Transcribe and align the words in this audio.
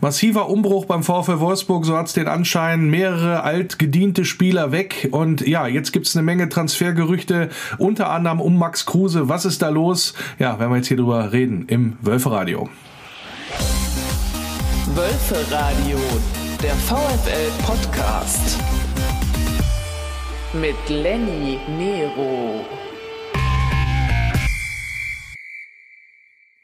Massiver 0.00 0.48
Umbruch 0.48 0.84
beim 0.84 1.02
VfL 1.02 1.40
Wolfsburg, 1.40 1.84
so 1.84 1.96
hat 1.96 2.06
es 2.06 2.12
den 2.12 2.28
Anschein. 2.28 2.88
Mehrere 2.88 3.42
altgediente 3.42 4.24
Spieler 4.24 4.70
weg. 4.70 5.08
Und 5.10 5.46
ja, 5.46 5.66
jetzt 5.66 5.92
gibt 5.92 6.06
es 6.06 6.16
eine 6.16 6.22
Menge 6.22 6.48
Transfergerüchte, 6.48 7.48
unter 7.78 8.10
anderem 8.10 8.40
um 8.40 8.56
Max 8.56 8.86
Kruse. 8.86 9.28
Was 9.28 9.44
ist 9.44 9.60
da 9.60 9.70
los? 9.70 10.14
Ja, 10.38 10.60
werden 10.60 10.70
wir 10.70 10.76
jetzt 10.76 10.86
hier 10.88 10.96
drüber 10.96 11.32
reden 11.32 11.64
im 11.66 11.96
Wölferadio. 12.00 12.68
Wölferadio, 14.94 15.98
der 16.62 16.74
VfL-Podcast. 16.74 18.58
Mit 20.52 20.76
Lenny 20.88 21.58
Nero. 21.76 22.64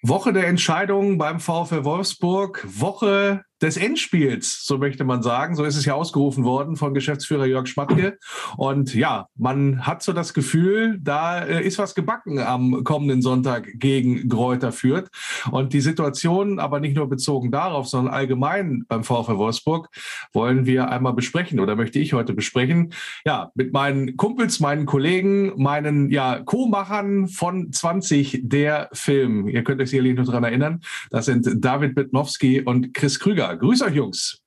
Woche 0.07 0.35
der 0.35 0.49
Entscheidung 0.49 1.17
beim 1.17 1.41
VfL 1.41 1.85
Wolfsburg, 1.85 2.63
Woche 2.67 3.43
des 3.65 3.79
Endspiels, 3.79 4.65
so 4.67 4.77
möchte 4.77 5.05
man 5.05 5.23
sagen. 5.23 5.57
So 5.57 5.65
ist 5.65 5.77
es 5.77 5.87
ja 5.87 5.95
ausgerufen 5.95 6.45
worden 6.45 6.77
von 6.77 6.93
Geschäftsführer 6.93 7.47
Jörg 7.47 7.67
Schmatke. 7.67 8.19
Und 8.59 8.95
ja, 8.95 9.29
man 9.37 9.87
hat 9.87 10.03
so 10.03 10.13
das 10.13 10.35
Gefühl, 10.35 10.99
da 11.03 11.43
äh, 11.43 11.65
ist 11.65 11.79
was 11.79 11.95
gebacken 11.95 12.39
am 12.39 12.85
kommenden 12.85 13.23
Sonntag 13.23 13.69
gegen 13.77 14.29
Gräuter 14.29 14.71
führt. 14.71 15.09
Und 15.51 15.73
die 15.73 15.81
Situation, 15.81 16.59
aber 16.59 16.79
nicht 16.79 16.95
nur 16.95 17.09
bezogen 17.09 17.51
darauf, 17.51 17.89
sondern 17.89 18.13
allgemein 18.13 18.85
beim 18.87 19.03
VfL 19.03 19.39
Wolfsburg, 19.39 19.89
wollen 20.35 20.67
wir 20.67 20.91
einmal 20.91 21.15
besprechen 21.15 21.59
oder 21.59 21.75
möchte 21.75 21.99
ich 21.99 22.13
heute 22.13 22.35
besprechen. 22.35 22.93
Ja, 23.25 23.51
mit 23.55 23.73
meinen 23.73 24.19
Kumpels, 24.19 24.61
meinen 24.61 24.85
Kollegen, 24.85 25.53
meinen 25.57 26.11
ja, 26.11 26.41
Co-Machern 26.45 27.29
von 27.29 27.73
20 27.73 28.43
der 28.43 28.91
Film. 28.93 29.49
Ihr 29.49 29.65
könnt 29.65 29.81
euch 29.81 29.89
sicherlich 29.89 30.17
noch 30.17 30.27
daran 30.27 30.45
erinnern. 30.45 30.83
Das 31.11 31.25
sind 31.25 31.49
David 31.65 31.95
Bitnowski 31.95 32.61
und 32.61 32.93
Chris 32.93 33.19
Krüger. 33.19 33.54
Grüß 33.57 33.83
euch, 33.83 33.95
Jungs. 33.95 34.41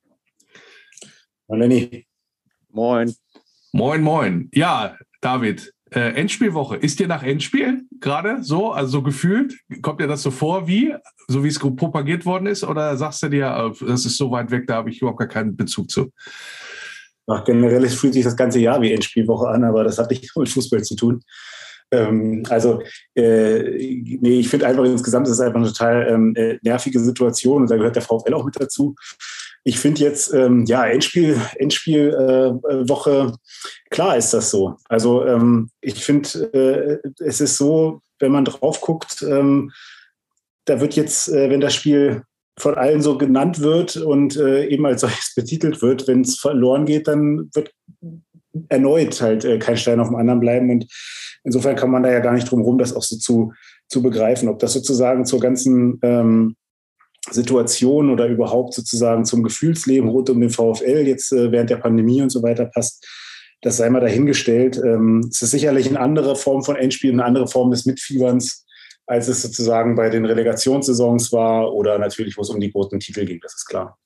Moin, 1.48 1.60
Lenny. 1.60 2.06
Moin. 2.70 3.14
Moin, 3.72 4.02
moin. 4.02 4.50
Ja, 4.52 4.96
David, 5.20 5.72
äh, 5.90 6.12
Endspielwoche. 6.14 6.76
Ist 6.76 6.98
dir 6.98 7.08
nach 7.08 7.22
Endspiel 7.22 7.82
gerade 8.00 8.42
so, 8.42 8.72
also 8.72 8.90
so 8.90 9.02
gefühlt? 9.02 9.54
Kommt 9.82 10.00
dir 10.00 10.06
das 10.06 10.22
so 10.22 10.30
vor, 10.30 10.68
wie, 10.68 10.94
so 11.28 11.44
wie 11.44 11.48
es 11.48 11.58
propagiert 11.58 12.26
worden 12.26 12.46
ist? 12.46 12.64
Oder 12.64 12.96
sagst 12.96 13.22
du 13.22 13.28
dir, 13.28 13.46
äh, 13.46 13.86
das 13.86 14.04
ist 14.04 14.16
so 14.16 14.30
weit 14.30 14.50
weg, 14.50 14.66
da 14.66 14.76
habe 14.76 14.90
ich 14.90 15.00
überhaupt 15.00 15.18
gar 15.18 15.28
keinen 15.28 15.56
Bezug 15.56 15.90
zu? 15.90 16.12
Ach, 17.26 17.44
generell 17.44 17.86
fühlt 17.88 18.14
sich 18.14 18.24
das 18.24 18.36
ganze 18.36 18.58
Jahr 18.58 18.80
wie 18.80 18.92
Endspielwoche 18.92 19.48
an, 19.48 19.64
aber 19.64 19.84
das 19.84 19.98
hat 19.98 20.10
nicht 20.10 20.34
mit 20.36 20.48
Fußball 20.48 20.82
zu 20.82 20.96
tun. 20.96 21.20
Ähm, 21.90 22.42
also, 22.48 22.82
äh, 23.14 23.62
nee, 24.20 24.40
ich 24.40 24.48
finde 24.48 24.66
einfach 24.66 24.84
insgesamt 24.84 25.28
ist 25.28 25.40
einfach 25.40 25.58
eine 25.58 25.68
total 25.68 26.06
ähm, 26.08 26.34
äh, 26.36 26.58
nervige 26.62 27.00
Situation 27.00 27.62
und 27.62 27.70
da 27.70 27.76
gehört 27.76 27.96
der 27.96 28.02
VfL 28.02 28.34
auch 28.34 28.44
mit 28.44 28.60
dazu. 28.60 28.94
Ich 29.64 29.78
finde 29.78 30.02
jetzt, 30.02 30.32
ähm, 30.32 30.64
ja, 30.66 30.86
Endspiel, 30.86 31.40
Endspielwoche, 31.56 33.32
äh, 33.32 33.88
klar 33.90 34.16
ist 34.16 34.32
das 34.32 34.50
so. 34.50 34.76
Also, 34.88 35.24
ähm, 35.26 35.70
ich 35.80 36.04
finde, 36.04 36.52
äh, 36.52 37.24
es 37.24 37.40
ist 37.40 37.56
so, 37.56 38.00
wenn 38.18 38.32
man 38.32 38.44
drauf 38.44 38.80
guckt, 38.80 39.22
ähm, 39.22 39.72
da 40.64 40.80
wird 40.80 40.96
jetzt, 40.96 41.28
äh, 41.28 41.50
wenn 41.50 41.60
das 41.60 41.74
Spiel 41.74 42.22
von 42.58 42.74
allen 42.74 43.02
so 43.02 43.16
genannt 43.16 43.60
wird 43.60 43.96
und 43.96 44.36
äh, 44.36 44.66
eben 44.66 44.84
als 44.84 45.00
solches 45.02 45.34
betitelt 45.34 45.80
wird, 45.80 46.08
wenn 46.08 46.22
es 46.22 46.38
verloren 46.38 46.84
geht, 46.84 47.08
dann 47.08 47.50
wird 47.54 47.72
erneut 48.68 49.20
halt 49.20 49.44
äh, 49.44 49.58
kein 49.58 49.76
Stein 49.76 50.00
auf 50.00 50.08
dem 50.08 50.16
anderen 50.16 50.40
bleiben. 50.40 50.70
Und 50.70 50.86
insofern 51.44 51.76
kann 51.76 51.90
man 51.90 52.02
da 52.02 52.10
ja 52.10 52.20
gar 52.20 52.32
nicht 52.32 52.50
drum 52.50 52.62
rum, 52.62 52.78
das 52.78 52.94
auch 52.94 53.02
so 53.02 53.16
zu, 53.16 53.52
zu 53.88 54.02
begreifen. 54.02 54.48
Ob 54.48 54.58
das 54.58 54.72
sozusagen 54.72 55.24
zur 55.24 55.40
ganzen 55.40 55.98
ähm, 56.02 56.56
Situation 57.30 58.10
oder 58.10 58.26
überhaupt 58.26 58.74
sozusagen 58.74 59.24
zum 59.24 59.42
Gefühlsleben 59.42 60.08
rund 60.08 60.30
um 60.30 60.40
den 60.40 60.50
VfL 60.50 61.06
jetzt 61.06 61.32
äh, 61.32 61.52
während 61.52 61.70
der 61.70 61.76
Pandemie 61.76 62.22
und 62.22 62.30
so 62.30 62.42
weiter 62.42 62.66
passt, 62.66 63.06
das 63.60 63.76
sei 63.76 63.90
mal 63.90 64.00
dahingestellt. 64.00 64.80
Ähm, 64.82 65.28
es 65.30 65.42
ist 65.42 65.50
sicherlich 65.50 65.88
eine 65.88 66.00
andere 66.00 66.36
Form 66.36 66.62
von 66.62 66.76
Endspiel, 66.76 67.12
eine 67.12 67.24
andere 67.24 67.48
Form 67.48 67.70
des 67.70 67.86
Mitfieberns, 67.86 68.64
als 69.06 69.28
es 69.28 69.42
sozusagen 69.42 69.94
bei 69.94 70.10
den 70.10 70.24
Relegationssaisons 70.24 71.32
war 71.32 71.72
oder 71.72 71.98
natürlich, 71.98 72.36
wo 72.36 72.42
es 72.42 72.50
um 72.50 72.60
die 72.60 72.70
großen 72.70 73.00
Titel 73.00 73.24
ging, 73.24 73.40
das 73.42 73.54
ist 73.54 73.66
klar. 73.66 73.98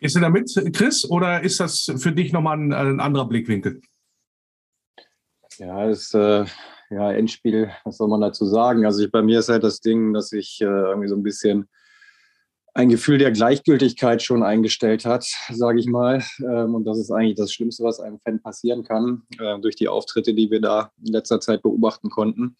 Ist 0.00 0.16
du 0.16 0.20
damit, 0.20 0.50
Chris, 0.72 1.08
oder 1.08 1.42
ist 1.42 1.60
das 1.60 1.92
für 1.96 2.12
dich 2.12 2.32
nochmal 2.32 2.58
ein, 2.58 2.72
ein 2.72 3.00
anderer 3.00 3.26
Blickwinkel? 3.26 3.80
Ja, 5.58 5.86
das 5.86 6.12
äh, 6.14 6.44
ja, 6.90 7.12
Endspiel, 7.12 7.70
was 7.84 7.96
soll 7.96 8.08
man 8.08 8.20
dazu 8.20 8.44
sagen? 8.46 8.84
Also 8.84 9.04
ich, 9.04 9.10
bei 9.10 9.22
mir 9.22 9.40
ist 9.40 9.48
halt 9.48 9.64
das 9.64 9.80
Ding, 9.80 10.12
dass 10.12 10.32
ich 10.32 10.60
äh, 10.60 10.64
irgendwie 10.64 11.08
so 11.08 11.16
ein 11.16 11.22
bisschen 11.22 11.68
ein 12.74 12.90
Gefühl 12.90 13.16
der 13.16 13.32
Gleichgültigkeit 13.32 14.22
schon 14.22 14.42
eingestellt 14.42 15.06
hat, 15.06 15.24
sage 15.50 15.80
ich 15.80 15.86
mal. 15.86 16.22
Ähm, 16.40 16.74
und 16.74 16.84
das 16.84 16.98
ist 16.98 17.10
eigentlich 17.10 17.36
das 17.36 17.52
Schlimmste, 17.52 17.82
was 17.84 18.00
einem 18.00 18.18
Fan 18.20 18.42
passieren 18.42 18.84
kann, 18.84 19.22
äh, 19.38 19.58
durch 19.60 19.76
die 19.76 19.88
Auftritte, 19.88 20.34
die 20.34 20.50
wir 20.50 20.60
da 20.60 20.92
in 21.04 21.12
letzter 21.12 21.40
Zeit 21.40 21.62
beobachten 21.62 22.10
konnten. 22.10 22.56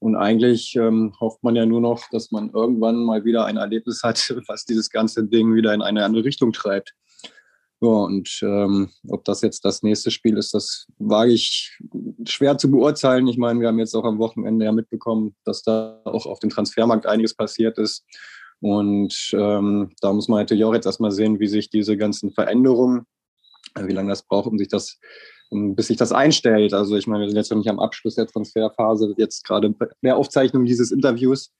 Und 0.00 0.16
eigentlich 0.16 0.74
ähm, 0.76 1.12
hofft 1.20 1.42
man 1.42 1.54
ja 1.54 1.66
nur 1.66 1.80
noch, 1.80 2.08
dass 2.10 2.30
man 2.30 2.50
irgendwann 2.50 3.04
mal 3.04 3.24
wieder 3.24 3.44
ein 3.44 3.58
Erlebnis 3.58 4.02
hat, 4.02 4.34
was 4.48 4.64
dieses 4.64 4.90
ganze 4.90 5.24
Ding 5.24 5.54
wieder 5.54 5.72
in 5.74 5.82
eine 5.82 6.04
andere 6.04 6.24
Richtung 6.24 6.52
treibt. 6.52 6.94
Ja, 7.82 7.88
und 7.88 8.40
ähm, 8.42 8.90
ob 9.08 9.24
das 9.24 9.40
jetzt 9.40 9.64
das 9.64 9.82
nächste 9.82 10.10
Spiel 10.10 10.36
ist, 10.36 10.52
das 10.52 10.86
wage 10.98 11.32
ich 11.32 11.78
schwer 12.26 12.58
zu 12.58 12.70
beurteilen. 12.70 13.26
Ich 13.26 13.38
meine, 13.38 13.60
wir 13.60 13.68
haben 13.68 13.78
jetzt 13.78 13.94
auch 13.94 14.04
am 14.04 14.18
Wochenende 14.18 14.66
ja 14.66 14.72
mitbekommen, 14.72 15.34
dass 15.44 15.62
da 15.62 16.00
auch 16.04 16.26
auf 16.26 16.40
dem 16.40 16.50
Transfermarkt 16.50 17.06
einiges 17.06 17.34
passiert 17.34 17.78
ist. 17.78 18.04
Und 18.60 19.30
ähm, 19.32 19.92
da 20.02 20.12
muss 20.12 20.28
man 20.28 20.40
natürlich 20.40 20.64
auch 20.64 20.74
jetzt 20.74 20.84
erstmal 20.84 21.10
sehen, 21.10 21.40
wie 21.40 21.46
sich 21.46 21.70
diese 21.70 21.96
ganzen 21.96 22.32
Veränderungen, 22.32 23.06
äh, 23.74 23.86
wie 23.86 23.92
lange 23.92 24.10
das 24.10 24.22
braucht, 24.22 24.48
um 24.48 24.58
sich 24.58 24.68
das 24.68 24.98
bis 25.50 25.88
sich 25.88 25.96
das 25.96 26.12
einstellt. 26.12 26.72
Also 26.72 26.96
ich 26.96 27.06
meine, 27.06 27.22
wir 27.22 27.28
sind 27.28 27.36
jetzt 27.36 27.50
noch 27.50 27.58
nicht 27.58 27.68
am 27.68 27.80
Abschluss 27.80 28.14
der 28.14 28.26
Transferphase, 28.26 29.14
jetzt 29.16 29.44
gerade 29.44 29.74
der 30.02 30.16
Aufzeichnung 30.16 30.64
dieses 30.64 30.92
Interviews. 30.92 31.52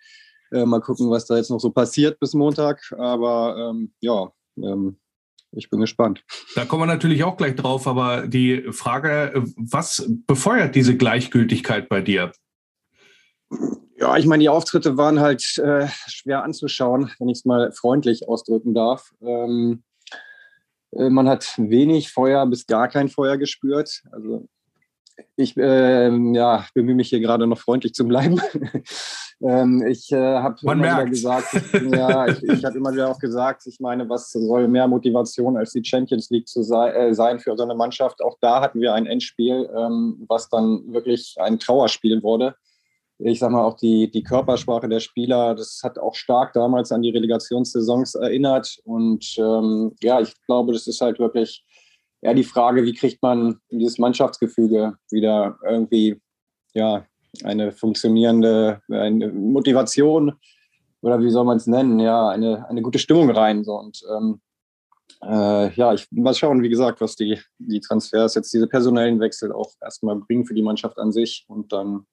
Äh, 0.53 0.65
mal 0.65 0.81
gucken, 0.81 1.11
was 1.11 1.27
da 1.27 1.37
jetzt 1.37 1.51
noch 1.51 1.61
so 1.61 1.71
passiert 1.71 2.19
bis 2.21 2.35
Montag. 2.35 2.81
Aber 2.99 3.71
ähm, 3.71 3.93
ja, 4.01 4.31
ähm, 4.57 4.99
ich 5.53 5.71
bin 5.71 5.81
gespannt. 5.81 6.25
Da 6.55 6.65
kommen 6.65 6.83
wir 6.83 6.87
natürlich 6.87 7.25
auch 7.25 7.37
gleich 7.37 7.57
drauf, 7.57 7.87
aber 7.87 8.27
die 8.27 8.73
Frage, 8.73 9.45
was 9.57 10.09
befeuert 10.27 10.75
diese 10.75 10.97
Gleichgültigkeit 10.97 11.89
bei 11.89 12.01
dir? 12.01 12.33
Ja, 13.99 14.17
ich 14.17 14.27
meine, 14.27 14.43
die 14.43 14.49
Auftritte 14.49 14.97
waren 14.97 15.21
halt 15.21 15.59
äh, 15.59 15.89
schwer 16.07 16.45
anzuschauen, 16.45 17.11
wenn 17.19 17.29
ich 17.29 17.39
es 17.39 17.45
mal 17.45 17.73
freundlich 17.73 18.29
ausdrücken 18.29 18.75
darf. 18.75 19.11
Ähm, 19.21 19.83
äh, 19.83 19.90
man 20.93 21.29
hat 21.29 21.55
wenig 21.57 22.13
Feuer 22.13 22.47
bis 22.47 22.67
gar 22.67 22.89
kein 22.89 23.09
Feuer 23.09 23.37
gespürt. 23.37 24.03
Also 24.11 24.49
ich 25.37 25.57
äh, 25.57 26.11
ja, 26.33 26.67
bemühe 26.75 26.95
mich 26.95 27.09
hier 27.09 27.21
gerade 27.21 27.47
noch 27.47 27.59
freundlich 27.59 27.95
zu 27.95 28.07
bleiben. 28.07 28.41
ähm, 29.43 29.85
ich 29.87 30.11
äh, 30.13 30.17
habe 30.17 30.57
immer 30.63 30.75
merkt. 30.75 30.97
wieder 30.97 31.11
gesagt, 31.11 31.53
ja, 31.95 32.27
ich, 32.27 32.43
ich 32.43 32.65
habe 32.65 32.79
immer 32.79 32.93
wieder 32.93 33.09
auch 33.09 33.19
gesagt, 33.19 33.67
ich 33.67 33.81
meine, 33.81 34.09
was 34.09 34.31
soll 34.31 34.69
mehr 34.69 34.89
Motivation 34.89 35.57
als 35.57 35.73
die 35.73 35.85
Champions 35.85 36.31
League 36.31 36.49
zu 36.49 36.63
sei, 36.63 36.91
äh, 36.91 37.15
sein 37.15 37.39
für 37.39 37.57
so 37.57 37.63
eine 37.63 37.75
Mannschaft? 37.75 38.23
Auch 38.23 38.37
da 38.41 38.61
hatten 38.61 38.81
wir 38.81 38.95
ein 38.95 39.07
Endspiel, 39.07 39.69
ähm, 39.77 40.25
was 40.29 40.49
dann 40.49 40.93
wirklich 40.93 41.37
ein 41.39 41.59
Trauerspiel 41.59 42.23
wurde 42.23 42.55
ich 43.23 43.39
sag 43.39 43.51
mal, 43.51 43.65
auch 43.65 43.77
die, 43.77 44.11
die 44.11 44.23
Körpersprache 44.23 44.89
der 44.89 45.01
Spieler, 45.01 45.55
das 45.55 45.81
hat 45.83 45.99
auch 45.99 46.15
stark 46.15 46.53
damals 46.53 46.93
an 46.93 47.03
die 47.03 47.11
Relegationssaisons 47.11 48.15
erinnert. 48.15 48.79
Und 48.85 49.35
ähm, 49.39 49.93
ja, 50.01 50.21
ich 50.21 50.35
glaube, 50.47 50.73
das 50.73 50.87
ist 50.87 51.01
halt 51.01 51.19
wirklich 51.19 51.65
eher 52.23 52.35
die 52.35 52.45
Frage, 52.45 52.85
wie 52.85 52.95
kriegt 52.95 53.23
man 53.23 53.61
dieses 53.71 53.99
Mannschaftsgefüge 53.99 54.95
wieder 55.11 55.59
irgendwie, 55.65 56.21
ja, 56.75 57.07
eine 57.45 57.73
funktionierende 57.73 58.81
eine 58.91 59.29
Motivation 59.29 60.33
oder 61.01 61.21
wie 61.21 61.31
soll 61.31 61.45
man 61.45 61.59
es 61.59 61.67
nennen, 61.67 62.01
ja, 62.01 62.29
eine, 62.29 62.69
eine 62.69 62.83
gute 62.83 62.99
Stimmung 62.99 63.31
rein. 63.31 63.65
So. 63.65 63.75
Und 63.75 64.03
ähm, 64.13 64.41
äh, 65.23 65.73
ja, 65.75 65.95
ich 65.95 66.07
mal 66.11 66.35
schauen, 66.35 66.63
wie 66.63 66.69
gesagt, 66.69 67.01
was 67.01 67.15
die, 67.17 67.39
die 67.59 67.81
Transfers 67.81 68.35
jetzt 68.35 68.53
diese 68.53 68.67
personellen 68.67 69.21
Wechsel 69.21 69.53
auch 69.53 69.71
erstmal 69.81 70.17
bringen 70.17 70.45
für 70.45 70.55
die 70.55 70.63
Mannschaft 70.63 70.99
an 70.99 71.13
sich 71.13 71.45
und 71.49 71.73
dann 71.73 72.07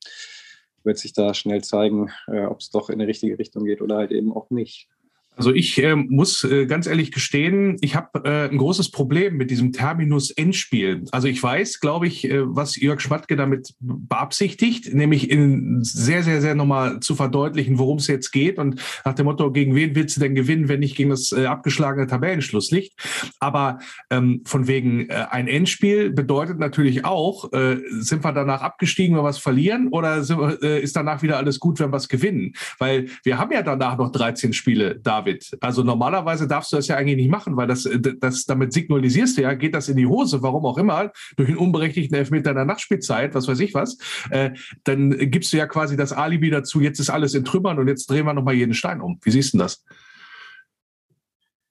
wird 0.88 0.98
sich 0.98 1.14
da 1.14 1.36
schnell 1.36 1.64
zeigen, 1.64 2.10
äh, 2.28 2.46
ob 2.46 2.62
es 2.62 2.72
doch 2.72 2.90
in 2.90 2.98
die 2.98 3.06
richtige 3.06 3.38
Richtung 3.38 3.66
geht 3.66 3.82
oder 3.82 3.98
halt 3.98 4.12
eben 4.12 4.34
auch 4.34 4.50
nicht. 4.50 4.90
Also 5.38 5.54
ich 5.54 5.82
äh, 5.82 5.96
muss 5.96 6.44
äh, 6.44 6.66
ganz 6.66 6.88
ehrlich 6.88 7.12
gestehen, 7.12 7.78
ich 7.82 7.96
habe 7.96 8.24
äh, 8.26 8.50
ein 8.50 8.58
großes 8.58 8.92
Problem 8.92 9.38
mit 9.38 9.52
diesem 9.52 9.72
Terminus 9.72 10.32
Endspiel. 10.32 11.06
Also 11.12 11.28
ich 11.28 11.42
weiß, 11.42 11.80
glaube 11.80 12.08
ich, 12.08 12.30
äh, 12.30 12.42
was 12.44 12.76
Jörg 12.76 13.00
Schmatke 13.00 13.36
damit 13.36 13.76
beabsichtigt, 13.80 14.94
nämlich 14.94 15.30
in 15.30 15.84
sehr, 15.84 16.24
sehr, 16.24 16.42
sehr 16.42 16.56
nochmal 16.56 17.00
zu 17.00 17.16
verdeutlichen, 17.16 17.78
worum 17.78 17.98
es 17.98 18.08
jetzt 18.08 18.32
geht 18.32 18.58
und 18.58 18.82
nach 19.06 19.14
dem 19.14 19.26
Motto, 19.26 19.52
gegen 19.52 19.76
wen 19.76 19.96
willst 19.96 20.18
du 20.18 20.22
denn 20.22 20.34
gewinnen, 20.34 20.70
wenn 20.70 20.80
nicht 20.80 20.96
gegen 20.96 21.12
das 21.12 21.32
äh, 21.32 21.46
abgeschlagene 21.46 22.08
Tabellenschlusslicht. 22.08 22.94
Aber 23.40 23.80
ähm, 24.10 24.42
von 24.46 24.68
wegen 24.68 25.10
äh, 25.10 25.28
ein 25.30 25.48
Endspiel 25.48 26.10
bedeutet 26.10 26.58
natürlich 26.58 27.06
auch, 27.06 27.54
äh, 27.54 27.78
sind 27.90 28.24
wir 28.24 28.34
danach 28.34 28.62
abgestiegen, 28.62 29.16
wenn 29.16 29.24
wir 29.24 29.28
was 29.28 29.38
verlieren 29.38 29.90
oder 29.90 30.24
sind, 30.24 30.40
äh, 30.64 30.82
ist 30.82 30.96
danach 30.96 31.22
wieder 31.22 31.38
alles 31.38 31.60
gut, 31.60 31.80
wenn 31.80 31.92
wir 31.92 31.98
es 31.98 32.08
gewinnen? 32.08 32.54
Weil 32.80 33.10
wir 33.24 33.38
haben 33.38 33.52
ja 33.52 33.62
danach 33.62 33.98
noch 33.98 34.12
13 34.12 34.54
Spiele, 34.54 35.00
David. 35.00 35.27
David. 35.28 35.58
Also 35.62 35.84
normalerweise 35.84 36.48
darfst 36.48 36.72
du 36.72 36.78
das 36.78 36.88
ja 36.88 36.96
eigentlich 36.96 37.18
nicht 37.18 37.30
machen, 37.30 37.58
weil 37.58 37.68
das, 37.68 37.86
äh, 37.86 38.00
das 38.00 38.46
damit 38.46 38.74
signalisierst 38.74 39.38
du 39.38 39.42
ja, 39.42 39.54
geht 39.54 39.76
das 39.76 39.90
in 39.90 39.98
die 39.98 40.08
Hose, 40.08 40.42
warum 40.42 40.66
auch 40.66 40.78
immer, 40.78 41.12
durch 41.36 41.50
einen 41.50 41.58
unberechtigten 41.58 42.18
Elfmeter 42.18 42.52
in 42.52 42.56
der 42.56 42.66
Nachspielzeit, 42.66 43.36
was 43.36 43.48
weiß 43.48 43.60
ich 43.60 43.74
was, 43.74 43.98
äh, 44.32 44.52
dann 44.84 45.12
gibst 45.30 45.54
du 45.54 45.58
ja 45.58 45.68
quasi 45.68 45.98
das 45.98 46.14
Alibi 46.14 46.50
dazu, 46.50 46.82
jetzt 46.82 47.00
ist 47.00 47.10
alles 47.10 47.34
in 47.34 47.46
Trümmern 47.46 47.80
und 47.80 47.88
jetzt 47.88 48.10
drehen 48.10 48.26
wir 48.26 48.34
nochmal 48.34 48.56
jeden 48.56 48.74
Stein 48.74 49.02
um. 49.02 49.20
Wie 49.24 49.32
siehst 49.32 49.54
du 49.54 49.58
das? 49.58 49.84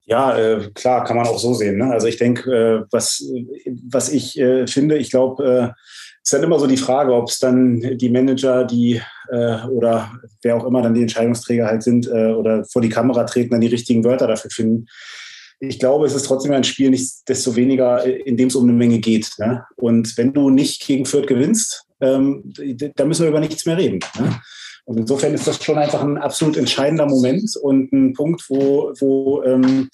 Ja, 0.09 0.39
äh, 0.39 0.71
klar, 0.73 1.03
kann 1.03 1.17
man 1.17 1.27
auch 1.27 1.39
so 1.39 1.53
sehen. 1.53 1.79
Ne? 1.79 1.91
Also 1.91 2.07
ich 2.07 2.17
denke, 2.17 2.51
äh, 2.53 2.85
was, 2.93 3.25
was 3.89 4.09
ich 4.13 4.39
äh, 4.39 4.69
finde, 4.69 4.99
ich 4.99 5.11
glaube, 5.11 5.75
äh, 5.75 5.81
ist 6.27 6.33
dann 6.33 6.43
immer 6.43 6.59
so 6.59 6.67
die 6.67 6.77
Frage, 6.77 7.15
ob 7.15 7.29
es 7.29 7.39
dann 7.39 7.81
die 7.99 8.09
Manager, 8.09 8.65
die 8.65 9.01
äh, 9.31 9.65
oder 9.69 10.11
wer 10.43 10.57
auch 10.57 10.65
immer 10.65 10.83
dann 10.83 10.93
die 10.93 11.03
Entscheidungsträger 11.03 11.67
halt 11.67 11.85
sind 11.85 12.09
äh, 12.09 12.33
oder 12.33 12.65
vor 12.65 12.83
die 12.83 12.89
Kamera 12.89 13.23
treten, 13.23 13.51
dann 13.51 13.61
die 13.61 13.69
richtigen 13.69 14.03
Wörter 14.03 14.27
dafür 14.27 14.51
finden. 14.51 14.87
Ich 15.61 15.79
glaube, 15.79 16.05
es 16.05 16.17
ist 16.17 16.27
trotzdem 16.27 16.51
ein 16.51 16.65
Spiel 16.65 16.91
nicht 16.91 17.29
desto 17.29 17.55
weniger, 17.55 18.05
in 18.05 18.37
dem 18.37 18.49
es 18.49 18.57
um 18.57 18.65
eine 18.65 18.73
Menge 18.73 18.99
geht. 18.99 19.31
Ne? 19.39 19.65
Und 19.77 20.19
wenn 20.19 20.33
du 20.33 20.51
nicht 20.51 20.85
gegen 20.85 21.07
Fürth 21.07 21.29
gewinnst, 21.29 21.85
ähm, 22.01 22.53
da 22.97 23.05
müssen 23.05 23.23
wir 23.23 23.31
über 23.31 23.41
nichts 23.41 23.65
mehr 23.65 23.77
reden. 23.77 24.01
Ne? 24.19 24.41
Und 24.85 24.99
insofern 24.99 25.33
ist 25.33 25.47
das 25.47 25.63
schon 25.63 25.79
einfach 25.79 26.03
ein 26.03 26.19
absolut 26.19 26.57
entscheidender 26.57 27.07
Moment 27.07 27.57
und 27.63 27.93
ein 27.93 28.15
Punkt, 28.15 28.43
wo, 28.49 28.93
wo, 28.99 29.45
ähm, 29.45 29.91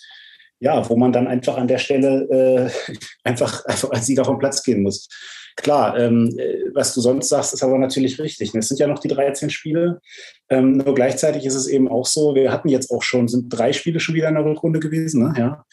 ja, 0.61 0.89
wo 0.89 0.97
man 0.97 1.13
dann 1.13 1.27
einfach 1.27 1.59
an 1.59 1.69
der 1.69 1.79
Stelle 1.79 2.71
äh, 2.89 2.97
einfach, 3.25 3.67
einfach 3.67 3.91
als 3.91 4.07
Sieger 4.07 4.25
vom 4.25 4.39
Platz 4.39 4.63
gehen 4.63 4.83
muss. 4.83 5.11
Klar, 5.57 5.99
ähm, 5.99 6.37
was 6.73 6.95
du 6.95 7.01
sonst 7.01 7.29
sagst, 7.29 7.53
ist 7.55 7.63
aber 7.63 7.79
natürlich 7.79 8.19
richtig. 8.19 8.55
Es 8.55 8.69
sind 8.69 8.81
ja 8.81 8.87
noch 8.87 8.99
die 8.99 9.09
13 9.09 9.51
Spiele. 9.51 10.01
Ähm, 10.49 10.79
nur 10.79 10.95
gleichzeitig 10.95 11.45
ist 11.45 11.55
es 11.55 11.67
eben 11.67 11.89
auch 11.89 12.07
so, 12.07 12.35
wir 12.35 12.53
hatten 12.53 12.69
jetzt 12.69 12.91
auch 12.91 13.03
schon, 13.03 13.29
sind 13.29 13.49
drei 13.51 13.73
Spiele 13.73 14.01
schon 14.01 14.15
wieder 14.15 14.29
in 14.29 14.35
der 14.35 14.45
Rückrunde 14.45 14.81
gewesen. 14.81 15.25
Ne? 15.25 15.35
Ja. 15.39 15.65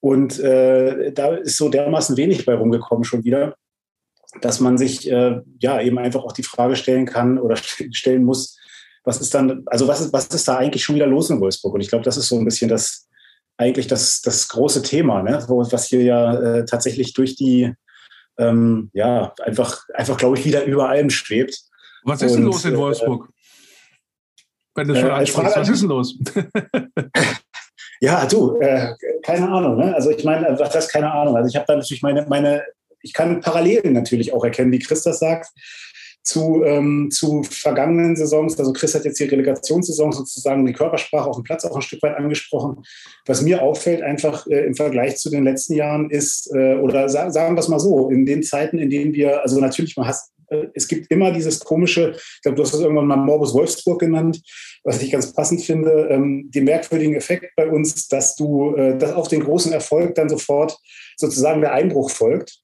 Und 0.00 0.38
äh, 0.38 1.12
da 1.12 1.34
ist 1.34 1.56
so 1.56 1.68
dermaßen 1.68 2.16
wenig 2.16 2.46
bei 2.46 2.54
rumgekommen 2.54 3.04
schon 3.04 3.24
wieder 3.24 3.56
dass 4.40 4.60
man 4.60 4.78
sich 4.78 5.10
äh, 5.10 5.40
ja 5.58 5.80
eben 5.80 5.98
einfach 5.98 6.22
auch 6.24 6.32
die 6.32 6.42
Frage 6.42 6.76
stellen 6.76 7.06
kann 7.06 7.38
oder 7.38 7.56
stellen 7.56 8.24
muss, 8.24 8.58
was 9.04 9.20
ist 9.20 9.34
dann, 9.34 9.62
also 9.66 9.88
was 9.88 10.00
ist, 10.00 10.12
was 10.12 10.26
ist 10.26 10.46
da 10.46 10.58
eigentlich 10.58 10.84
schon 10.84 10.96
wieder 10.96 11.06
los 11.06 11.30
in 11.30 11.40
Wolfsburg? 11.40 11.74
Und 11.74 11.80
ich 11.80 11.88
glaube, 11.88 12.04
das 12.04 12.16
ist 12.16 12.28
so 12.28 12.36
ein 12.36 12.44
bisschen 12.44 12.68
das 12.68 13.06
eigentlich 13.56 13.86
das, 13.86 14.20
das 14.20 14.48
große 14.48 14.82
Thema, 14.82 15.22
ne? 15.22 15.44
was 15.48 15.86
hier 15.86 16.02
ja 16.02 16.34
äh, 16.34 16.64
tatsächlich 16.64 17.12
durch 17.14 17.34
die, 17.34 17.72
ähm, 18.38 18.90
ja, 18.92 19.34
einfach, 19.42 19.84
einfach 19.94 20.16
glaube 20.16 20.38
ich, 20.38 20.44
wieder 20.44 20.64
über 20.64 20.88
allem 20.88 21.10
schwebt. 21.10 21.60
Was 22.04 22.22
ist 22.22 22.34
denn 22.34 22.44
los 22.44 22.64
in 22.64 22.74
äh, 22.74 22.78
Wolfsburg? 22.78 23.28
Wenn 24.74 24.88
du 24.88 24.94
schon 24.94 25.08
äh, 25.08 25.12
ansprichst, 25.12 25.56
was 25.56 25.68
ist 25.68 25.82
denn 25.82 25.88
los? 25.88 26.18
ja, 28.00 28.26
du, 28.26 28.58
äh, 28.60 28.94
keine 29.22 29.48
Ahnung. 29.48 29.76
Ne? 29.76 29.94
Also 29.94 30.10
ich 30.10 30.24
meine, 30.24 30.58
was 30.58 30.74
heißt 30.74 30.90
keine 30.90 31.12
Ahnung? 31.12 31.36
Also 31.36 31.48
ich 31.48 31.56
habe 31.56 31.66
da 31.66 31.74
natürlich 31.74 32.02
meine, 32.02 32.26
meine 32.28 32.62
ich 33.02 33.12
kann 33.12 33.40
Parallelen 33.40 33.92
natürlich 33.92 34.32
auch 34.32 34.44
erkennen, 34.44 34.72
wie 34.72 34.78
Chris 34.78 35.02
das 35.02 35.18
sagt, 35.18 35.48
zu, 36.28 36.62
ähm, 36.62 37.08
zu 37.10 37.42
vergangenen 37.42 38.14
Saisons. 38.14 38.58
Also 38.58 38.72
Chris 38.74 38.94
hat 38.94 39.06
jetzt 39.06 39.18
die 39.18 39.24
Relegationssaison 39.24 40.12
sozusagen 40.12 40.66
die 40.66 40.74
Körpersprache 40.74 41.28
auf 41.28 41.36
dem 41.36 41.42
Platz 41.42 41.64
auch 41.64 41.74
ein 41.74 41.82
Stück 41.82 42.02
weit 42.02 42.16
angesprochen. 42.16 42.82
Was 43.26 43.40
mir 43.40 43.62
auffällt 43.62 44.02
einfach 44.02 44.46
äh, 44.46 44.66
im 44.66 44.74
Vergleich 44.74 45.16
zu 45.16 45.30
den 45.30 45.44
letzten 45.44 45.74
Jahren 45.74 46.10
ist, 46.10 46.54
äh, 46.54 46.74
oder 46.74 47.08
sa 47.08 47.30
sagen 47.30 47.56
wir 47.56 47.60
es 47.60 47.68
mal 47.68 47.80
so, 47.80 48.10
in 48.10 48.26
den 48.26 48.42
Zeiten, 48.42 48.78
in 48.78 48.90
denen 48.90 49.14
wir, 49.14 49.42
also 49.42 49.58
natürlich, 49.58 49.96
man 49.96 50.06
hast, 50.06 50.30
äh, 50.50 50.66
es 50.74 50.86
gibt 50.86 51.10
immer 51.10 51.32
dieses 51.32 51.60
komische, 51.60 52.14
ich 52.16 52.42
glaube, 52.42 52.56
du 52.56 52.62
hast 52.62 52.74
das 52.74 52.82
irgendwann 52.82 53.06
mal 53.06 53.16
Morbus 53.16 53.54
Wolfsburg 53.54 54.00
genannt, 54.00 54.42
was 54.84 55.02
ich 55.02 55.10
ganz 55.10 55.32
passend 55.32 55.62
finde, 55.62 56.08
ähm, 56.10 56.50
den 56.54 56.64
merkwürdigen 56.64 57.14
Effekt 57.14 57.56
bei 57.56 57.66
uns, 57.66 58.06
dass 58.08 58.36
du, 58.36 58.74
äh, 58.76 58.98
dass 58.98 59.14
auf 59.14 59.28
den 59.28 59.40
großen 59.40 59.72
Erfolg 59.72 60.14
dann 60.14 60.28
sofort 60.28 60.78
sozusagen 61.16 61.62
der 61.62 61.72
Einbruch 61.72 62.10
folgt. 62.10 62.60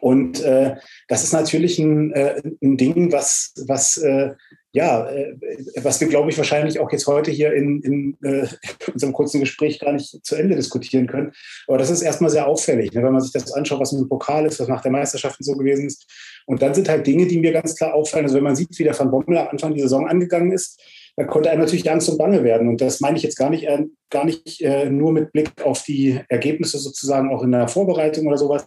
Und 0.00 0.40
äh, 0.42 0.76
das 1.08 1.24
ist 1.24 1.32
natürlich 1.32 1.78
ein, 1.78 2.12
äh, 2.12 2.40
ein 2.62 2.76
Ding, 2.76 3.12
was, 3.12 3.52
was 3.66 3.96
äh, 3.96 4.30
ja, 4.72 5.08
äh, 5.10 5.36
was 5.82 6.00
wir, 6.00 6.08
glaube 6.08 6.30
ich, 6.30 6.38
wahrscheinlich 6.38 6.78
auch 6.78 6.92
jetzt 6.92 7.06
heute 7.06 7.30
hier 7.30 7.52
in, 7.52 7.82
in 7.82 8.16
äh, 8.22 8.46
unserem 8.92 9.12
kurzen 9.12 9.40
Gespräch 9.40 9.80
gar 9.80 9.92
nicht 9.92 10.24
zu 10.24 10.36
Ende 10.36 10.54
diskutieren 10.54 11.06
können. 11.06 11.32
Aber 11.66 11.78
das 11.78 11.90
ist 11.90 12.02
erstmal 12.02 12.30
sehr 12.30 12.46
auffällig, 12.46 12.92
ne, 12.92 13.02
wenn 13.02 13.12
man 13.12 13.20
sich 13.20 13.32
das 13.32 13.52
anschaut, 13.52 13.80
was 13.80 13.92
mit 13.92 14.02
dem 14.02 14.08
Pokal 14.08 14.46
ist, 14.46 14.60
was 14.60 14.68
nach 14.68 14.82
der 14.82 14.92
Meisterschaft 14.92 15.36
so 15.40 15.56
gewesen 15.56 15.86
ist. 15.86 16.06
Und 16.46 16.62
dann 16.62 16.74
sind 16.74 16.88
halt 16.88 17.06
Dinge, 17.06 17.26
die 17.26 17.38
mir 17.38 17.52
ganz 17.52 17.74
klar 17.74 17.94
auffallen. 17.94 18.26
Also 18.26 18.36
wenn 18.36 18.44
man 18.44 18.56
sieht, 18.56 18.78
wie 18.78 18.84
der 18.84 18.98
Van 18.98 19.10
Bommel 19.10 19.38
am 19.38 19.48
Anfang 19.48 19.74
die 19.74 19.80
Saison 19.80 20.08
angegangen 20.08 20.52
ist, 20.52 20.80
da 21.16 21.24
konnte 21.24 21.50
einem 21.50 21.60
natürlich 21.60 21.90
Angst 21.90 22.08
und 22.08 22.18
Bange 22.18 22.44
werden. 22.44 22.68
Und 22.68 22.80
das 22.80 23.00
meine 23.00 23.16
ich 23.16 23.24
jetzt 23.24 23.36
gar 23.36 23.50
nicht, 23.50 23.64
äh, 23.64 23.84
gar 24.08 24.24
nicht 24.24 24.60
äh, 24.60 24.88
nur 24.88 25.12
mit 25.12 25.32
Blick 25.32 25.50
auf 25.64 25.82
die 25.82 26.20
Ergebnisse 26.28 26.78
sozusagen 26.78 27.30
auch 27.30 27.42
in 27.42 27.52
der 27.52 27.68
Vorbereitung 27.68 28.26
oder 28.26 28.38
sowas, 28.38 28.64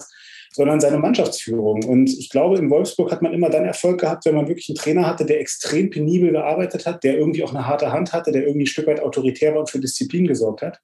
sondern 0.53 0.79
seine 0.79 0.99
Mannschaftsführung. 0.99 1.83
Und 1.83 2.09
ich 2.09 2.29
glaube, 2.29 2.57
in 2.57 2.69
Wolfsburg 2.69 3.11
hat 3.11 3.21
man 3.21 3.33
immer 3.33 3.49
dann 3.49 3.65
Erfolg 3.65 3.99
gehabt, 4.01 4.25
wenn 4.25 4.35
man 4.35 4.47
wirklich 4.47 4.69
einen 4.69 4.77
Trainer 4.77 5.07
hatte, 5.07 5.25
der 5.25 5.39
extrem 5.39 5.89
penibel 5.89 6.31
gearbeitet 6.31 6.85
hat, 6.85 7.03
der 7.03 7.17
irgendwie 7.17 7.43
auch 7.43 7.53
eine 7.53 7.67
harte 7.67 7.91
Hand 7.91 8.13
hatte, 8.13 8.31
der 8.31 8.43
irgendwie 8.43 8.63
ein 8.63 8.67
Stück 8.67 8.87
weit 8.87 9.01
autoritär 9.01 9.53
war 9.53 9.61
und 9.61 9.69
für 9.69 9.79
Disziplin 9.79 10.27
gesorgt 10.27 10.61
hat. 10.61 10.79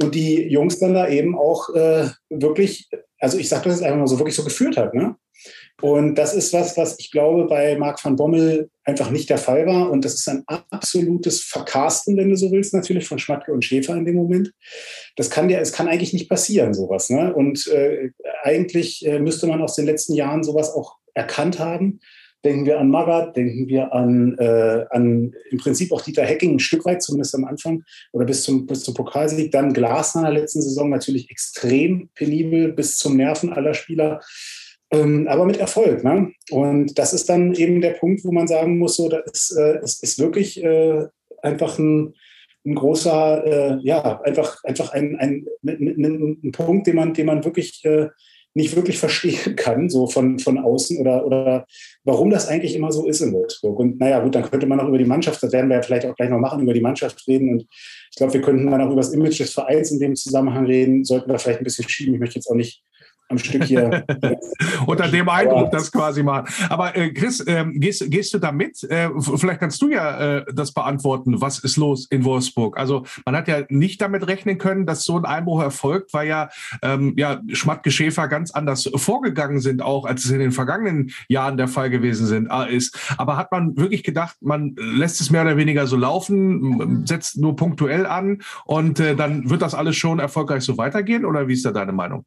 Und 0.00 0.14
die 0.14 0.48
Jungs 0.48 0.78
dann 0.78 0.94
da 0.94 1.08
eben 1.08 1.36
auch 1.36 1.68
äh, 1.74 2.08
wirklich, 2.30 2.88
also 3.18 3.38
ich 3.38 3.48
sage 3.48 3.64
das 3.64 3.80
jetzt 3.80 3.84
einfach 3.84 3.98
mal 3.98 4.06
so, 4.06 4.18
wirklich 4.18 4.34
so 4.34 4.44
geführt 4.44 4.76
hat. 4.76 4.94
Ne? 4.94 5.16
Und 5.80 6.14
das 6.14 6.34
ist 6.34 6.52
was, 6.52 6.76
was 6.76 6.98
ich 6.98 7.10
glaube 7.10 7.46
bei 7.46 7.76
Marc 7.76 8.02
van 8.04 8.16
Bommel 8.16 8.70
einfach 8.84 9.10
nicht 9.10 9.28
der 9.28 9.38
Fall 9.38 9.66
war. 9.66 9.90
Und 9.90 10.04
das 10.04 10.14
ist 10.14 10.28
ein 10.28 10.44
absolutes 10.46 11.42
Verkasten, 11.42 12.16
wenn 12.16 12.30
du 12.30 12.36
so 12.36 12.50
willst, 12.52 12.72
natürlich 12.72 13.06
von 13.06 13.18
Schmatke 13.18 13.52
und 13.52 13.64
Schäfer 13.64 13.94
in 13.96 14.04
dem 14.04 14.14
Moment. 14.14 14.52
Das 15.16 15.28
kann 15.28 15.50
ja, 15.50 15.58
es 15.58 15.72
kann 15.72 15.88
eigentlich 15.88 16.12
nicht 16.12 16.28
passieren, 16.28 16.72
sowas. 16.72 17.10
Ne? 17.10 17.34
Und 17.34 17.66
äh, 17.66 18.10
eigentlich 18.42 19.04
äh, 19.04 19.18
müsste 19.18 19.46
man 19.46 19.60
aus 19.60 19.74
den 19.74 19.86
letzten 19.86 20.14
Jahren 20.14 20.42
sowas 20.42 20.70
auch 20.70 20.96
erkannt 21.14 21.58
haben. 21.58 22.00
Denken 22.44 22.66
wir 22.66 22.80
an 22.80 22.90
Magath, 22.90 23.36
denken 23.36 23.68
wir 23.68 23.92
an, 23.92 24.36
äh, 24.38 24.84
an 24.90 25.32
im 25.50 25.58
Prinzip 25.58 25.92
auch 25.92 26.02
Dieter 26.02 26.24
Hecking 26.24 26.56
ein 26.56 26.58
Stück 26.58 26.84
weit, 26.84 27.02
zumindest 27.02 27.34
am 27.34 27.44
Anfang 27.44 27.84
oder 28.12 28.24
bis 28.24 28.42
zum, 28.42 28.66
bis 28.66 28.82
zum 28.82 28.94
Pokalsieg. 28.94 29.52
Dann 29.52 29.72
Glasner 29.72 30.22
in 30.22 30.34
der 30.34 30.42
letzten 30.42 30.62
Saison 30.62 30.90
natürlich 30.90 31.30
extrem 31.30 32.08
penibel 32.14 32.72
bis 32.72 32.98
zum 32.98 33.16
Nerven 33.16 33.52
aller 33.52 33.74
Spieler 33.74 34.20
ähm, 34.92 35.26
aber 35.26 35.46
mit 35.46 35.56
Erfolg. 35.56 36.04
Ne? 36.04 36.32
Und 36.50 36.98
das 36.98 37.14
ist 37.14 37.28
dann 37.28 37.54
eben 37.54 37.80
der 37.80 37.92
Punkt, 37.92 38.24
wo 38.24 38.30
man 38.30 38.46
sagen 38.46 38.78
muss, 38.78 38.96
so, 38.96 39.08
das 39.08 39.22
ist, 39.32 39.56
äh, 39.58 39.82
ist, 39.82 40.02
ist 40.02 40.18
wirklich 40.18 40.62
äh, 40.62 41.06
einfach 41.42 41.78
ein, 41.78 42.14
ein 42.64 42.74
großer, 42.74 43.44
äh, 43.44 43.78
ja, 43.82 44.20
einfach, 44.20 44.62
einfach 44.64 44.92
ein, 44.92 45.16
ein, 45.16 45.46
ein, 45.66 46.38
ein, 46.44 46.52
Punkt, 46.52 46.86
den 46.86 46.96
man, 46.96 47.14
den 47.14 47.26
man 47.26 47.44
wirklich 47.44 47.84
äh, 47.84 48.08
nicht 48.54 48.76
wirklich 48.76 48.98
verstehen 48.98 49.56
kann, 49.56 49.88
so 49.88 50.06
von, 50.06 50.38
von 50.38 50.58
außen 50.58 50.98
oder, 50.98 51.26
oder 51.26 51.66
warum 52.04 52.30
das 52.30 52.48
eigentlich 52.48 52.74
immer 52.74 52.92
so 52.92 53.06
ist 53.06 53.20
in 53.20 53.32
Wolfsburg. 53.32 53.78
Und 53.78 54.00
naja, 54.00 54.20
gut, 54.20 54.34
dann 54.34 54.48
könnte 54.50 54.66
man 54.66 54.80
auch 54.80 54.88
über 54.88 54.98
die 54.98 55.04
Mannschaft, 55.04 55.42
das 55.42 55.52
werden 55.52 55.68
wir 55.68 55.76
ja 55.76 55.82
vielleicht 55.82 56.06
auch 56.06 56.14
gleich 56.14 56.30
noch 56.30 56.38
machen, 56.38 56.62
über 56.62 56.74
die 56.74 56.80
Mannschaft 56.80 57.26
reden. 57.26 57.50
Und 57.50 57.62
ich 57.62 58.16
glaube, 58.16 58.34
wir 58.34 58.42
könnten 58.42 58.70
dann 58.70 58.80
auch 58.80 58.90
über 58.90 59.00
das 59.00 59.12
Image 59.12 59.40
des 59.40 59.52
Vereins 59.52 59.90
in 59.90 60.00
dem 60.00 60.14
Zusammenhang 60.14 60.66
reden, 60.66 61.04
sollten 61.04 61.30
wir 61.30 61.38
vielleicht 61.38 61.60
ein 61.60 61.64
bisschen 61.64 61.88
schieben. 61.88 62.14
Ich 62.14 62.20
möchte 62.20 62.36
jetzt 62.36 62.48
auch 62.48 62.54
nicht 62.54 62.82
am 63.32 63.38
Stück 63.38 63.64
hier. 63.64 64.04
Unter 64.86 65.08
dem 65.08 65.28
Eindruck 65.28 65.70
das 65.70 65.90
quasi 65.90 66.22
machen. 66.22 66.52
Aber 66.68 66.96
äh, 66.96 67.12
Chris, 67.12 67.44
ähm, 67.46 67.80
gehst, 67.80 68.08
gehst 68.10 68.32
du 68.34 68.38
da 68.38 68.52
mit? 68.52 68.82
Äh, 68.84 69.10
vielleicht 69.36 69.60
kannst 69.60 69.82
du 69.82 69.90
ja 69.90 70.38
äh, 70.38 70.44
das 70.54 70.72
beantworten. 70.72 71.40
Was 71.40 71.58
ist 71.58 71.76
los 71.76 72.06
in 72.10 72.24
Wolfsburg? 72.24 72.78
Also 72.78 73.04
man 73.24 73.34
hat 73.34 73.48
ja 73.48 73.62
nicht 73.68 74.00
damit 74.00 74.26
rechnen 74.26 74.58
können, 74.58 74.86
dass 74.86 75.04
so 75.04 75.16
ein 75.16 75.24
Einbruch 75.24 75.62
erfolgt, 75.62 76.14
weil 76.14 76.28
ja, 76.28 76.50
ähm, 76.82 77.14
ja 77.16 77.40
Schmatke 77.52 77.90
Schäfer 77.90 78.28
ganz 78.28 78.52
anders 78.52 78.88
vorgegangen 78.94 79.60
sind, 79.60 79.82
auch 79.82 80.04
als 80.04 80.24
es 80.24 80.30
in 80.30 80.38
den 80.38 80.52
vergangenen 80.52 81.10
Jahren 81.28 81.56
der 81.56 81.68
Fall 81.68 81.90
gewesen 81.90 82.26
sind, 82.26 82.48
äh, 82.50 82.74
ist. 82.74 83.14
Aber 83.16 83.36
hat 83.36 83.50
man 83.50 83.76
wirklich 83.76 84.04
gedacht, 84.04 84.36
man 84.40 84.76
lässt 84.76 85.20
es 85.20 85.30
mehr 85.30 85.42
oder 85.42 85.56
weniger 85.56 85.86
so 85.86 85.96
laufen, 85.96 87.04
setzt 87.06 87.38
nur 87.38 87.56
punktuell 87.56 88.06
an 88.06 88.42
und 88.64 89.00
äh, 89.00 89.16
dann 89.16 89.48
wird 89.48 89.62
das 89.62 89.74
alles 89.74 89.96
schon 89.96 90.18
erfolgreich 90.18 90.62
so 90.62 90.76
weitergehen? 90.76 91.24
Oder 91.24 91.48
wie 91.48 91.54
ist 91.54 91.64
da 91.64 91.72
deine 91.72 91.92
Meinung? 91.92 92.24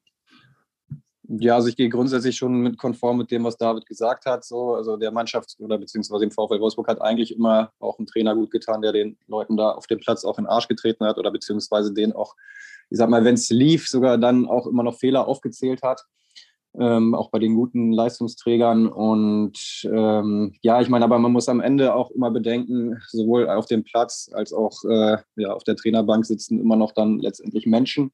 Ja, 1.28 1.56
also 1.56 1.70
ich 1.70 1.76
gehe 1.76 1.90
grundsätzlich 1.90 2.38
schon 2.38 2.62
mit 2.62 2.78
konform 2.78 3.18
mit 3.18 3.32
dem, 3.32 3.44
was 3.44 3.58
David 3.58 3.86
gesagt 3.88 4.26
hat. 4.26 4.44
So, 4.44 4.76
also 4.76 4.96
der 4.96 5.12
Mannschaft 5.12 5.56
oder 5.60 5.78
beziehungsweise 5.78 6.26
dem 6.26 6.32
VfL 6.32 6.60
Wolfsburg 6.60 6.88
hat 6.88 7.02
eigentlich 7.02 7.36
immer 7.36 7.72
auch 7.80 7.98
ein 7.98 8.06
Trainer 8.06 8.36
gut 8.36 8.52
getan, 8.52 8.82
der 8.82 8.92
den 8.92 9.18
Leuten 9.28 9.58
da 9.58 9.72
auf 9.72 9.88
dem 9.88 10.00
Platz 10.00 10.24
auch 10.24 10.38
in 10.38 10.44
den 10.44 10.50
Arsch 10.50 10.68
getreten 10.68 11.06
hat 11.06 11.18
oder 11.18 11.32
beziehungsweise 11.32 11.94
den 11.94 12.14
auch, 12.14 12.36
ich 12.90 12.98
sag 12.98 13.10
mal, 13.10 13.24
wenn 13.24 13.36
es 13.36 13.50
lief, 13.50 13.88
sogar 13.88 14.18
dann 14.18 14.48
auch 14.48 14.68
immer 14.68 14.84
noch 14.84 15.00
Fehler 15.00 15.28
aufgezählt 15.28 15.82
hat. 15.82 16.04
Ähm, 16.78 17.16
auch 17.16 17.32
bei 17.32 17.40
den 17.40 17.56
guten 17.56 17.94
Leistungsträgern. 17.94 18.88
Und 18.88 19.58
ähm, 19.86 20.54
ja, 20.62 20.82
ich 20.82 20.90
meine, 20.90 21.06
aber 21.06 21.18
man 21.18 21.32
muss 21.32 21.48
am 21.48 21.62
Ende 21.62 21.96
auch 21.96 22.12
immer 22.12 22.30
bedenken, 22.32 23.02
sowohl 23.08 23.50
auf 23.50 23.66
dem 23.66 23.84
Platz 23.84 24.30
als 24.34 24.52
auch 24.52 24.84
äh, 24.84 25.18
ja, 25.38 25.54
auf 25.54 25.64
der 25.64 25.78
Trainerbank 25.78 26.26
sitzen 26.26 26.60
immer 26.60 26.76
noch 26.76 26.92
dann 26.92 27.20
letztendlich 27.20 27.66
Menschen. 27.66 28.12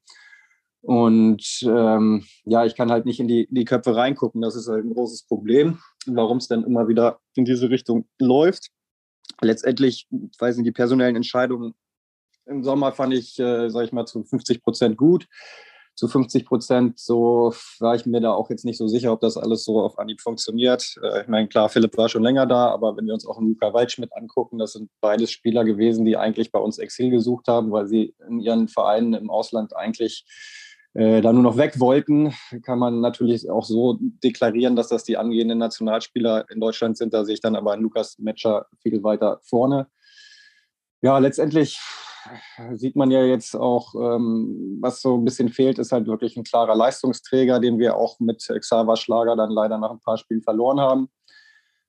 Und 0.82 1.62
ähm, 1.62 2.24
ja, 2.44 2.64
ich 2.64 2.74
kann 2.74 2.90
halt 2.90 3.06
nicht 3.06 3.20
in 3.20 3.28
die, 3.28 3.44
in 3.44 3.54
die 3.54 3.64
Köpfe 3.64 3.94
reingucken. 3.94 4.42
Das 4.42 4.56
ist 4.56 4.68
halt 4.68 4.84
ein 4.84 4.92
großes 4.92 5.26
Problem, 5.26 5.78
warum 6.06 6.38
es 6.38 6.48
dann 6.48 6.64
immer 6.64 6.88
wieder 6.88 7.20
in 7.34 7.44
diese 7.44 7.70
Richtung 7.70 8.06
läuft. 8.18 8.68
Letztendlich, 9.40 10.08
weiß 10.38 10.56
nicht, 10.56 10.66
die 10.66 10.72
personellen 10.72 11.16
Entscheidungen 11.16 11.74
im 12.46 12.64
Sommer 12.64 12.92
fand 12.92 13.14
ich, 13.14 13.38
äh, 13.38 13.68
sage 13.70 13.86
ich 13.86 13.92
mal, 13.92 14.06
zu 14.06 14.24
50 14.24 14.62
Prozent 14.62 14.96
gut. 14.96 15.28
Zu 15.94 16.08
50 16.08 16.46
Prozent 16.46 16.98
so 16.98 17.54
war 17.78 17.94
ich 17.94 18.06
mir 18.06 18.20
da 18.20 18.32
auch 18.32 18.48
jetzt 18.48 18.64
nicht 18.64 18.78
so 18.78 18.88
sicher, 18.88 19.12
ob 19.12 19.20
das 19.20 19.36
alles 19.36 19.64
so 19.64 19.80
auf 19.80 19.98
Anhieb 19.98 20.20
funktioniert. 20.20 20.96
Äh, 21.02 21.22
ich 21.22 21.28
meine, 21.28 21.48
klar, 21.48 21.68
Philipp 21.68 21.96
war 21.96 22.08
schon 22.08 22.22
länger 22.22 22.46
da, 22.46 22.68
aber 22.68 22.96
wenn 22.96 23.06
wir 23.06 23.14
uns 23.14 23.26
auch 23.26 23.38
einen 23.38 23.48
Luca 23.48 23.72
Waldschmidt 23.72 24.12
angucken, 24.16 24.58
das 24.58 24.72
sind 24.72 24.90
beides 25.00 25.30
Spieler 25.30 25.64
gewesen, 25.64 26.04
die 26.04 26.16
eigentlich 26.16 26.50
bei 26.50 26.58
uns 26.58 26.78
Exil 26.78 27.10
gesucht 27.10 27.46
haben, 27.46 27.70
weil 27.70 27.86
sie 27.86 28.14
in 28.28 28.40
ihren 28.40 28.68
Vereinen 28.68 29.14
im 29.14 29.30
Ausland 29.30 29.76
eigentlich 29.76 30.24
da 30.94 31.32
nur 31.32 31.42
noch 31.42 31.56
weg 31.56 31.80
wollten, 31.80 32.34
kann 32.62 32.78
man 32.78 33.00
natürlich 33.00 33.50
auch 33.50 33.64
so 33.64 33.98
deklarieren, 34.00 34.76
dass 34.76 34.88
das 34.88 35.04
die 35.04 35.16
angehenden 35.16 35.58
Nationalspieler 35.58 36.44
in 36.50 36.60
Deutschland 36.60 36.98
sind. 36.98 37.14
Da 37.14 37.24
sehe 37.24 37.34
ich 37.34 37.40
dann 37.40 37.56
aber 37.56 37.72
einen 37.72 37.82
Lukas 37.82 38.18
Metscher 38.18 38.66
viel 38.82 39.02
weiter 39.02 39.40
vorne. 39.42 39.86
Ja, 41.00 41.18
letztendlich 41.18 41.80
sieht 42.74 42.96
man 42.96 43.10
ja 43.10 43.24
jetzt 43.24 43.56
auch, 43.56 43.94
ähm, 43.94 44.78
was 44.80 45.00
so 45.00 45.16
ein 45.16 45.24
bisschen 45.24 45.48
fehlt, 45.48 45.78
ist 45.78 45.92
halt 45.92 46.06
wirklich 46.06 46.36
ein 46.36 46.44
klarer 46.44 46.76
Leistungsträger, 46.76 47.60
den 47.60 47.78
wir 47.78 47.96
auch 47.96 48.20
mit 48.20 48.46
Xaver 48.46 48.96
Schlager 48.96 49.36
dann 49.36 49.50
leider 49.50 49.78
nach 49.78 49.90
ein 49.90 50.00
paar 50.00 50.18
Spielen 50.18 50.42
verloren 50.42 50.80
haben. 50.80 51.08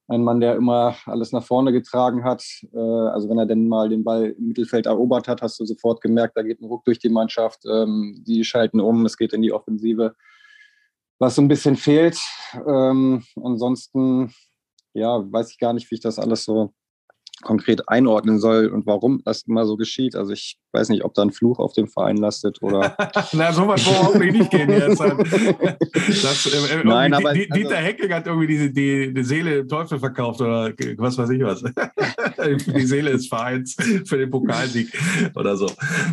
Ein 0.08 0.24
Mann, 0.24 0.42
der 0.42 0.56
immer 0.56 0.96
alles 1.06 1.32
nach 1.32 1.44
vorne 1.44 1.72
getragen 1.72 2.24
hat. 2.24 2.44
Äh, 2.74 2.78
also 2.78 3.30
wenn 3.30 3.38
er 3.38 3.46
denn 3.46 3.68
mal 3.68 3.90
den 3.90 4.04
Ball 4.04 4.36
im 4.38 4.48
Mittelfeld 4.50 4.86
erobert 4.86 5.28
hat, 5.28 5.42
hast 5.42 5.60
du 5.60 5.66
sofort 5.66 6.02
gemerkt, 6.02 6.36
da 6.36 6.42
geht 6.42 6.62
ein 6.62 6.66
Ruck 6.66 6.84
durch 6.86 7.00
die 7.00 7.10
Mannschaft. 7.10 7.62
Ähm, 7.66 8.22
die 8.28 8.44
schalten 8.44 8.82
um, 8.82 9.06
es 9.06 9.18
geht 9.18 9.34
in 9.34 9.42
die 9.42 9.54
Offensive. 9.54 10.16
Was 11.20 11.36
so 11.36 11.42
ein 11.42 11.48
bisschen 11.48 11.78
fehlt. 11.78 12.20
Ähm, 12.68 13.24
ansonsten, 13.42 14.34
ja, 14.94 15.24
weiß 15.32 15.52
ich 15.52 15.60
gar 15.60 15.74
nicht, 15.74 15.90
wie 15.90 15.96
ich 15.96 16.02
das 16.02 16.20
alles 16.20 16.44
so 16.44 16.74
konkret 17.44 17.88
einordnen 17.90 18.40
soll 18.40 18.68
und 18.68 18.86
warum 18.86 19.22
das 19.26 19.44
immer 19.44 19.66
so 19.66 19.78
geschieht. 19.78 20.16
Also 20.16 20.34
ich 20.34 20.58
weiß 20.74 20.90
nicht, 20.90 21.04
ob 21.04 21.14
da 21.14 21.22
ein 21.22 21.32
Fluch 21.32 21.60
auf 21.60 21.74
dem 21.74 21.88
Verein 21.88 22.18
lastet 22.18 22.62
oder. 22.62 22.96
Na, 23.34 23.54
so 23.54 23.68
weit 23.68 23.86
wollen 23.86 24.22
wir 24.22 24.32
nicht 24.32 24.50
gehen 24.50 24.70
jetzt. 24.70 25.00
das, 25.00 26.46
äh, 26.48 26.80
äh 26.80 26.84
Nein, 26.84 27.14
aber, 27.14 27.34
die, 27.34 27.48
Dieter 27.48 27.70
also, 27.70 27.88
Hecking 27.88 28.14
hat 28.14 28.28
irgendwie 28.28 28.48
die, 28.48 28.74
die, 28.74 29.14
die 29.14 29.24
Seele 29.24 29.60
im 29.60 29.68
Teufel 29.68 30.00
verkauft 30.00 30.42
oder 30.42 30.72
was 30.98 31.18
weiß 31.18 31.30
ich 31.30 31.44
was. 31.44 31.64
die 32.66 32.86
Seele 32.86 33.12
des 33.12 33.28
Vereins 33.28 33.76
für 34.06 34.18
den 34.18 34.30
Pokalsieg 34.30 34.92
oder 35.36 35.56
so. 35.56 35.70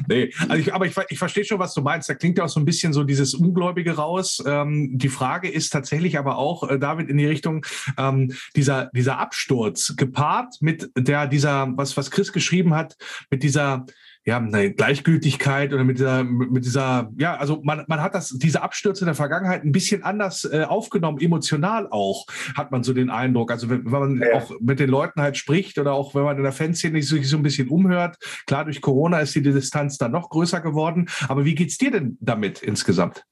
Nee, 0.09 0.33
also 0.49 0.57
ich, 0.57 0.75
aber 0.75 0.87
ich, 0.87 0.95
ich 1.09 1.19
verstehe 1.19 1.45
schon, 1.45 1.59
was 1.59 1.75
du 1.75 1.81
meinst. 1.81 2.09
Da 2.09 2.15
klingt 2.15 2.39
ja 2.39 2.45
auch 2.45 2.49
so 2.49 2.61
ein 2.61 2.65
bisschen 2.65 2.93
so 2.93 3.05
dieses 3.05 3.35
Ungläubige 3.35 3.97
raus. 3.97 4.43
Ähm, 4.47 4.91
die 4.93 5.09
Frage 5.09 5.49
ist 5.49 5.71
tatsächlich 5.71 6.19
aber 6.19 6.37
auch, 6.37 6.69
äh, 6.69 6.79
David, 6.79 7.09
in 7.09 7.17
die 7.17 7.27
Richtung, 7.27 7.65
ähm, 7.97 8.33
dieser, 8.57 8.91
dieser 8.95 9.19
Absturz 9.19 9.95
gepaart 9.97 10.57
mit 10.61 10.91
der, 10.97 11.20
dieser, 11.27 11.73
was, 11.77 11.97
was 11.97 12.11
Chris 12.11 12.33
geschrieben 12.33 12.75
hat, 12.75 12.97
mit 13.31 13.43
dieser 13.43 13.87
ja, 14.27 14.37
eine 14.37 14.73
Gleichgültigkeit 14.73 15.73
oder 15.73 15.83
mit 15.83 15.99
dieser, 15.99 16.25
mit 16.25 16.65
dieser, 16.65 17.11
ja, 17.19 17.37
also 17.37 17.63
man, 17.63 17.85
man 17.89 18.03
hat 18.03 18.15
das, 18.15 18.29
diese 18.29 18.61
Abstürze 18.63 19.03
in 19.03 19.07
der 19.07 19.15
Vergangenheit 19.15 19.65
ein 19.65 19.73
bisschen 19.73 20.03
anders 20.03 20.45
äh, 20.45 20.65
aufgenommen, 20.65 21.19
emotional 21.21 21.89
auch, 21.91 22.27
hat 22.55 22.71
man 22.71 22.83
so 22.83 22.93
den 22.93 23.09
Eindruck. 23.09 23.51
Also 23.51 23.71
wenn, 23.71 23.87
wenn 23.87 23.93
man 23.93 24.21
ja. 24.21 24.35
auch 24.35 24.53
mit 24.61 24.79
den 24.79 24.91
Leuten 24.91 25.23
halt 25.23 25.39
spricht 25.39 25.79
oder 25.79 25.95
auch 25.95 26.15
wenn 26.15 26.25
man 26.25 26.37
in 26.37 26.43
der 26.43 26.53
Fanszene 26.53 27.03
sich 27.03 27.29
so 27.29 27.37
ein 27.39 27.43
bisschen 27.43 27.69
umhört, 27.69 28.19
klar, 28.47 28.65
durch 28.65 28.83
Corona 28.83 29.21
ist 29.21 29.35
die 29.35 29.43
Distanz 29.43 29.97
dann 29.97 30.13
noch 30.13 30.29
größer 30.29 30.61
geworden. 30.61 31.09
Aber 31.29 31.47
wie 31.47 31.55
geht's 31.55 31.79
dir 31.79 31.91
denn 31.91 32.19
damit 32.21 32.63
insgesamt? 32.63 33.25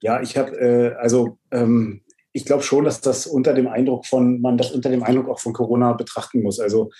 Ja, 0.00 0.20
ich 0.20 0.36
habe, 0.36 0.50
äh, 0.58 0.94
also 0.96 1.38
ähm, 1.52 2.02
ich 2.38 2.44
glaube 2.44 2.62
schon, 2.62 2.84
dass 2.84 3.00
das 3.00 3.26
unter 3.26 3.52
dem 3.52 3.66
Eindruck 3.66 4.06
von, 4.06 4.40
man 4.40 4.56
das 4.56 4.70
unter 4.70 4.90
dem 4.90 5.02
Eindruck 5.02 5.28
auch 5.28 5.40
von 5.40 5.52
Corona 5.52 5.92
betrachten 5.92 6.40
muss. 6.40 6.60
Also 6.60 6.90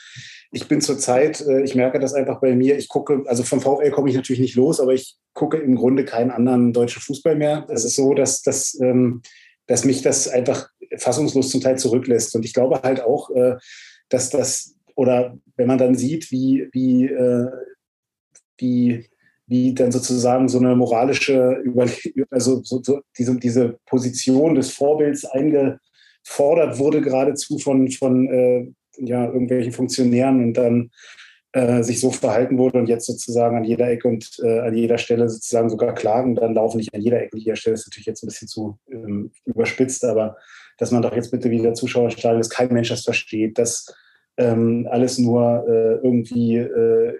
ich 0.50 0.66
bin 0.66 0.80
zurzeit, 0.80 1.40
äh, 1.42 1.62
ich 1.62 1.76
merke 1.76 2.00
das 2.00 2.12
einfach 2.12 2.40
bei 2.40 2.56
mir, 2.56 2.76
ich 2.76 2.88
gucke, 2.88 3.22
also 3.26 3.44
vom 3.44 3.60
VfL 3.60 3.92
komme 3.92 4.10
ich 4.10 4.16
natürlich 4.16 4.40
nicht 4.40 4.56
los, 4.56 4.80
aber 4.80 4.94
ich 4.94 5.16
gucke 5.34 5.58
im 5.58 5.76
Grunde 5.76 6.04
keinen 6.04 6.32
anderen 6.32 6.72
deutschen 6.72 7.00
Fußball 7.00 7.36
mehr. 7.36 7.66
Es 7.70 7.84
ist 7.84 7.94
so, 7.94 8.14
dass, 8.14 8.42
dass, 8.42 8.76
ähm, 8.80 9.22
dass 9.68 9.84
mich 9.84 10.02
das 10.02 10.26
einfach 10.26 10.70
fassungslos 10.96 11.50
zum 11.50 11.60
Teil 11.60 11.78
zurücklässt. 11.78 12.34
Und 12.34 12.44
ich 12.44 12.52
glaube 12.52 12.80
halt 12.82 13.00
auch, 13.00 13.30
äh, 13.30 13.54
dass 14.08 14.30
das, 14.30 14.74
oder 14.96 15.38
wenn 15.54 15.68
man 15.68 15.78
dann 15.78 15.94
sieht, 15.94 16.32
wie, 16.32 16.68
wie, 16.72 17.06
äh, 17.06 17.46
wie, 18.58 19.08
wie 19.48 19.74
dann 19.74 19.90
sozusagen 19.90 20.48
so 20.48 20.58
eine 20.58 20.76
moralische, 20.76 21.62
also 22.30 22.62
so, 22.62 22.82
so 22.82 23.00
diese, 23.16 23.36
diese 23.36 23.78
Position 23.86 24.54
des 24.54 24.70
Vorbilds 24.70 25.24
eingefordert 25.24 26.78
wurde 26.78 27.00
geradezu 27.00 27.58
von, 27.58 27.90
von 27.90 28.28
äh, 28.28 28.68
ja, 28.98 29.24
irgendwelchen 29.24 29.72
Funktionären 29.72 30.42
und 30.42 30.54
dann 30.54 30.90
äh, 31.52 31.82
sich 31.82 31.98
so 31.98 32.10
verhalten 32.10 32.58
wurde 32.58 32.78
und 32.78 32.88
jetzt 32.88 33.06
sozusagen 33.06 33.56
an 33.56 33.64
jeder 33.64 33.88
Ecke 33.88 34.06
und 34.06 34.36
äh, 34.42 34.60
an 34.60 34.76
jeder 34.76 34.98
Stelle 34.98 35.28
sozusagen 35.30 35.70
sogar 35.70 35.94
klagen, 35.94 36.34
dann 36.34 36.54
laufen 36.54 36.76
nicht 36.76 36.94
an 36.94 37.00
jeder 37.00 37.22
Ecke. 37.22 37.38
Jeder 37.38 37.56
Stelle 37.56 37.74
ist 37.74 37.86
natürlich 37.86 38.06
jetzt 38.06 38.22
ein 38.22 38.28
bisschen 38.28 38.48
zu 38.48 38.78
ähm, 38.92 39.32
überspitzt, 39.46 40.04
aber 40.04 40.36
dass 40.76 40.90
man 40.90 41.00
doch 41.00 41.14
jetzt 41.14 41.30
bitte 41.30 41.50
wieder 41.50 41.72
Zuschauer 41.72 42.10
stadion 42.10 42.40
dass 42.40 42.50
kein 42.50 42.72
Mensch 42.72 42.90
das 42.90 43.02
versteht, 43.02 43.56
dass 43.56 43.86
ähm, 44.36 44.86
alles 44.90 45.18
nur 45.18 45.64
äh, 45.66 45.94
irgendwie, 46.04 46.56
äh, 46.56 47.14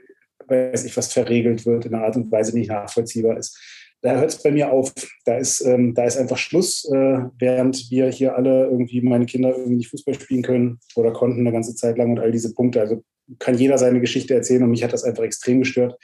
weiß 0.49 0.85
ich 0.85 0.97
was, 0.97 1.13
verregelt 1.13 1.67
wird 1.67 1.87
in 1.87 1.95
einer 1.95 2.05
Art 2.05 2.17
und 2.17 2.31
Weise, 2.31 2.53
die 2.53 2.59
nicht 2.59 2.71
nachvollziehbar 2.71 3.37
ist 3.37 3.59
da 4.01 4.17
hört 4.17 4.31
es 4.31 4.43
bei 4.43 4.51
mir 4.51 4.73
auf. 4.73 4.93
Da 5.25 5.37
ist, 5.37 5.61
ähm, 5.63 5.95
da 5.95 6.05
ist 6.05 6.17
einfach 6.17 6.39
Schluss, 6.39 6.85
äh, 6.93 7.21
während 7.39 7.91
wir 7.91 8.09
hier 8.11 8.37
alle 8.37 8.67
irgendwie, 8.67 9.01
meine 9.01 9.27
Kinder 9.27 9.51
irgendwie 9.51 9.77
nicht 9.77 9.91
Fußball 9.91 10.15
spielen 10.15 10.43
können 10.43 10.81
oder 10.95 11.13
konnten 11.13 11.41
eine 11.41 11.53
ganze 11.53 11.75
Zeit 11.75 11.99
lang 11.99 12.13
und 12.13 12.21
all 12.21 12.31
diese 12.31 12.55
Punkte. 12.55 12.81
Also 12.81 13.03
kann 13.39 13.59
jeder 13.59 13.77
seine 13.77 14.01
Geschichte 14.01 14.33
erzählen 14.33 14.63
und 14.63 14.71
mich 14.71 14.83
hat 14.83 14.93
das 14.93 15.05
einfach 15.05 15.25
extrem 15.25 15.59
gestört. 15.59 15.99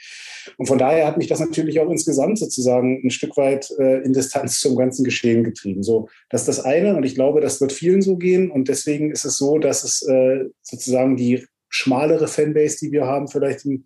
Und 0.57 0.67
von 0.67 0.77
daher 0.77 1.07
hat 1.07 1.17
mich 1.17 1.27
das 1.27 1.39
natürlich 1.39 1.79
auch 1.79 1.89
insgesamt 1.89 2.37
sozusagen 2.37 3.01
ein 3.03 3.09
Stück 3.09 3.35
weit 3.37 3.71
äh, 3.79 4.03
in 4.03 4.13
Distanz 4.13 4.59
zum 4.59 4.75
ganzen 4.75 5.03
Geschehen 5.03 5.43
getrieben. 5.43 5.81
So, 5.81 6.07
das 6.29 6.41
ist 6.41 6.47
das 6.47 6.65
eine 6.65 6.95
und 6.95 7.03
ich 7.03 7.15
glaube, 7.15 7.41
das 7.41 7.59
wird 7.61 7.71
vielen 7.71 8.03
so 8.03 8.17
gehen 8.17 8.51
und 8.51 8.67
deswegen 8.67 9.11
ist 9.11 9.25
es 9.25 9.37
so, 9.37 9.57
dass 9.57 9.83
es 9.83 10.03
äh, 10.07 10.45
sozusagen 10.61 11.15
die 11.15 11.47
schmalere 11.69 12.27
Fanbase, 12.27 12.77
die 12.79 12.91
wir 12.91 13.05
haben, 13.05 13.27
vielleicht 13.27 13.65
im 13.65 13.85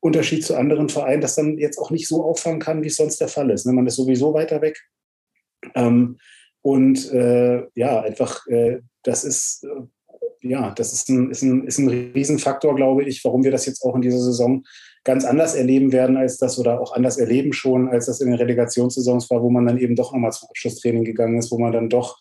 Unterschied 0.00 0.44
zu 0.44 0.56
anderen 0.56 0.88
Vereinen, 0.88 1.20
das 1.20 1.34
dann 1.34 1.58
jetzt 1.58 1.78
auch 1.78 1.90
nicht 1.90 2.08
so 2.08 2.24
auffangen 2.24 2.60
kann, 2.60 2.82
wie 2.82 2.88
es 2.88 2.96
sonst 2.96 3.20
der 3.20 3.28
Fall 3.28 3.50
ist. 3.50 3.66
Ne? 3.66 3.72
Man 3.72 3.86
ist 3.86 3.96
sowieso 3.96 4.32
weiter 4.32 4.60
weg. 4.60 4.80
Ähm, 5.74 6.18
und 6.62 7.12
äh, 7.12 7.62
ja, 7.74 8.00
einfach, 8.02 8.46
äh, 8.46 8.78
das 9.02 9.24
ist, 9.24 9.64
äh, 9.64 10.48
ja, 10.48 10.70
das 10.72 10.92
ist 10.92 11.08
ein, 11.08 11.30
ist, 11.30 11.42
ein, 11.42 11.66
ist 11.66 11.78
ein 11.78 11.88
Riesenfaktor, 11.88 12.76
glaube 12.76 13.04
ich, 13.04 13.24
warum 13.24 13.42
wir 13.42 13.50
das 13.50 13.66
jetzt 13.66 13.82
auch 13.82 13.96
in 13.96 14.02
dieser 14.02 14.20
Saison 14.20 14.64
ganz 15.04 15.24
anders 15.24 15.54
erleben 15.54 15.92
werden 15.92 16.16
als 16.16 16.38
das 16.38 16.58
oder 16.58 16.80
auch 16.80 16.92
anders 16.92 17.16
erleben 17.16 17.52
schon, 17.52 17.88
als 17.88 18.06
das 18.06 18.20
in 18.20 18.28
den 18.28 18.38
Relegationssaisons 18.38 19.30
war, 19.30 19.42
wo 19.42 19.50
man 19.50 19.66
dann 19.66 19.78
eben 19.78 19.96
doch 19.96 20.12
nochmal 20.12 20.32
zum 20.32 20.48
Abschlusstraining 20.50 21.04
gegangen 21.04 21.38
ist, 21.38 21.50
wo 21.50 21.58
man 21.58 21.72
dann 21.72 21.88
doch 21.88 22.18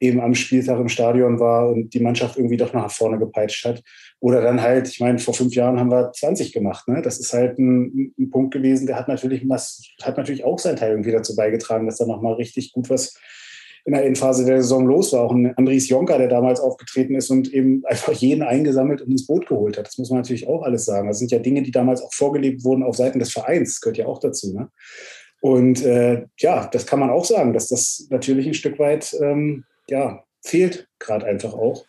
eben 0.00 0.20
am 0.20 0.34
Spieltag 0.34 0.80
im 0.80 0.88
Stadion 0.88 1.38
war 1.38 1.68
und 1.68 1.92
die 1.92 2.00
Mannschaft 2.00 2.36
irgendwie 2.36 2.56
doch 2.56 2.72
nach 2.72 2.90
vorne 2.90 3.18
gepeitscht 3.18 3.64
hat. 3.66 3.82
Oder 4.18 4.40
dann 4.40 4.60
halt, 4.60 4.88
ich 4.88 4.98
meine, 4.98 5.18
vor 5.18 5.34
fünf 5.34 5.54
Jahren 5.54 5.78
haben 5.78 5.90
wir 5.90 6.10
20 6.12 6.52
gemacht. 6.52 6.88
Ne? 6.88 7.02
Das 7.02 7.20
ist 7.20 7.32
halt 7.32 7.58
ein, 7.58 8.14
ein 8.18 8.30
Punkt 8.30 8.52
gewesen, 8.52 8.86
der 8.86 8.96
hat 8.96 9.08
natürlich, 9.08 9.44
hat 10.02 10.16
natürlich 10.16 10.44
auch 10.44 10.58
seinen 10.58 10.76
Teil 10.76 10.92
irgendwie 10.92 11.12
dazu 11.12 11.36
beigetragen, 11.36 11.86
dass 11.86 11.98
da 11.98 12.06
nochmal 12.06 12.34
richtig 12.34 12.72
gut 12.72 12.88
was 12.88 13.14
in 13.84 13.92
der 13.94 14.04
Endphase 14.04 14.44
der 14.44 14.62
Saison 14.62 14.86
los 14.86 15.12
war. 15.12 15.22
Auch 15.22 15.32
ein 15.32 15.54
Andries 15.56 15.88
Jonker, 15.88 16.18
der 16.18 16.28
damals 16.28 16.60
aufgetreten 16.60 17.14
ist 17.14 17.30
und 17.30 17.52
eben 17.52 17.82
einfach 17.86 18.12
jeden 18.12 18.42
eingesammelt 18.42 19.02
und 19.02 19.10
ins 19.10 19.26
Boot 19.26 19.46
geholt 19.46 19.78
hat. 19.78 19.86
Das 19.86 19.98
muss 19.98 20.10
man 20.10 20.20
natürlich 20.20 20.48
auch 20.48 20.62
alles 20.62 20.84
sagen. 20.84 21.08
Das 21.08 21.18
sind 21.18 21.30
ja 21.30 21.38
Dinge, 21.38 21.62
die 21.62 21.70
damals 21.70 22.02
auch 22.02 22.12
vorgelebt 22.12 22.64
wurden 22.64 22.82
auf 22.82 22.96
Seiten 22.96 23.18
des 23.18 23.32
Vereins. 23.32 23.74
Das 23.74 23.80
gehört 23.80 23.98
ja 23.98 24.06
auch 24.06 24.18
dazu. 24.18 24.52
Ne? 24.54 24.68
Und 25.40 25.82
äh, 25.84 26.26
ja, 26.38 26.68
das 26.70 26.86
kann 26.86 27.00
man 27.00 27.10
auch 27.10 27.24
sagen, 27.24 27.52
dass 27.54 27.68
das 27.68 28.06
natürlich 28.10 28.46
ein 28.46 28.54
Stück 28.54 28.78
weit 28.78 29.16
ähm, 29.22 29.64
ja, 29.90 30.24
fehlt 30.42 30.88
gerade 30.98 31.26
einfach 31.26 31.52
auch. 31.54 31.86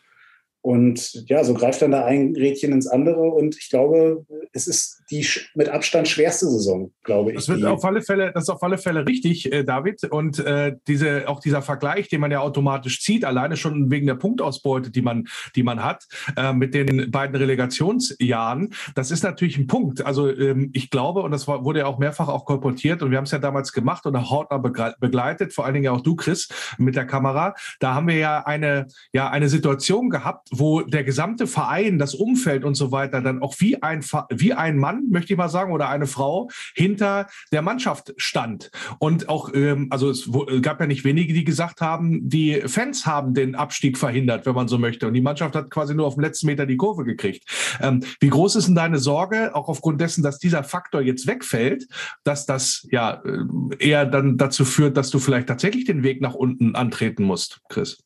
Und 0.61 1.25
ja, 1.27 1.43
so 1.43 1.55
greift 1.55 1.81
dann 1.81 1.91
da 1.91 2.05
ein 2.05 2.35
Rädchen 2.35 2.71
ins 2.71 2.87
andere. 2.87 3.21
Und 3.21 3.57
ich 3.57 3.69
glaube, 3.69 4.25
es 4.53 4.67
ist 4.67 5.01
die 5.09 5.25
mit 5.55 5.69
Abstand 5.69 6.07
schwerste 6.07 6.47
Saison, 6.47 6.91
glaube 7.03 7.31
ich. 7.31 7.37
Das, 7.37 7.49
wird 7.49 7.65
auf 7.65 7.83
alle 7.83 8.01
Fälle, 8.01 8.31
das 8.31 8.43
ist 8.43 8.49
auf 8.49 8.61
alle 8.61 8.77
Fälle 8.77 9.07
richtig, 9.07 9.51
äh, 9.51 9.63
David. 9.63 10.03
Und 10.11 10.39
äh, 10.39 10.75
diese, 10.87 11.27
auch 11.27 11.39
dieser 11.39 11.63
Vergleich, 11.63 12.09
den 12.09 12.21
man 12.21 12.31
ja 12.31 12.41
automatisch 12.41 13.01
zieht, 13.01 13.25
alleine 13.25 13.57
schon 13.57 13.89
wegen 13.89 14.05
der 14.05 14.15
Punktausbeute, 14.15 14.91
die 14.91 15.01
man, 15.01 15.27
die 15.55 15.63
man 15.63 15.83
hat, 15.83 16.05
äh, 16.37 16.53
mit 16.53 16.75
den 16.75 17.09
beiden 17.09 17.35
Relegationsjahren, 17.35 18.73
das 18.93 19.09
ist 19.09 19.23
natürlich 19.23 19.57
ein 19.57 19.67
Punkt. 19.67 20.05
Also 20.05 20.29
ähm, 20.29 20.69
ich 20.73 20.91
glaube, 20.91 21.21
und 21.21 21.31
das 21.31 21.47
war, 21.47 21.65
wurde 21.65 21.79
ja 21.79 21.85
auch 21.87 21.97
mehrfach 21.97 22.27
auch 22.27 22.45
kolportiert, 22.45 23.01
und 23.01 23.09
wir 23.09 23.17
haben 23.17 23.25
es 23.25 23.31
ja 23.31 23.39
damals 23.39 23.73
gemacht 23.73 24.05
und 24.05 24.29
hautnah 24.29 24.59
begleitet, 24.99 25.53
vor 25.53 25.65
allen 25.65 25.73
Dingen 25.73 25.85
ja 25.85 25.91
auch 25.91 26.01
du, 26.01 26.15
Chris, 26.15 26.49
mit 26.77 26.95
der 26.95 27.05
Kamera. 27.05 27.55
Da 27.79 27.95
haben 27.95 28.07
wir 28.07 28.17
ja 28.17 28.45
eine, 28.45 28.87
ja, 29.11 29.29
eine 29.29 29.49
Situation 29.49 30.09
gehabt, 30.09 30.50
wo 30.51 30.81
der 30.81 31.03
gesamte 31.03 31.47
Verein, 31.47 31.97
das 31.97 32.13
Umfeld 32.13 32.63
und 32.63 32.75
so 32.75 32.91
weiter 32.91 33.21
dann 33.21 33.41
auch 33.41 33.55
wie 33.59 33.81
ein, 33.81 34.03
wie 34.29 34.53
ein 34.53 34.77
Mann, 34.77 35.09
möchte 35.09 35.33
ich 35.33 35.37
mal 35.37 35.49
sagen, 35.49 35.71
oder 35.71 35.89
eine 35.89 36.07
Frau 36.07 36.49
hinter 36.75 37.27
der 37.51 37.61
Mannschaft 37.61 38.13
stand. 38.17 38.69
Und 38.99 39.29
auch, 39.29 39.53
ähm, 39.53 39.87
also 39.89 40.09
es 40.09 40.29
gab 40.61 40.79
ja 40.79 40.87
nicht 40.87 41.03
wenige, 41.03 41.33
die 41.33 41.43
gesagt 41.43 41.81
haben, 41.81 42.29
die 42.29 42.61
Fans 42.65 43.05
haben 43.05 43.33
den 43.33 43.55
Abstieg 43.55 43.97
verhindert, 43.97 44.45
wenn 44.45 44.55
man 44.55 44.67
so 44.67 44.77
möchte. 44.77 45.07
Und 45.07 45.13
die 45.13 45.21
Mannschaft 45.21 45.55
hat 45.55 45.71
quasi 45.71 45.95
nur 45.95 46.05
auf 46.05 46.15
dem 46.15 46.23
letzten 46.23 46.47
Meter 46.47 46.65
die 46.65 46.77
Kurve 46.77 47.03
gekriegt. 47.03 47.45
Ähm, 47.79 48.03
wie 48.19 48.29
groß 48.29 48.57
ist 48.57 48.67
denn 48.67 48.75
deine 48.75 48.99
Sorge, 48.99 49.55
auch 49.55 49.69
aufgrund 49.69 50.01
dessen, 50.01 50.23
dass 50.23 50.37
dieser 50.37 50.63
Faktor 50.63 51.01
jetzt 51.01 51.27
wegfällt, 51.27 51.87
dass 52.23 52.45
das 52.45 52.87
ja 52.91 53.21
äh, 53.23 53.45
eher 53.79 54.05
dann 54.05 54.37
dazu 54.37 54.65
führt, 54.65 54.97
dass 54.97 55.09
du 55.09 55.19
vielleicht 55.19 55.47
tatsächlich 55.47 55.85
den 55.85 56.03
Weg 56.03 56.21
nach 56.21 56.33
unten 56.33 56.75
antreten 56.75 57.23
musst, 57.23 57.61
Chris? 57.69 58.03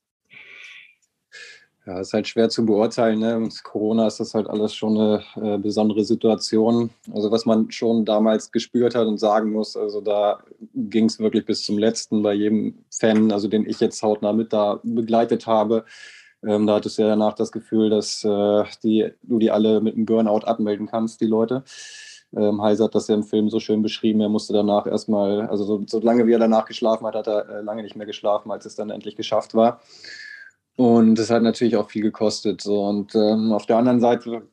Ja, 1.86 2.00
ist 2.00 2.14
halt 2.14 2.28
schwer 2.28 2.50
zu 2.50 2.66
beurteilen. 2.66 3.20
Ne? 3.20 3.38
Mit 3.38 3.64
Corona 3.64 4.08
ist 4.08 4.20
das 4.20 4.34
halt 4.34 4.50
alles 4.50 4.74
schon 4.74 4.98
eine 4.98 5.24
äh, 5.36 5.58
besondere 5.60 6.04
Situation. 6.04 6.90
Also 7.14 7.30
was 7.30 7.46
man 7.46 7.70
schon 7.70 8.06
damals 8.06 8.52
gespürt 8.52 8.96
hat 8.96 9.06
und 9.06 9.20
sagen 9.20 9.52
muss, 9.52 9.78
also 9.78 10.02
da 10.02 10.40
ging 10.74 11.06
es 11.06 11.20
wirklich 11.20 11.46
bis 11.46 11.64
zum 11.64 11.78
letzten 11.78 12.24
bei 12.24 12.34
jedem 12.34 12.86
Fan, 12.90 13.32
also 13.32 13.48
den 13.48 13.70
ich 13.70 13.80
jetzt 13.80 14.02
hautnah 14.02 14.34
mit 14.34 14.52
da 14.52 14.80
begleitet 14.82 15.46
habe. 15.46 15.86
Ähm, 16.44 16.66
da 16.66 16.76
hattest 16.76 16.98
du 16.98 17.04
ja 17.04 17.10
danach 17.10 17.34
das 17.34 17.52
Gefühl, 17.52 17.92
dass 17.92 18.24
äh, 18.24 18.64
die, 18.84 19.12
du 19.22 19.38
die 19.38 19.52
alle 19.52 19.80
mit 19.80 19.96
einem 19.96 20.06
Burnout 20.06 20.46
abmelden 20.46 20.88
kannst, 20.88 21.22
die 21.22 21.28
Leute. 21.28 21.64
Ähm, 22.36 22.64
Heiser 22.64 22.86
hat 22.86 22.96
das 22.96 23.08
ja 23.08 23.16
im 23.16 23.24
Film 23.24 23.50
so 23.52 23.60
schön 23.60 23.84
beschrieben. 23.84 24.22
Er 24.22 24.30
musste 24.30 24.54
danach 24.54 24.88
erstmal, 24.88 25.42
also 25.42 25.64
so, 25.64 25.84
so 25.86 26.00
lange 26.00 26.26
wie 26.26 26.34
er 26.34 26.40
danach 26.40 26.66
geschlafen 26.66 27.06
hat, 27.06 27.14
hat 27.14 27.28
er 27.28 27.48
äh, 27.48 27.62
lange 27.62 27.84
nicht 27.84 27.96
mehr 27.96 28.08
geschlafen, 28.08 28.52
als 28.52 28.66
es 28.66 28.76
dann 28.76 28.90
endlich 28.90 29.16
geschafft 29.16 29.54
war. 29.54 29.82
Und 30.76 31.18
es 31.20 31.30
hat 31.30 31.44
natürlich 31.44 31.78
auch 31.78 31.90
viel 31.90 32.02
gekostet. 32.02 32.62
So. 32.62 32.84
Und 32.86 33.16
ähm, 33.16 33.52
auf 33.52 33.66
der 33.66 33.78
anderen 33.78 34.00
Seite, 34.00 34.48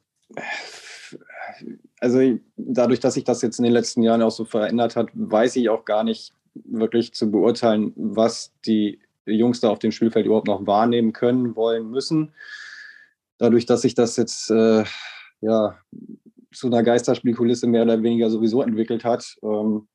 also 2.00 2.38
dadurch, 2.56 3.00
dass 3.00 3.14
sich 3.14 3.24
das 3.24 3.42
jetzt 3.42 3.58
in 3.58 3.64
den 3.64 3.72
letzten 3.72 4.02
Jahren 4.02 4.22
auch 4.22 4.30
so 4.30 4.44
verändert 4.44 4.96
hat, 4.96 5.08
weiß 5.14 5.56
ich 5.56 5.68
auch 5.68 5.84
gar 5.84 6.04
nicht 6.04 6.32
wirklich 6.54 7.14
zu 7.14 7.30
beurteilen, 7.30 7.92
was 7.96 8.52
die 8.66 9.00
Jungs 9.26 9.60
da 9.60 9.70
auf 9.70 9.78
dem 9.78 9.92
Spielfeld 9.92 10.26
überhaupt 10.26 10.48
noch 10.48 10.66
wahrnehmen 10.66 11.12
können, 11.12 11.56
wollen, 11.56 11.90
müssen. 11.90 12.32
Dadurch, 13.38 13.66
dass 13.66 13.82
sich 13.82 13.94
das 13.94 14.16
jetzt 14.16 14.50
äh, 14.50 14.84
ja, 15.40 15.78
zu 16.52 16.66
einer 16.66 16.82
Geisterspielkulisse 16.82 17.66
mehr 17.66 17.82
oder 17.82 18.02
weniger 18.02 18.30
sowieso 18.30 18.62
entwickelt 18.62 19.04
hat, 19.04 19.36
ähm, 19.42 19.88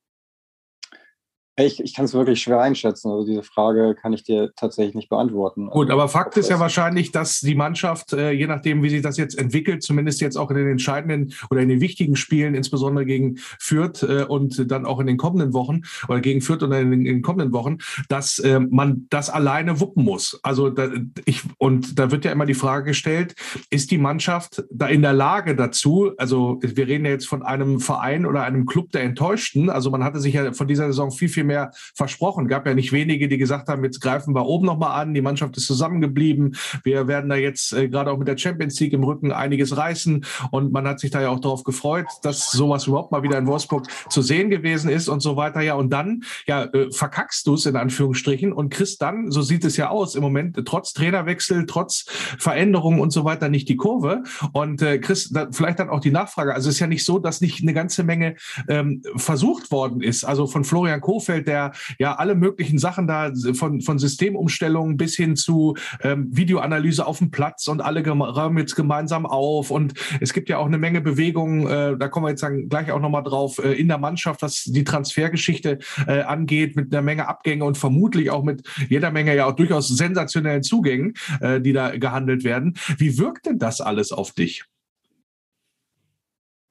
ich, 1.58 1.84
ich 1.84 1.96
kann 1.96 2.06
es 2.06 2.14
wirklich 2.14 2.42
schwer 2.42 2.62
einschätzen. 2.62 3.10
Also 3.10 3.26
diese 3.26 3.42
Frage 3.42 3.96
kann 4.00 4.14
ich 4.14 4.24
dir 4.24 4.52
tatsächlich 4.56 4.94
nicht 4.96 5.10
beantworten. 5.10 5.70
Gut, 5.70 5.90
aber 5.90 6.08
Fakt 6.08 6.38
ist 6.38 6.50
ja 6.50 6.60
wahrscheinlich, 6.60 7.12
dass 7.12 7.40
die 7.40 7.56
Mannschaft, 7.56 8.14
äh, 8.14 8.32
je 8.32 8.46
nachdem, 8.46 8.84
wie 8.84 8.90
sich 8.90 9.02
das 9.02 9.18
jetzt 9.18 9.38
entwickelt, 9.38 9.82
zumindest 9.82 10.22
jetzt 10.22 10.38
auch 10.38 10.52
in 10.52 10.58
den 10.58 10.70
entscheidenden 10.70 11.34
oder 11.50 11.62
in 11.62 11.70
den 11.70 11.82
wichtigen 11.82 12.16
Spielen, 12.16 12.54
insbesondere 12.54 13.06
gegen 13.06 13.38
Fürth 13.60 14.04
äh, 14.04 14.24
und 14.24 14.70
dann 14.72 14.86
auch 14.86 15.00
in 15.00 15.08
den 15.08 15.18
kommenden 15.18 15.54
Wochen 15.54 15.82
oder 16.08 16.22
gegen 16.22 16.42
Fürth 16.42 16.62
und 16.62 16.72
in 16.74 16.92
den, 16.92 17.00
in 17.00 17.06
den 17.06 17.22
kommenden 17.24 17.54
Wochen, 17.54 17.78
dass 18.08 18.38
äh, 18.40 18.60
man 18.60 19.08
das 19.10 19.30
alleine 19.32 19.80
wuppen 19.80 20.04
muss. 20.04 20.40
Also 20.44 20.70
da, 20.70 20.90
ich 21.26 21.42
und 21.58 21.98
da 21.98 22.12
wird 22.12 22.26
ja 22.26 22.32
immer 22.32 22.46
die 22.46 22.54
Frage 22.54 22.86
gestellt: 22.86 23.36
Ist 23.72 23.90
die 23.90 23.98
Mannschaft 23.98 24.64
da 24.70 24.88
in 24.88 25.02
der 25.02 25.14
Lage 25.14 25.56
dazu? 25.56 26.12
Also 26.18 26.60
wir 26.62 26.88
reden 26.88 27.06
ja 27.06 27.12
jetzt 27.12 27.28
von 27.28 27.42
einem 27.42 27.80
Verein 27.80 28.28
oder 28.28 28.44
einem 28.44 28.68
Club 28.68 28.92
der 28.92 29.02
Enttäuschten. 29.02 29.72
Also 29.72 29.90
man 29.90 30.04
hatte 30.04 30.20
sich 30.20 30.36
ja 30.36 30.54
von 30.54 30.68
dieser 30.68 30.86
Saison 30.88 31.10
viel 31.10 31.30
viel 31.30 31.47
mehr 31.48 31.72
versprochen. 31.96 32.48
Gab 32.48 32.68
ja 32.68 32.74
nicht 32.74 32.92
wenige, 32.92 33.28
die 33.28 33.38
gesagt 33.38 33.68
haben, 33.70 33.84
jetzt 33.84 34.02
greifen 34.02 34.36
wir 34.36 34.46
oben 34.46 34.66
nochmal 34.66 35.02
an, 35.02 35.14
die 35.14 35.22
Mannschaft 35.22 35.58
ist 35.58 35.66
zusammengeblieben, 35.66 36.56
wir 36.84 37.08
werden 37.08 37.30
da 37.30 37.36
jetzt 37.36 37.74
äh, 37.74 37.90
gerade 37.90 38.12
auch 38.12 38.18
mit 38.18 38.28
der 38.28 38.38
Champions 38.38 38.80
League 38.80 38.94
im 38.94 39.04
Rücken 39.04 39.32
einiges 39.32 39.78
reißen 39.78 40.26
und 40.52 40.72
man 40.72 40.88
hat 40.88 41.00
sich 41.00 41.12
da 41.12 41.22
ja 41.22 41.30
auch 41.30 41.40
darauf 41.40 41.64
gefreut, 41.64 42.06
dass 42.22 42.52
sowas 42.52 42.88
überhaupt 42.88 43.12
mal 43.12 43.24
wieder 43.24 43.38
in 43.38 43.48
Wolfsburg 43.48 43.88
zu 44.10 44.22
sehen 44.22 44.50
gewesen 44.50 44.90
ist 44.90 45.08
und 45.08 45.22
so 45.22 45.36
weiter. 45.36 45.62
Ja, 45.62 45.76
und 45.76 45.90
dann 45.92 46.24
ja, 46.48 46.64
äh, 46.66 46.92
verkackst 46.92 47.48
du 47.48 47.56
es 47.56 47.66
in 47.66 47.76
Anführungsstrichen 47.76 48.52
und 48.52 48.70
kriegst 48.70 49.02
dann, 49.02 49.32
so 49.32 49.42
sieht 49.42 49.64
es 49.64 49.78
ja 49.78 49.90
aus 49.90 50.16
im 50.16 50.22
Moment, 50.22 50.62
trotz 50.66 50.94
Trainerwechsel, 50.94 51.66
trotz 51.66 52.06
Veränderungen 52.40 53.00
und 53.00 53.12
so 53.12 53.26
weiter 53.26 53.50
nicht 53.50 53.70
die 53.70 53.78
Kurve 53.78 54.24
und 54.54 54.82
äh, 54.82 55.00
kriegst 55.00 55.36
da 55.36 55.48
vielleicht 55.52 55.80
dann 55.80 55.90
auch 55.90 56.00
die 56.00 56.12
Nachfrage. 56.12 56.54
Also 56.54 56.70
es 56.70 56.76
ist 56.76 56.80
ja 56.80 56.88
nicht 56.88 57.06
so, 57.06 57.20
dass 57.20 57.42
nicht 57.42 57.62
eine 57.62 57.74
ganze 57.74 58.04
Menge 58.04 58.36
ähm, 58.68 59.02
versucht 59.16 59.72
worden 59.72 60.02
ist. 60.02 60.24
Also 60.24 60.48
von 60.48 60.64
Florian 60.64 61.02
Kofeld 61.02 61.37
Umfeld, 61.38 61.48
der 61.48 61.72
ja 62.00 62.16
alle 62.16 62.36
möglichen 62.36 62.78
Sachen 62.78 63.08
da 63.08 63.32
von, 63.54 63.82
von 63.82 64.00
Systemumstellungen 64.00 64.98
bis 64.98 65.16
hin 65.16 65.36
zu 65.36 65.76
ähm, 66.02 66.28
Videoanalyse 66.32 67.06
auf 67.06 67.20
dem 67.20 67.32
Platz 67.32 67.68
und 67.68 67.82
alle 67.82 68.06
räumen 68.08 68.58
jetzt 68.58 68.76
gemeinsam 68.76 69.26
auf. 69.26 69.72
Und 69.72 69.94
es 70.22 70.34
gibt 70.34 70.50
ja 70.50 70.58
auch 70.58 70.66
eine 70.66 70.78
Menge 70.78 71.02
Bewegungen, 71.02 71.68
äh, 71.68 71.98
da 71.98 72.08
kommen 72.08 72.26
wir 72.26 72.32
jetzt 72.32 72.44
dann 72.44 72.70
gleich 72.70 72.92
auch 72.92 73.00
nochmal 73.00 73.24
drauf, 73.24 73.60
äh, 73.60 73.74
in 73.74 73.88
der 73.88 73.98
Mannschaft, 73.98 74.42
was 74.42 74.64
die 74.64 74.84
Transfergeschichte 74.84 75.80
äh, 76.08 76.22
angeht, 76.22 76.76
mit 76.76 76.94
einer 76.94 77.02
Menge 77.02 77.28
Abgänge 77.28 77.66
und 77.66 77.78
vermutlich 77.78 78.32
auch 78.32 78.44
mit 78.44 78.64
jeder 78.90 79.12
Menge 79.12 79.36
ja 79.36 79.46
auch 79.46 79.56
durchaus 79.56 79.88
sensationellen 79.88 80.64
Zugängen, 80.64 81.14
äh, 81.42 81.62
die 81.62 81.74
da 81.74 81.96
gehandelt 81.98 82.44
werden. 82.44 82.76
Wie 82.98 83.18
wirkt 83.18 83.46
denn 83.46 83.60
das 83.60 83.82
alles 83.82 84.12
auf 84.12 84.32
dich? 84.32 84.64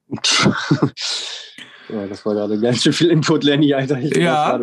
Ja, 1.89 2.07
das 2.07 2.25
war 2.27 2.35
gerade 2.35 2.59
ganz 2.59 2.83
schön 2.83 2.93
viel 2.93 3.11
Input, 3.11 3.45
Lenny, 3.45 3.73
Alter. 3.73 3.99
Ich 3.99 4.17
ja, 4.17 4.59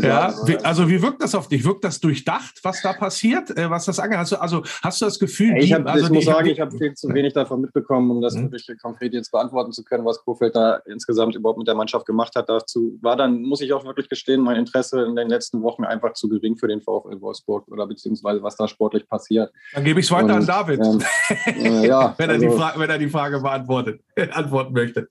ja. 0.00 0.34
also 0.62 0.88
wie 0.88 1.02
wirkt 1.02 1.22
das 1.22 1.34
auf 1.34 1.48
dich? 1.48 1.64
Wirkt 1.64 1.84
das 1.84 2.00
durchdacht, 2.00 2.60
was 2.62 2.82
da 2.82 2.92
passiert, 2.92 3.56
äh, 3.56 3.68
was 3.68 3.86
das 3.86 3.98
angeht? 3.98 4.18
Hast 4.18 4.32
du, 4.32 4.40
also 4.40 4.62
hast 4.82 5.00
du 5.00 5.06
das 5.06 5.18
Gefühl, 5.18 5.56
ich, 5.58 5.72
hab, 5.72 5.86
also 5.86 6.06
ich 6.06 6.12
muss 6.12 6.20
die, 6.20 6.26
sagen, 6.26 6.46
ich 6.48 6.60
habe 6.60 6.76
viel 6.76 6.94
zu 6.94 7.12
wenig 7.12 7.32
davon 7.32 7.60
mitbekommen, 7.60 8.10
um 8.10 8.20
das 8.20 8.34
mhm. 8.34 8.52
wirklich 8.52 8.78
konkret 8.80 9.12
jetzt 9.12 9.32
beantworten 9.32 9.72
zu 9.72 9.82
können, 9.82 10.04
was 10.04 10.24
Kofeld 10.24 10.54
da 10.54 10.76
insgesamt 10.86 11.34
überhaupt 11.34 11.58
mit 11.58 11.66
der 11.66 11.74
Mannschaft 11.74 12.06
gemacht 12.06 12.34
hat. 12.36 12.48
Dazu 12.48 12.98
war 13.02 13.16
dann, 13.16 13.42
muss 13.42 13.60
ich 13.60 13.72
auch 13.72 13.84
wirklich 13.84 14.08
gestehen, 14.08 14.40
mein 14.40 14.56
Interesse 14.56 15.02
in 15.02 15.16
den 15.16 15.28
letzten 15.28 15.62
Wochen 15.62 15.84
einfach 15.84 16.12
zu 16.12 16.28
gering 16.28 16.56
für 16.56 16.68
den 16.68 16.80
VfL 16.80 17.20
Wolfsburg 17.20 17.66
oder 17.68 17.86
beziehungsweise 17.86 18.42
was 18.42 18.56
da 18.56 18.68
sportlich 18.68 19.08
passiert. 19.08 19.52
Dann 19.74 19.84
gebe 19.84 20.00
ich 20.00 20.06
es 20.06 20.12
weiter 20.12 20.26
Und, 20.26 20.30
an 20.32 20.46
David, 20.46 20.80
ähm, 20.80 21.02
äh, 21.46 21.88
ja, 21.88 22.14
wenn, 22.16 22.30
er 22.30 22.34
also, 22.36 22.80
wenn 22.80 22.90
er 22.90 22.98
die 22.98 23.08
Frage 23.08 23.40
beantwortet, 23.40 24.00
antworten 24.32 24.72
möchte. 24.72 25.08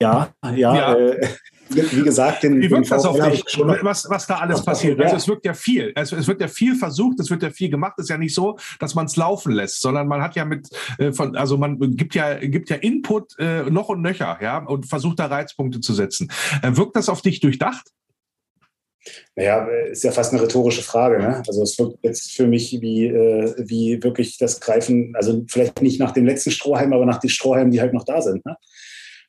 Ja, 0.00 0.32
ja. 0.54 0.74
ja. 0.74 0.94
Äh, 0.94 1.28
wie 1.70 2.02
gesagt, 2.02 2.44
den, 2.44 2.60
wie 2.62 2.70
wirkt 2.70 2.90
das 2.90 3.04
auf 3.04 3.18
dich, 3.28 3.44
was, 3.82 4.08
was 4.08 4.26
da 4.26 4.36
alles 4.36 4.64
passiert? 4.64 5.00
Also 5.00 5.16
es 5.16 5.28
wirkt 5.28 5.44
ja 5.44 5.52
viel. 5.52 5.92
Also 5.94 6.16
es 6.16 6.26
wird 6.26 6.40
ja 6.40 6.48
viel 6.48 6.74
versucht, 6.76 7.20
es 7.20 7.30
wird 7.30 7.42
ja 7.42 7.50
viel 7.50 7.68
gemacht. 7.68 7.94
Es 7.98 8.04
ist 8.04 8.10
ja 8.10 8.16
nicht 8.16 8.34
so, 8.34 8.58
dass 8.78 8.94
man 8.94 9.06
es 9.06 9.16
laufen 9.16 9.52
lässt, 9.52 9.82
sondern 9.82 10.08
man 10.08 10.22
hat 10.22 10.34
ja 10.34 10.44
mit 10.44 10.68
äh, 10.98 11.12
von, 11.12 11.36
also 11.36 11.58
man 11.58 11.78
gibt 11.96 12.14
ja 12.14 12.34
gibt 12.34 12.70
ja 12.70 12.76
Input 12.76 13.38
äh, 13.38 13.64
noch 13.64 13.90
und 13.90 14.00
nöcher, 14.00 14.38
ja, 14.40 14.58
und 14.58 14.86
versucht 14.86 15.18
da 15.18 15.26
Reizpunkte 15.26 15.80
zu 15.80 15.92
setzen. 15.92 16.30
Äh, 16.62 16.76
wirkt 16.76 16.96
das 16.96 17.08
auf 17.08 17.20
dich 17.20 17.40
durchdacht? 17.40 17.88
Naja, 19.36 19.66
ist 19.90 20.04
ja 20.04 20.12
fast 20.12 20.32
eine 20.32 20.42
rhetorische 20.42 20.82
Frage. 20.82 21.18
Ne? 21.18 21.42
Also 21.46 21.62
es 21.62 21.78
wirkt 21.78 21.98
jetzt 22.02 22.32
für 22.32 22.46
mich 22.46 22.78
wie, 22.80 23.06
äh, 23.06 23.54
wie 23.58 24.02
wirklich 24.02 24.38
das 24.38 24.60
Greifen, 24.60 25.14
also 25.16 25.44
vielleicht 25.48 25.80
nicht 25.82 26.00
nach 26.00 26.12
dem 26.12 26.26
letzten 26.26 26.50
Strohhalm, 26.50 26.92
aber 26.92 27.06
nach 27.06 27.20
den 27.20 27.30
Strohhalmen, 27.30 27.70
die 27.70 27.80
halt 27.80 27.94
noch 27.94 28.04
da 28.04 28.20
sind. 28.20 28.44
Ne? 28.44 28.56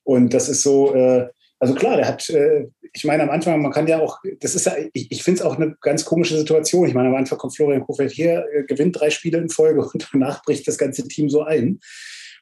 Und 0.03 0.33
das 0.33 0.49
ist 0.49 0.61
so, 0.61 0.93
äh, 0.95 1.27
also 1.59 1.75
klar, 1.75 1.97
der 1.97 2.07
hat, 2.07 2.29
äh, 2.29 2.67
ich 2.93 3.03
meine, 3.03 3.23
am 3.23 3.29
Anfang, 3.29 3.61
man 3.61 3.71
kann 3.71 3.87
ja 3.87 3.99
auch, 3.99 4.19
das 4.39 4.55
ist 4.55 4.65
ja, 4.65 4.73
ich, 4.93 5.11
ich 5.11 5.23
finde 5.23 5.41
es 5.41 5.45
auch 5.45 5.57
eine 5.57 5.75
ganz 5.81 6.05
komische 6.05 6.37
Situation. 6.37 6.87
Ich 6.87 6.93
meine, 6.93 7.09
am 7.09 7.15
Anfang 7.15 7.37
kommt 7.37 7.55
Florian 7.55 7.83
Kofeld 7.83 8.11
hier, 8.11 8.45
äh, 8.53 8.63
gewinnt 8.63 8.99
drei 8.99 9.09
Spiele 9.09 9.37
in 9.37 9.49
Folge 9.49 9.81
und 9.93 10.07
danach 10.11 10.43
bricht 10.43 10.67
das 10.67 10.77
ganze 10.77 11.07
Team 11.07 11.29
so 11.29 11.43
ein. 11.43 11.79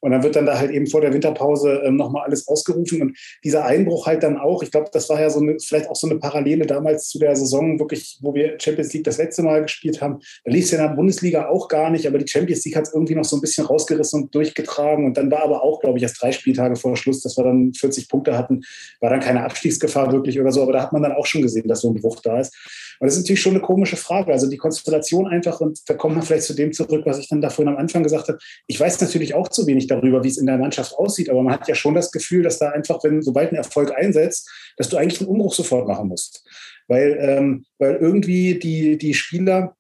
Und 0.02 0.12
dann 0.12 0.24
wird 0.24 0.36
dann 0.36 0.46
da 0.46 0.58
halt 0.58 0.72
eben 0.72 0.88
vor 0.88 1.02
der 1.02 1.14
Winterpause 1.14 1.82
ähm, 1.86 1.96
nochmal 1.96 2.26
alles 2.26 2.48
ausgerufen. 2.48 3.02
Und 3.02 3.18
dieser 3.44 3.66
Einbruch 3.66 4.06
halt 4.06 4.24
dann 4.24 4.38
auch, 4.38 4.64
ich 4.64 4.72
glaube, 4.72 4.90
das 4.92 5.10
war 5.10 5.20
ja 5.20 5.30
so 5.30 5.40
eine, 5.40 5.58
vielleicht 5.60 5.90
auch 5.90 5.96
so 5.96 6.10
eine 6.10 6.20
Parallele 6.20 6.66
damals 6.66 7.10
zu 7.10 7.20
der 7.20 7.36
Saison, 7.36 7.80
wirklich, 7.80 8.18
wo 8.22 8.34
wir 8.34 8.58
Champions 8.60 8.94
League 8.94 9.04
das 9.04 9.18
letzte 9.18 9.44
Mal 9.44 9.62
gespielt 9.64 10.02
haben. 10.02 10.20
Da 10.44 10.52
lief 10.52 10.66
es 10.66 10.72
ja 10.72 10.80
in 10.80 10.88
der 10.90 10.96
Bundesliga 10.96 11.48
auch 11.48 11.68
gar 11.68 11.90
nicht, 11.90 12.08
aber 12.08 12.18
die 12.18 12.28
Champions 12.28 12.66
League 12.66 12.76
hat 12.76 12.88
es 12.88 12.94
irgendwie 12.94 13.16
noch 13.16 13.26
so 13.26 13.38
ein 13.38 13.42
bisschen 13.42 13.66
rausgerissen 13.66 14.24
und 14.24 14.36
durchgetragen. 14.36 15.06
Und 15.06 15.18
dann 15.18 15.32
war 15.32 15.44
aber 15.44 15.64
auch, 15.64 15.80
glaube 15.80 15.98
ich, 15.98 16.04
erst 16.04 16.22
drei 16.22 16.32
Spieltage 16.32 16.76
vor 16.76 16.96
Schluss, 16.96 17.22
dass 17.22 17.38
wir 17.38 17.44
dann 17.44 17.74
40 17.74 18.10
Punkte 18.10 18.38
hatten, 18.38 18.62
war 19.00 19.10
dann 19.10 19.20
keine 19.20 19.44
Abstiegsgefahr 19.44 20.12
wirklich 20.12 20.40
oder 20.40 20.52
so. 20.52 20.62
Aber 20.62 20.74
da 20.74 20.82
hat 20.82 20.94
man 20.94 21.04
dann 21.04 21.14
auch 21.14 21.26
schon 21.26 21.42
gesehen, 21.42 21.68
dass 21.68 21.82
so 21.82 21.92
ein 21.92 22.02
Bruch 22.02 22.22
da 22.22 22.40
ist. 22.40 22.56
Und 23.00 23.06
das 23.06 23.16
ist 23.16 23.24
natürlich 23.24 23.42
schon 23.42 23.54
eine 23.54 23.62
komische 23.62 23.98
Frage. 23.98 24.32
Also 24.32 24.50
die 24.50 24.58
Konstellation 24.58 25.28
einfach, 25.28 25.62
und 25.62 25.80
da 25.88 25.94
kommt 25.94 26.16
man 26.16 26.24
vielleicht 26.24 26.44
zu 26.44 26.54
dem 26.54 26.74
zurück, 26.74 27.04
was 27.06 27.20
ich 27.20 27.30
dann 27.30 27.42
da 27.42 27.50
vorhin 27.50 27.74
am 27.74 27.80
Anfang 27.80 28.04
gesagt 28.04 28.28
habe. 28.28 28.40
Ich 28.68 28.80
weiß 28.80 29.00
natürlich 29.02 29.34
auch 29.34 29.48
zu 29.50 29.68
wenig 29.68 29.88
darüber, 29.88 30.24
wie 30.24 30.30
es 30.30 30.38
in 30.38 30.46
der 30.46 30.58
Mannschaft 30.58 30.94
aussieht, 30.94 31.30
aber 31.30 31.44
man 31.44 31.54
hat 31.54 31.68
ja 31.68 31.76
schon 31.76 31.94
das 31.94 32.12
Gefühl, 32.12 32.44
dass 32.44 32.60
da 32.60 32.70
einfach, 32.70 33.04
wenn 33.04 33.22
sobald 33.22 33.52
ein 33.52 33.56
Erfolg 33.56 33.92
einsetzt, 33.96 34.50
dass 34.78 34.90
du 34.90 34.98
eigentlich 34.98 35.20
einen 35.22 35.30
Umbruch 35.30 35.54
sofort 35.54 35.88
machen 35.88 36.08
musst. 36.08 36.44
Weil, 36.88 37.18
ähm, 37.20 37.66
weil 37.80 37.96
irgendwie 37.96 38.58
die, 38.60 38.98
die 38.98 39.14
Spieler, 39.14 39.76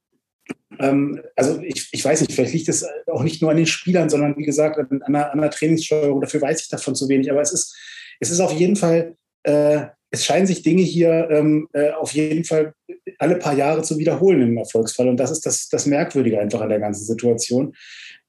ähm, 0.80 1.22
also 1.36 1.60
ich, 1.62 1.90
ich 1.92 2.04
weiß 2.04 2.22
nicht, 2.22 2.34
vielleicht 2.34 2.54
liegt 2.54 2.70
es 2.70 2.86
auch 3.08 3.24
nicht 3.24 3.42
nur 3.42 3.52
an 3.52 3.58
den 3.58 3.66
Spielern, 3.66 4.10
sondern 4.10 4.38
wie 4.38 4.44
gesagt 4.44 4.78
an 4.78 5.02
einer, 5.04 5.32
an 5.32 5.40
einer 5.40 5.50
Trainingssteuerung, 5.50 6.22
dafür 6.22 6.42
weiß 6.42 6.62
ich 6.62 6.70
davon 6.70 6.96
zu 6.96 7.08
wenig, 7.10 7.32
aber 7.32 7.42
es 7.42 7.54
ist, 7.54 7.76
es 8.20 8.30
ist 8.30 8.40
auf 8.40 8.52
jeden 8.54 8.76
Fall 8.76 9.16
äh, 9.44 9.88
es 10.10 10.26
scheinen 10.26 10.48
sich 10.48 10.62
Dinge 10.62 10.82
hier 10.82 11.28
ähm, 11.30 11.68
äh, 11.74 11.92
auf 11.92 12.14
jeden 12.14 12.44
Fall 12.44 12.74
alle 13.20 13.36
paar 13.36 13.56
Jahre 13.56 13.82
zu 13.82 13.98
wiederholen 13.98 14.42
im 14.42 14.58
Erfolgsfall. 14.58 15.10
Und 15.10 15.18
das 15.18 15.32
ist 15.32 15.46
das, 15.46 15.68
das 15.70 15.86
Merkwürdige 15.86 16.40
einfach 16.40 16.62
an 16.62 16.70
der 16.70 16.80
ganzen 16.80 17.06
Situation. 17.06 17.76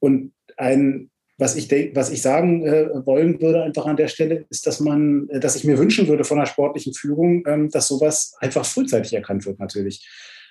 Und 0.01 0.33
ein, 0.57 1.11
was 1.37 1.55
ich, 1.55 1.71
was 1.95 2.11
ich 2.11 2.21
sagen 2.21 2.67
äh, 2.67 2.89
wollen 3.07 3.41
würde 3.41 3.63
einfach 3.63 3.87
an 3.87 3.97
der 3.97 4.09
Stelle, 4.09 4.47
ist, 4.51 4.67
dass 4.67 4.81
man, 4.81 5.29
dass 5.29 5.55
ich 5.55 5.65
mir 5.65 5.79
wünschen 5.79 6.09
würde 6.09 6.25
von 6.25 6.39
einer 6.39 6.47
sportlichen 6.47 6.95
Führung, 6.95 7.45
ähm, 7.47 7.71
dass 7.71 7.87
sowas 7.87 8.35
einfach 8.41 8.65
frühzeitig 8.65 9.13
erkannt 9.13 9.47
wird 9.47 9.61
natürlich. 9.61 10.09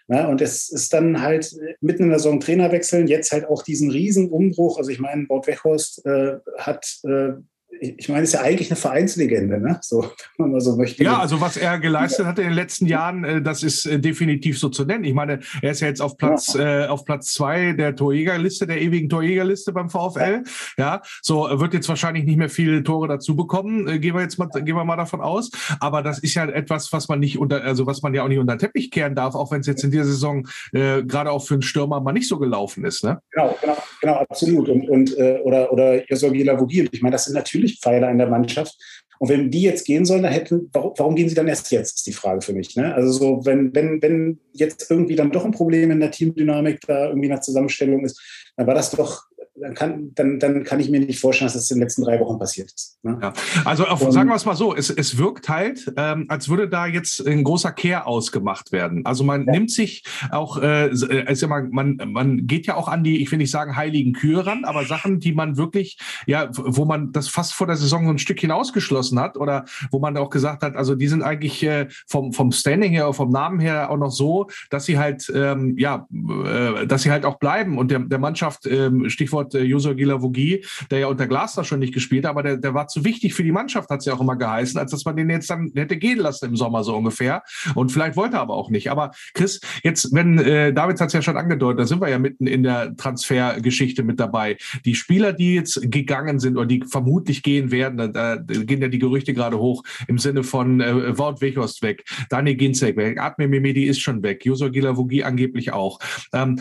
Ja, 0.09 0.29
und 0.29 0.39
es 0.39 0.69
ist 0.69 0.93
dann 0.93 1.21
halt 1.21 1.53
mitten 1.81 2.03
in 2.03 2.09
der 2.09 2.19
Saison 2.19 2.39
Trainer 2.39 2.71
wechseln, 2.71 3.07
jetzt 3.07 3.33
halt 3.33 3.45
auch 3.45 3.61
diesen 3.61 3.91
riesen 3.91 4.29
Umbruch. 4.29 4.77
Also 4.77 4.89
ich 4.89 4.99
meine, 4.99 5.25
Baut 5.25 5.47
Wechhorst 5.47 6.05
äh, 6.05 6.37
hat 6.57 6.85
äh, 7.03 7.33
ich 7.81 8.09
meine, 8.09 8.23
ist 8.23 8.33
ja 8.33 8.41
eigentlich 8.41 8.69
eine 8.69 8.77
Vereinslegende, 8.77 9.59
ne? 9.59 9.79
so, 9.81 10.01
wenn 10.37 10.45
man 10.45 10.51
mal 10.51 10.61
so 10.61 10.75
möchte. 10.75 11.03
Ja, 11.03 11.19
also 11.19 11.41
was 11.41 11.57
er 11.57 11.79
geleistet 11.79 12.25
hat 12.25 12.39
in 12.39 12.45
den 12.45 12.53
letzten 12.53 12.85
Jahren, 12.85 13.23
äh, 13.23 13.41
das 13.41 13.63
ist 13.63 13.85
äh, 13.85 13.99
definitiv 13.99 14.59
so 14.59 14.69
zu 14.69 14.85
nennen. 14.85 15.03
Ich 15.03 15.13
meine, 15.13 15.39
er 15.61 15.71
ist 15.71 15.81
ja 15.81 15.87
jetzt 15.87 16.01
auf 16.01 16.17
Platz, 16.17 16.53
ja. 16.53 16.85
äh, 16.85 16.87
auf 16.87 17.05
Platz 17.05 17.33
zwei 17.33 17.73
der 17.73 17.95
Torjägerliste, 17.95 18.67
der 18.67 18.81
ewigen 18.81 19.09
Torjägerliste 19.09 19.71
beim 19.71 19.89
VfL. 19.89 20.43
Ja. 20.77 20.85
ja, 20.85 21.01
so 21.21 21.47
wird 21.59 21.73
jetzt 21.73 21.89
wahrscheinlich 21.89 22.25
nicht 22.25 22.37
mehr 22.37 22.49
viele 22.49 22.83
Tore 22.83 23.07
dazu 23.07 23.35
bekommen, 23.35 23.87
äh, 23.87 23.99
gehen 23.99 24.15
wir 24.15 24.21
jetzt 24.21 24.37
mal, 24.37 24.47
gehen 24.47 24.75
wir 24.75 24.85
mal 24.85 24.97
davon 24.97 25.21
aus. 25.21 25.51
Aber 25.79 26.01
das 26.01 26.19
ist 26.19 26.33
ja 26.33 26.45
etwas, 26.45 26.91
was 26.93 27.07
man 27.07 27.19
nicht 27.19 27.37
unter, 27.37 27.63
also 27.63 27.85
was 27.85 28.01
man 28.01 28.13
ja 28.13 28.23
auch 28.23 28.27
nicht 28.27 28.39
unter 28.39 28.55
den 28.55 28.59
Teppich 28.59 28.91
kehren 28.91 29.15
darf, 29.15 29.35
auch 29.35 29.51
wenn 29.51 29.61
es 29.61 29.67
jetzt 29.67 29.83
in 29.83 29.91
dieser 29.91 30.05
Saison 30.05 30.47
äh, 30.73 31.03
gerade 31.03 31.31
auch 31.31 31.45
für 31.45 31.55
einen 31.55 31.61
Stürmer 31.61 31.99
mal 31.99 32.13
nicht 32.13 32.27
so 32.27 32.37
gelaufen 32.37 32.85
ist. 32.85 33.03
Ne? 33.03 33.19
Genau, 33.31 33.57
genau, 33.61 33.77
genau, 34.01 34.13
absolut. 34.13 34.69
Und, 34.69 34.89
und 34.89 35.17
äh, 35.17 35.39
oder, 35.43 35.71
oder 35.71 36.09
Irsogila 36.09 36.57
Vogil. 36.57 36.89
Ich 36.91 37.01
meine, 37.01 37.13
das 37.13 37.25
sind 37.25 37.35
natürlich 37.35 37.66
natürlich 37.67 37.79
Pfeiler 37.79 38.09
in 38.09 38.17
der 38.17 38.27
Mannschaft. 38.27 38.75
Und 39.19 39.29
wenn 39.29 39.49
die 39.49 39.63
jetzt 39.63 39.85
gehen 39.85 40.05
sollen, 40.05 40.23
dann 40.23 40.31
hätten, 40.31 40.69
warum, 40.73 40.93
warum 40.97 41.15
gehen 41.15 41.27
sie 41.27 41.33
dann 41.33 41.47
erst 41.47 41.71
jetzt, 41.71 41.97
ist 41.97 42.07
die 42.07 42.13
Frage 42.13 42.41
für 42.41 42.53
mich. 42.53 42.75
Ne? 42.75 42.93
Also 42.93 43.11
so, 43.11 43.45
wenn, 43.45 43.73
wenn, 43.73 43.99
wenn 44.01 44.39
jetzt 44.53 44.91
irgendwie 44.91 45.15
dann 45.15 45.31
doch 45.31 45.43
ein 45.43 45.51
Problem 45.51 45.89
in 45.89 45.99
der 45.99 46.11
Teamdynamik 46.11 46.81
da 46.85 47.07
irgendwie 47.07 47.29
nach 47.29 47.39
Zusammenstellung 47.39 48.05
ist, 48.05 48.21
dann 48.57 48.67
war 48.67 48.75
das 48.75 48.91
doch 48.91 49.23
dann 49.59 49.73
kann, 49.73 50.11
dann, 50.15 50.39
dann 50.39 50.63
kann 50.63 50.79
ich 50.79 50.89
mir 50.89 50.99
nicht 50.99 51.19
vorstellen, 51.19 51.47
dass 51.47 51.53
das 51.53 51.71
in 51.71 51.77
den 51.77 51.83
letzten 51.83 52.03
drei 52.03 52.19
Wochen 52.19 52.37
passiert 52.37 52.71
ist. 52.71 52.99
Ne? 53.03 53.17
Ja. 53.21 53.33
Also 53.65 53.85
auf, 53.85 53.99
sagen 54.11 54.29
wir 54.29 54.35
es 54.35 54.45
mal 54.45 54.55
so, 54.55 54.75
es, 54.75 54.89
es 54.89 55.17
wirkt 55.17 55.49
halt, 55.49 55.91
ähm, 55.97 56.25
als 56.29 56.49
würde 56.49 56.69
da 56.69 56.85
jetzt 56.85 57.25
ein 57.25 57.43
großer 57.43 57.71
Kehr 57.71 58.07
ausgemacht 58.07 58.71
werden. 58.71 59.05
Also 59.05 59.23
man 59.23 59.45
ja. 59.45 59.53
nimmt 59.53 59.71
sich 59.71 60.03
auch, 60.31 60.61
äh, 60.61 60.89
ist 60.91 61.41
ja 61.41 61.47
mal, 61.47 61.67
man, 61.69 61.99
man 62.07 62.45
geht 62.45 62.67
ja 62.67 62.75
auch 62.75 62.87
an 62.87 63.03
die, 63.03 63.21
ich 63.21 63.31
will 63.31 63.39
nicht 63.39 63.51
sagen 63.51 63.75
heiligen 63.75 64.13
Kühe 64.13 64.45
ran, 64.45 64.63
aber 64.63 64.85
Sachen, 64.85 65.19
die 65.19 65.33
man 65.33 65.57
wirklich, 65.57 65.97
ja, 66.27 66.49
wo 66.51 66.85
man 66.85 67.11
das 67.11 67.27
fast 67.27 67.53
vor 67.53 67.67
der 67.67 67.77
Saison 67.77 68.05
so 68.05 68.11
ein 68.11 68.19
Stückchen 68.19 68.51
ausgeschlossen 68.51 69.19
hat 69.19 69.37
oder 69.37 69.65
wo 69.91 69.99
man 69.99 70.17
auch 70.17 70.29
gesagt 70.29 70.61
hat, 70.61 70.75
also 70.75 70.95
die 70.95 71.07
sind 71.07 71.23
eigentlich 71.23 71.63
äh, 71.63 71.87
vom, 72.07 72.31
vom 72.31 72.51
Standing 72.51 72.91
her, 72.91 73.11
vom 73.13 73.31
Namen 73.31 73.59
her 73.59 73.89
auch 73.89 73.97
noch 73.97 74.11
so, 74.11 74.47
dass 74.69 74.85
sie 74.85 74.99
halt, 74.99 75.31
ähm, 75.33 75.77
ja, 75.77 76.07
äh, 76.45 76.85
dass 76.85 77.01
sie 77.01 77.11
halt 77.11 77.25
auch 77.25 77.39
bleiben 77.39 77.77
und 77.77 77.89
der, 77.89 77.99
der 77.99 78.19
Mannschaft, 78.19 78.67
ähm, 78.67 79.09
Stichwort 79.09 79.46
Stichwort 79.47 79.55
äh, 79.55 79.63
Josua 79.63 79.93
Gilavogi, 79.93 80.63
der 80.91 80.99
ja 80.99 81.07
unter 81.07 81.27
Glasner 81.27 81.63
schon 81.63 81.79
nicht 81.79 81.93
gespielt 81.93 82.25
hat, 82.25 82.31
aber 82.31 82.43
der, 82.43 82.57
der 82.57 82.73
war 82.73 82.87
zu 82.87 83.03
wichtig 83.03 83.33
für 83.33 83.43
die 83.43 83.51
Mannschaft, 83.51 83.89
hat 83.89 83.99
es 83.99 84.05
ja 84.05 84.13
auch 84.13 84.21
immer 84.21 84.35
geheißen, 84.35 84.79
als 84.79 84.91
dass 84.91 85.05
man 85.05 85.15
den 85.15 85.29
jetzt 85.29 85.49
dann 85.49 85.71
hätte 85.75 85.97
gehen 85.97 86.19
lassen 86.19 86.45
im 86.45 86.55
Sommer 86.55 86.83
so 86.83 86.95
ungefähr. 86.95 87.43
Und 87.75 87.91
vielleicht 87.91 88.15
wollte 88.15 88.37
er 88.37 88.41
aber 88.41 88.55
auch 88.55 88.69
nicht. 88.69 88.91
Aber 88.91 89.11
Chris, 89.33 89.59
jetzt, 89.83 90.13
wenn, 90.13 90.37
äh, 90.39 90.73
David 90.73 90.99
hat 90.99 91.07
es 91.07 91.13
ja 91.13 91.21
schon 91.21 91.37
angedeutet, 91.37 91.79
da 91.79 91.85
sind 91.85 92.01
wir 92.01 92.09
ja 92.09 92.19
mitten 92.19 92.47
in 92.47 92.63
der 92.63 92.95
Transfergeschichte 92.95 94.03
mit 94.03 94.19
dabei. 94.19 94.57
Die 94.85 94.95
Spieler, 94.95 95.33
die 95.33 95.55
jetzt 95.55 95.79
gegangen 95.91 96.39
sind 96.39 96.57
oder 96.57 96.65
die 96.65 96.83
vermutlich 96.89 97.43
gehen 97.43 97.71
werden, 97.71 98.13
da, 98.13 98.35
gehen 98.37 98.81
ja 98.81 98.87
die 98.87 98.99
Gerüchte 98.99 99.33
gerade 99.33 99.57
hoch 99.57 99.83
im 100.07 100.17
Sinne 100.17 100.43
von 100.43 100.81
äh, 100.81 101.17
Wout 101.17 101.41
Weghorst 101.41 101.81
weg, 101.81 102.05
Daniel 102.29 102.55
Ginzek 102.55 102.97
weg, 102.97 103.19
Admir 103.19 103.47
Mehmedi 103.47 103.85
ist 103.85 103.99
schon 103.99 104.23
weg, 104.23 104.45
Josua 104.45 104.69
Gilavogi 104.69 105.23
angeblich 105.23 105.73
auch. 105.73 105.99
Ähm, 106.33 106.59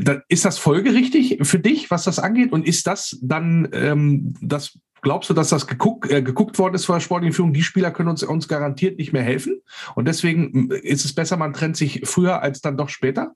da, 0.00 0.22
ist 0.28 0.44
das 0.44 0.58
folgerichtig 0.58 1.38
für 1.42 1.58
dich, 1.58 1.90
was 1.90 2.04
das 2.04 2.15
das 2.16 2.24
angeht? 2.24 2.52
Und 2.52 2.66
ist 2.66 2.86
das 2.86 3.18
dann 3.22 3.68
ähm, 3.72 4.34
das 4.40 4.78
Glaubst 5.02 5.30
du, 5.30 5.34
dass 5.34 5.50
das 5.50 5.68
geguckt, 5.68 6.10
äh, 6.10 6.20
geguckt 6.20 6.58
worden 6.58 6.74
ist 6.74 6.86
vor 6.86 6.96
der 6.96 7.00
sportlichen 7.00 7.32
Führung? 7.32 7.52
Die 7.52 7.62
Spieler 7.62 7.92
können 7.92 8.08
uns, 8.08 8.24
uns 8.24 8.48
garantiert 8.48 8.98
nicht 8.98 9.12
mehr 9.12 9.22
helfen. 9.22 9.62
Und 9.94 10.08
deswegen 10.08 10.70
äh, 10.72 10.78
ist 10.78 11.04
es 11.04 11.14
besser, 11.14 11.36
man 11.36 11.52
trennt 11.52 11.76
sich 11.76 12.00
früher 12.04 12.42
als 12.42 12.60
dann 12.60 12.76
doch 12.76 12.88
später? 12.88 13.32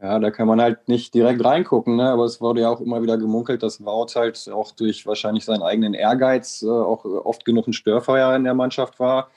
Ja, 0.00 0.18
da 0.18 0.30
kann 0.30 0.46
man 0.46 0.60
halt 0.60 0.86
nicht 0.86 1.14
direkt 1.14 1.42
reingucken, 1.42 1.96
ne? 1.96 2.10
aber 2.10 2.24
es 2.24 2.40
wurde 2.40 2.60
ja 2.60 2.68
auch 2.68 2.80
immer 2.80 3.02
wieder 3.02 3.16
gemunkelt, 3.16 3.62
dass 3.62 3.84
Wout 3.84 4.14
halt 4.14 4.48
auch 4.52 4.70
durch 4.72 5.06
wahrscheinlich 5.06 5.44
seinen 5.44 5.62
eigenen 5.62 5.94
Ehrgeiz 5.94 6.62
äh, 6.62 6.68
auch 6.68 7.04
oft 7.04 7.44
genug 7.44 7.66
ein 7.66 7.72
Störfeuer 7.72 8.36
in 8.36 8.44
der 8.44 8.54
Mannschaft 8.54 9.00
war. 9.00 9.30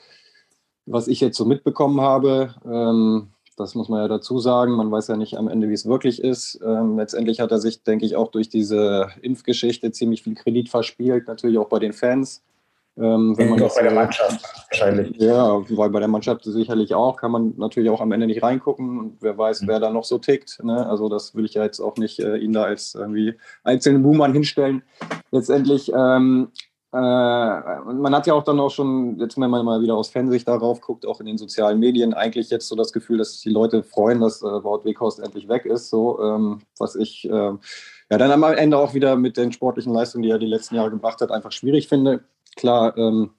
Was 0.84 1.08
ich 1.08 1.20
jetzt 1.20 1.36
so 1.36 1.46
mitbekommen 1.46 2.00
habe, 2.00 2.54
ähm, 2.64 3.30
das 3.58 3.74
muss 3.74 3.88
man 3.88 4.00
ja 4.00 4.08
dazu 4.08 4.38
sagen. 4.38 4.72
Man 4.72 4.90
weiß 4.90 5.08
ja 5.08 5.16
nicht 5.16 5.36
am 5.36 5.48
Ende, 5.48 5.68
wie 5.68 5.74
es 5.74 5.86
wirklich 5.86 6.22
ist. 6.22 6.60
Ähm, 6.64 6.96
letztendlich 6.96 7.40
hat 7.40 7.50
er 7.50 7.58
sich, 7.58 7.82
denke 7.82 8.06
ich, 8.06 8.16
auch 8.16 8.30
durch 8.30 8.48
diese 8.48 9.08
Impfgeschichte 9.22 9.92
ziemlich 9.92 10.22
viel 10.22 10.34
Kredit 10.34 10.68
verspielt, 10.68 11.28
natürlich 11.28 11.58
auch 11.58 11.68
bei 11.68 11.78
den 11.78 11.92
Fans. 11.92 12.42
Ähm, 12.98 13.38
wenn 13.38 13.50
man 13.50 13.62
auch 13.62 13.74
bei 13.76 13.82
der 13.82 13.92
Mannschaft 13.92 14.42
wahrscheinlich. 14.70 15.16
Ja, 15.18 15.62
weil 15.70 15.90
bei 15.90 16.00
der 16.00 16.08
Mannschaft 16.08 16.42
sicherlich 16.42 16.94
auch, 16.94 17.16
kann 17.16 17.30
man 17.30 17.54
natürlich 17.56 17.90
auch 17.90 18.00
am 18.00 18.10
Ende 18.10 18.26
nicht 18.26 18.42
reingucken 18.42 18.98
und 18.98 19.16
wer 19.20 19.38
weiß, 19.38 19.62
mhm. 19.62 19.68
wer 19.68 19.78
da 19.78 19.90
noch 19.90 20.02
so 20.02 20.18
tickt. 20.18 20.58
Ne? 20.64 20.84
Also 20.84 21.08
das 21.08 21.34
will 21.36 21.44
ich 21.44 21.54
ja 21.54 21.62
jetzt 21.62 21.78
auch 21.78 21.96
nicht 21.96 22.18
äh, 22.18 22.36
ihn 22.38 22.52
da 22.52 22.64
als 22.64 22.96
irgendwie 22.96 23.34
einzelnen 23.62 24.02
Buhmann 24.02 24.32
hinstellen. 24.32 24.82
Letztendlich 25.30 25.92
ähm, 25.94 26.48
äh, 26.92 26.96
man 26.96 28.14
hat 28.14 28.26
ja 28.26 28.32
auch 28.32 28.44
dann 28.44 28.60
auch 28.60 28.70
schon, 28.70 29.18
jetzt 29.18 29.38
wenn 29.38 29.50
man 29.50 29.64
mal 29.64 29.82
wieder 29.82 29.94
aus 29.94 30.08
Fansicht 30.08 30.48
darauf 30.48 30.80
guckt, 30.80 31.04
auch 31.04 31.20
in 31.20 31.26
den 31.26 31.36
sozialen 31.36 31.78
Medien, 31.78 32.14
eigentlich 32.14 32.48
jetzt 32.48 32.66
so 32.66 32.76
das 32.76 32.92
Gefühl, 32.94 33.18
dass 33.18 33.32
sich 33.32 33.42
die 33.42 33.50
Leute 33.50 33.82
freuen, 33.82 34.20
dass 34.20 34.40
äh, 34.42 34.64
Wout 34.64 34.84
Weghorst 34.84 35.18
endlich 35.18 35.48
weg 35.48 35.66
ist. 35.66 35.90
So, 35.90 36.18
ähm, 36.22 36.62
was 36.78 36.96
ich 36.96 37.28
äh, 37.28 37.30
ja 37.30 37.58
dann 38.08 38.30
am 38.30 38.42
Ende 38.42 38.78
auch 38.78 38.94
wieder 38.94 39.16
mit 39.16 39.36
den 39.36 39.52
sportlichen 39.52 39.92
Leistungen, 39.92 40.22
die 40.22 40.30
er 40.30 40.38
die 40.38 40.46
letzten 40.46 40.76
Jahre 40.76 40.90
gebracht 40.90 41.20
hat, 41.20 41.30
einfach 41.30 41.52
schwierig 41.52 41.88
finde. 41.88 42.24
Klar, 42.56 42.96
ähm, 42.96 43.32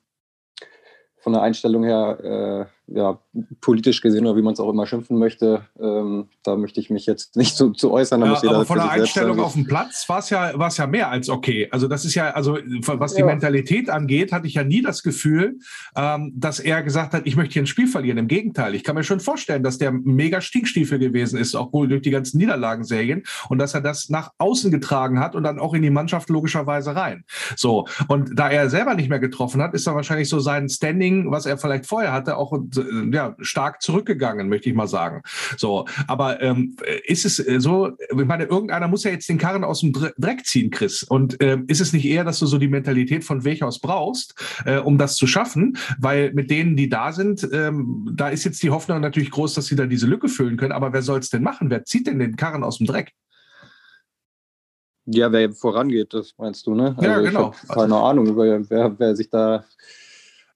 von 1.18 1.34
der 1.34 1.42
Einstellung 1.42 1.84
her 1.84 2.20
äh, 2.24 2.79
ja, 2.94 3.20
politisch 3.62 4.02
gesehen 4.02 4.26
oder 4.26 4.36
wie 4.36 4.42
man 4.42 4.54
es 4.54 4.60
auch 4.60 4.70
immer 4.70 4.86
schimpfen 4.88 5.18
möchte, 5.18 5.62
ähm, 5.80 6.28
da 6.44 6.56
möchte 6.56 6.80
ich 6.80 6.90
mich 6.90 7.06
jetzt 7.06 7.36
nicht 7.36 7.56
zu, 7.56 7.72
zu 7.72 7.92
äußern. 7.92 8.22
Ja, 8.22 8.38
aber 8.50 8.66
von 8.66 8.78
der 8.78 8.90
Einstellung 8.90 9.40
auf 9.40 9.54
dem 9.54 9.66
Platz 9.66 10.08
war 10.08 10.20
es 10.20 10.30
ja, 10.30 10.52
ja 10.70 10.88
mehr 10.88 11.10
als 11.10 11.30
okay. 11.30 11.68
Also 11.72 11.88
das 11.88 12.06
ist 12.06 12.16
ja, 12.16 12.32
also 12.32 12.58
was 12.86 13.14
die 13.14 13.22
ja. 13.22 13.26
Mentalität 13.26 13.90
angeht, 13.90 14.32
hatte 14.32 14.48
ich 14.48 14.56
ja 14.56 14.64
nie 14.64 14.82
das 14.82 15.04
Gefühl, 15.04 15.60
ähm, 15.96 16.34
dass 16.36 16.60
er 16.60 16.84
gesagt 16.84 17.14
hat, 17.14 17.26
ich 17.26 17.36
möchte 17.36 17.54
hier 17.54 17.64
ein 17.64 17.68
Spiel 17.68 17.88
verlieren. 17.88 18.18
Im 18.18 18.28
Gegenteil, 18.28 18.76
ich 18.76 18.84
kann 18.84 18.96
mir 18.96 19.04
schon 19.04 19.20
vorstellen, 19.20 19.64
dass 19.64 19.78
der 19.78 19.92
mega 19.92 20.42
Stinkstiefel 20.42 21.00
gewesen 21.00 21.40
ist, 21.40 21.56
auch 21.56 21.74
wohl 21.74 21.88
durch 21.88 22.02
die 22.02 22.12
ganzen 22.12 22.38
Niederlagenserien 22.38 23.24
und 23.50 23.60
dass 23.60 23.74
er 23.74 23.82
das 23.82 24.10
nach 24.10 24.32
außen 24.38 24.72
getragen 24.72 25.20
hat 25.20 25.36
und 25.36 25.44
dann 25.44 25.60
auch 25.60 25.74
in 25.74 25.82
die 25.82 25.90
Mannschaft 25.90 26.30
logischerweise 26.30 26.96
rein. 26.96 27.24
So 27.56 27.88
und 28.08 28.38
da 28.38 28.50
er 28.50 28.70
selber 28.70 28.96
nicht 28.96 29.10
mehr 29.10 29.20
getroffen 29.20 29.62
hat, 29.62 29.74
ist 29.74 29.88
er 29.88 29.96
wahrscheinlich 29.96 30.30
so 30.30 30.40
sein 30.40 30.70
Standing, 30.70 31.32
was 31.32 31.46
er 31.46 31.58
vielleicht 31.58 31.86
vorher 31.86 32.12
hatte, 32.12 32.38
auch 32.38 32.54
äh, 32.54 32.79
ja, 33.12 33.36
stark 33.40 33.82
zurückgegangen, 33.82 34.50
möchte 34.50 34.70
ich 34.70 34.76
mal 34.76 34.88
sagen. 34.88 35.22
So, 35.58 35.86
aber 36.08 36.42
ähm, 36.42 36.76
ist 37.06 37.26
es 37.26 37.40
äh, 37.40 37.60
so, 37.60 37.92
ich 37.98 38.26
meine, 38.26 38.46
irgendeiner 38.46 38.88
muss 38.88 39.04
ja 39.04 39.12
jetzt 39.12 39.30
den 39.30 39.38
Karren 39.38 39.64
aus 39.64 39.82
dem 39.82 39.94
Dreck 39.94 40.46
ziehen, 40.46 40.72
Chris. 40.72 41.04
Und 41.04 41.38
ähm, 41.40 41.66
ist 41.68 41.82
es 41.82 41.94
nicht 41.94 42.06
eher, 42.06 42.24
dass 42.24 42.40
du 42.40 42.46
so 42.46 42.58
die 42.58 42.68
Mentalität 42.68 43.24
von 43.24 43.44
Wechhaus 43.44 43.80
brauchst, 43.80 44.36
äh, 44.66 44.78
um 44.78 44.98
das 44.98 45.16
zu 45.16 45.28
schaffen? 45.28 45.78
Weil 46.00 46.34
mit 46.34 46.50
denen, 46.50 46.76
die 46.76 46.90
da 46.90 47.12
sind, 47.12 47.48
ähm, 47.52 48.12
da 48.14 48.30
ist 48.30 48.44
jetzt 48.44 48.62
die 48.64 48.70
Hoffnung 48.70 49.02
natürlich 49.02 49.32
groß, 49.32 49.54
dass 49.54 49.68
sie 49.68 49.76
da 49.76 49.86
diese 49.86 50.08
Lücke 50.08 50.30
füllen 50.30 50.58
können. 50.58 50.72
Aber 50.72 50.94
wer 50.94 51.02
soll 51.02 51.20
es 51.20 51.30
denn 51.30 51.44
machen? 51.44 51.70
Wer 51.70 51.86
zieht 51.86 52.08
denn 52.08 52.20
den 52.20 52.36
Karren 52.36 52.64
aus 52.64 52.78
dem 52.78 52.88
Dreck? 52.88 53.14
Ja, 55.12 55.32
wer 55.32 55.52
vorangeht, 55.52 56.14
das 56.14 56.36
meinst 56.38 56.68
du, 56.68 56.76
ne? 56.76 56.94
Also 56.96 57.10
ja, 57.10 57.20
genau. 57.20 57.54
keine 57.68 57.96
Ahnung, 57.96 58.38
wer, 58.38 58.70
wer, 58.70 59.00
wer 59.00 59.16
sich 59.16 59.30
da 59.30 59.66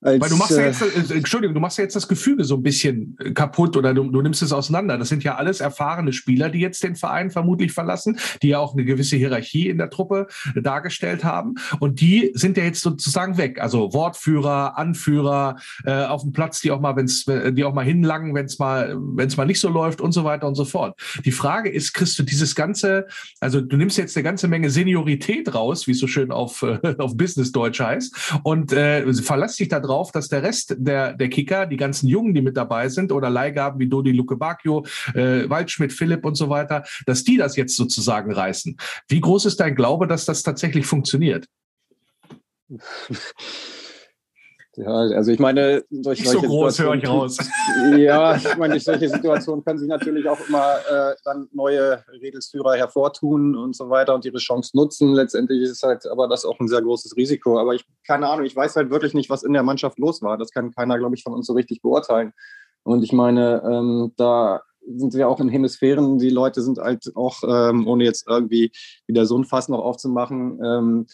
als, 0.04 0.20
Weil 0.20 0.28
du 0.28 0.36
machst 0.36 0.50
ja 0.50 0.64
äh, 0.64 0.66
jetzt, 0.66 0.82
äh, 1.10 1.14
Entschuldigung, 1.14 1.54
du 1.54 1.60
machst 1.60 1.78
ja 1.78 1.84
jetzt 1.84 1.96
das 1.96 2.06
Gefüge 2.06 2.44
so 2.44 2.56
ein 2.56 2.62
bisschen 2.62 3.16
äh, 3.20 3.30
kaputt 3.30 3.74
oder 3.74 3.94
du, 3.94 4.10
du 4.10 4.20
nimmst 4.20 4.42
es 4.42 4.52
auseinander. 4.52 4.98
Das 4.98 5.08
sind 5.08 5.24
ja 5.24 5.36
alles 5.36 5.60
erfahrene 5.60 6.12
Spieler, 6.12 6.50
die 6.50 6.58
jetzt 6.58 6.84
den 6.84 6.94
Verein 6.94 7.30
vermutlich 7.30 7.72
verlassen, 7.72 8.18
die 8.42 8.48
ja 8.48 8.58
auch 8.58 8.74
eine 8.74 8.84
gewisse 8.84 9.16
Hierarchie 9.16 9.70
in 9.70 9.78
der 9.78 9.88
Truppe 9.88 10.26
dargestellt 10.56 11.24
haben. 11.24 11.54
Und 11.80 12.02
die 12.02 12.32
sind 12.34 12.58
ja 12.58 12.64
jetzt 12.64 12.82
sozusagen 12.82 13.38
weg. 13.38 13.62
Also 13.62 13.94
Wortführer, 13.94 14.76
Anführer 14.76 15.56
äh, 15.86 16.04
auf 16.04 16.20
dem 16.20 16.32
Platz, 16.32 16.60
die 16.60 16.70
auch 16.70 16.80
mal, 16.80 16.96
wenn's, 16.96 17.24
die 17.24 17.64
auch 17.64 17.72
mal 17.72 17.86
hinlangen, 17.86 18.34
wenn 18.34 18.44
es 18.44 18.58
mal, 18.58 18.94
wenn 18.98 19.28
es 19.28 19.38
mal 19.38 19.46
nicht 19.46 19.60
so 19.60 19.70
läuft 19.70 20.02
und 20.02 20.12
so 20.12 20.24
weiter 20.24 20.46
und 20.46 20.54
so 20.54 20.66
fort. 20.66 21.00
Die 21.24 21.32
Frage 21.32 21.70
ist, 21.70 21.94
kriegst 21.94 22.18
du 22.18 22.24
dieses 22.24 22.54
ganze, 22.54 23.06
also 23.40 23.62
du 23.62 23.78
nimmst 23.78 23.96
jetzt 23.96 24.14
eine 24.18 24.24
ganze 24.24 24.48
Menge 24.48 24.68
Seniorität 24.68 25.54
raus, 25.54 25.86
wie 25.86 25.92
es 25.92 25.98
so 25.98 26.06
schön 26.06 26.30
auf, 26.30 26.62
auf 26.98 27.16
Business-Deutsch 27.16 27.80
heißt, 27.80 28.40
und 28.42 28.70
äh, 28.74 29.10
verlass 29.14 29.56
dich 29.56 29.68
da 29.68 29.80
drauf 29.80 29.93
drauf, 29.94 30.10
dass 30.10 30.28
der 30.28 30.42
Rest 30.42 30.74
der, 30.78 31.12
der 31.14 31.28
Kicker, 31.28 31.66
die 31.66 31.76
ganzen 31.76 32.08
Jungen, 32.08 32.34
die 32.34 32.42
mit 32.42 32.56
dabei 32.56 32.88
sind, 32.88 33.12
oder 33.12 33.30
Leihgaben 33.30 33.78
wie 33.78 33.88
Dodi 33.88 34.12
Luke 34.12 34.36
Bacchio, 34.36 34.84
äh, 35.14 35.48
Waldschmidt, 35.48 35.92
Philipp 35.92 36.24
und 36.24 36.34
so 36.34 36.48
weiter, 36.48 36.84
dass 37.06 37.22
die 37.22 37.36
das 37.36 37.56
jetzt 37.56 37.76
sozusagen 37.76 38.32
reißen. 38.32 38.76
Wie 39.08 39.20
groß 39.20 39.46
ist 39.46 39.60
dein 39.60 39.74
Glaube, 39.74 40.06
dass 40.06 40.24
das 40.24 40.42
tatsächlich 40.42 40.86
funktioniert? 40.86 41.46
Ja, 44.76 44.92
also 44.92 45.30
ich 45.30 45.38
meine, 45.38 45.84
durch 45.90 46.20
Nicht 46.20 46.30
solche 46.30 46.46
so 46.46 46.52
groß 46.52 46.78
höre 46.80 46.94
ich 46.94 47.08
raus. 47.08 47.38
Ja, 47.96 48.36
ich 48.36 48.56
meine, 48.56 48.74
durch 48.74 48.84
solche 48.84 49.08
Situationen 49.08 49.64
können 49.64 49.78
sich 49.78 49.88
natürlich 49.88 50.28
auch 50.28 50.38
immer 50.48 50.76
äh, 50.90 51.14
dann 51.24 51.48
neue 51.52 52.02
Redelsführer 52.10 52.74
hervortun 52.74 53.56
und 53.56 53.76
so 53.76 53.88
weiter 53.88 54.14
und 54.14 54.24
ihre 54.24 54.38
Chance 54.38 54.76
nutzen. 54.76 55.12
Letztendlich 55.12 55.62
ist 55.62 55.82
halt 55.82 56.06
aber 56.06 56.26
das 56.26 56.44
auch 56.44 56.58
ein 56.58 56.68
sehr 56.68 56.82
großes 56.82 57.16
Risiko. 57.16 57.58
Aber 57.58 57.74
ich, 57.74 57.84
keine 58.06 58.28
Ahnung, 58.28 58.46
ich 58.46 58.56
weiß 58.56 58.74
halt 58.76 58.90
wirklich 58.90 59.14
nicht, 59.14 59.30
was 59.30 59.44
in 59.44 59.52
der 59.52 59.62
Mannschaft 59.62 59.98
los 59.98 60.22
war. 60.22 60.38
Das 60.38 60.50
kann 60.50 60.72
keiner, 60.72 60.98
glaube 60.98 61.14
ich, 61.14 61.22
von 61.22 61.34
uns 61.34 61.46
so 61.46 61.52
richtig 61.52 61.80
beurteilen. 61.80 62.32
Und 62.82 63.02
ich 63.04 63.12
meine, 63.12 63.62
ähm, 63.64 64.12
da 64.16 64.62
sind 64.86 65.14
wir 65.14 65.28
auch 65.28 65.40
in 65.40 65.48
Hemisphären. 65.48 66.18
Die 66.18 66.30
Leute 66.30 66.62
sind 66.62 66.78
halt 66.78 67.12
auch, 67.14 67.42
ähm, 67.46 67.86
ohne 67.86 68.04
jetzt 68.04 68.26
irgendwie 68.28 68.72
wieder 69.06 69.24
so 69.26 69.38
ein 69.38 69.44
Fass 69.44 69.68
noch 69.68 69.80
aufzumachen, 69.80 70.60
ähm, 70.64 71.06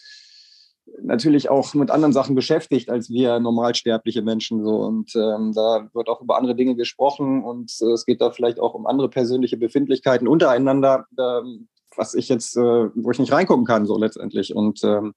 natürlich 1.03 1.49
auch 1.49 1.75
mit 1.75 1.91
anderen 1.91 2.13
Sachen 2.13 2.35
beschäftigt 2.35 2.91
als 2.91 3.11
wir 3.11 3.39
normalsterbliche 3.41 4.23
Menschen 4.23 4.65
so. 4.65 4.77
Und 4.77 5.15
ähm, 5.15 5.53
da 5.55 5.89
wird 5.93 6.09
auch 6.09 6.21
über 6.21 6.37
andere 6.37 6.55
Dinge 6.55 6.77
gesprochen 6.77 7.43
und 7.43 7.73
äh, 7.81 7.93
es 7.93 8.07
geht 8.07 8.21
da 8.21 8.31
vielleicht 8.31 8.61
auch 8.61 8.75
um 8.75 8.87
andere 8.87 9.09
persönliche 9.09 9.57
Befindlichkeiten 9.57 10.29
untereinander, 10.29 11.07
äh, 11.17 11.43
was 11.97 12.15
ich 12.15 12.29
jetzt, 12.29 12.57
äh, 12.57 12.61
wo 12.95 13.11
ich 13.11 13.19
nicht 13.19 13.33
reingucken 13.33 13.65
kann 13.65 13.87
so 13.87 13.99
letztendlich. 13.99 14.55
Und 14.55 14.83
ähm, 14.85 15.15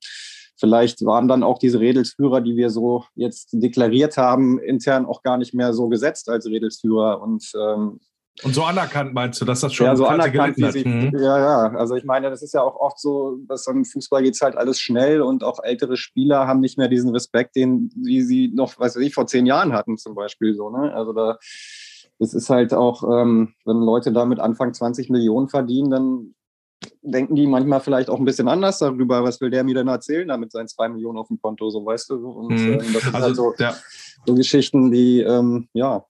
vielleicht 0.58 1.06
waren 1.06 1.28
dann 1.28 1.44
auch 1.44 1.60
diese 1.60 1.80
Redelsführer, 1.80 2.42
die 2.42 2.56
wir 2.56 2.70
so 2.70 3.06
jetzt 3.16 3.50
deklariert 3.52 4.18
haben, 4.18 4.60
intern 4.60 5.06
auch 5.06 5.24
gar 5.24 5.38
nicht 5.38 5.54
mehr 5.54 5.74
so 5.74 5.88
gesetzt 5.90 6.30
als 6.30 6.46
Redelsführer. 6.46 7.22
Und 7.22 7.52
ähm, 7.60 8.00
und 8.42 8.56
so 8.56 8.64
anerkannt 8.64 9.14
meinst 9.14 9.40
du, 9.40 9.46
dass 9.46 9.62
das 9.62 9.74
schon 9.74 9.86
ja, 9.86 9.96
so 9.96 10.08
anerkannt, 10.08 10.58
wie 10.58 10.72
sich, 10.72 10.86
mhm. 10.86 11.12
Ja, 11.16 11.38
ja. 11.38 11.76
Also 11.76 11.96
ich 11.96 12.04
meine, 12.04 12.32
das 12.32 12.42
ist 12.42 12.54
ja 12.54 12.62
auch 12.64 12.76
oft 12.76 13.00
so, 13.00 13.38
dass 13.48 13.68
im 13.68 13.86
Fußball 13.86 14.24
geht 14.24 14.34
es 14.34 14.42
halt 14.42 14.58
alles 14.58 14.80
schnell 14.80 15.22
und 15.22 15.44
auch 15.44 15.64
ältere 15.64 15.98
Spieler 15.98 16.48
haben 16.48 16.60
nicht 16.60 16.78
mehr 16.78 16.88
diesen 16.88 17.12
Respekt, 17.12 17.56
den 17.56 17.92
wie 17.96 18.24
sie 18.24 18.52
noch, 18.54 18.80
weiß 18.80 18.96
ich, 18.98 19.14
vor 19.14 19.28
zehn 19.28 19.46
Jahren 19.46 19.74
hatten 19.74 19.98
zum 19.98 20.16
Beispiel 20.16 20.56
so. 20.56 20.72
Ne? 20.72 20.94
Also 20.94 21.14
da 21.14 21.38
das 22.20 22.34
ist 22.34 22.50
halt 22.50 22.74
auch, 22.74 23.04
ähm, 23.04 23.54
wenn 23.66 23.78
Leute 23.78 24.12
damit 24.12 24.40
Anfang 24.40 24.74
20 24.74 25.10
Millionen 25.10 25.50
verdienen, 25.50 25.90
dann 25.90 26.36
denken 27.02 27.36
die 27.36 27.48
manchmal 27.48 27.82
vielleicht 27.82 28.10
auch 28.10 28.20
ein 28.20 28.26
bisschen 28.26 28.48
anders 28.48 28.80
darüber, 28.80 29.24
was 29.24 29.42
will 29.42 29.50
der 29.50 29.64
mir 29.64 29.76
denn 29.76 29.88
erzählen, 29.88 30.28
damit 30.28 30.52
seinen 30.52 30.68
zwei 30.68 30.90
Millionen 30.90 31.18
auf 31.18 31.28
dem 31.28 31.42
Konto, 31.42 31.70
so 31.70 31.86
weißt 31.86 32.10
du. 32.10 32.30
Und 32.30 32.54
mhm. 32.54 32.74
ähm, 32.74 32.94
das 32.94 33.04
sind 33.04 33.16
also, 33.16 33.26
halt 33.26 33.36
so, 33.36 33.54
ja. 33.58 33.76
so 34.26 34.36
Geschichten, 34.36 34.92
die, 34.92 35.22
ähm, 35.22 35.68
ja, 35.74 36.06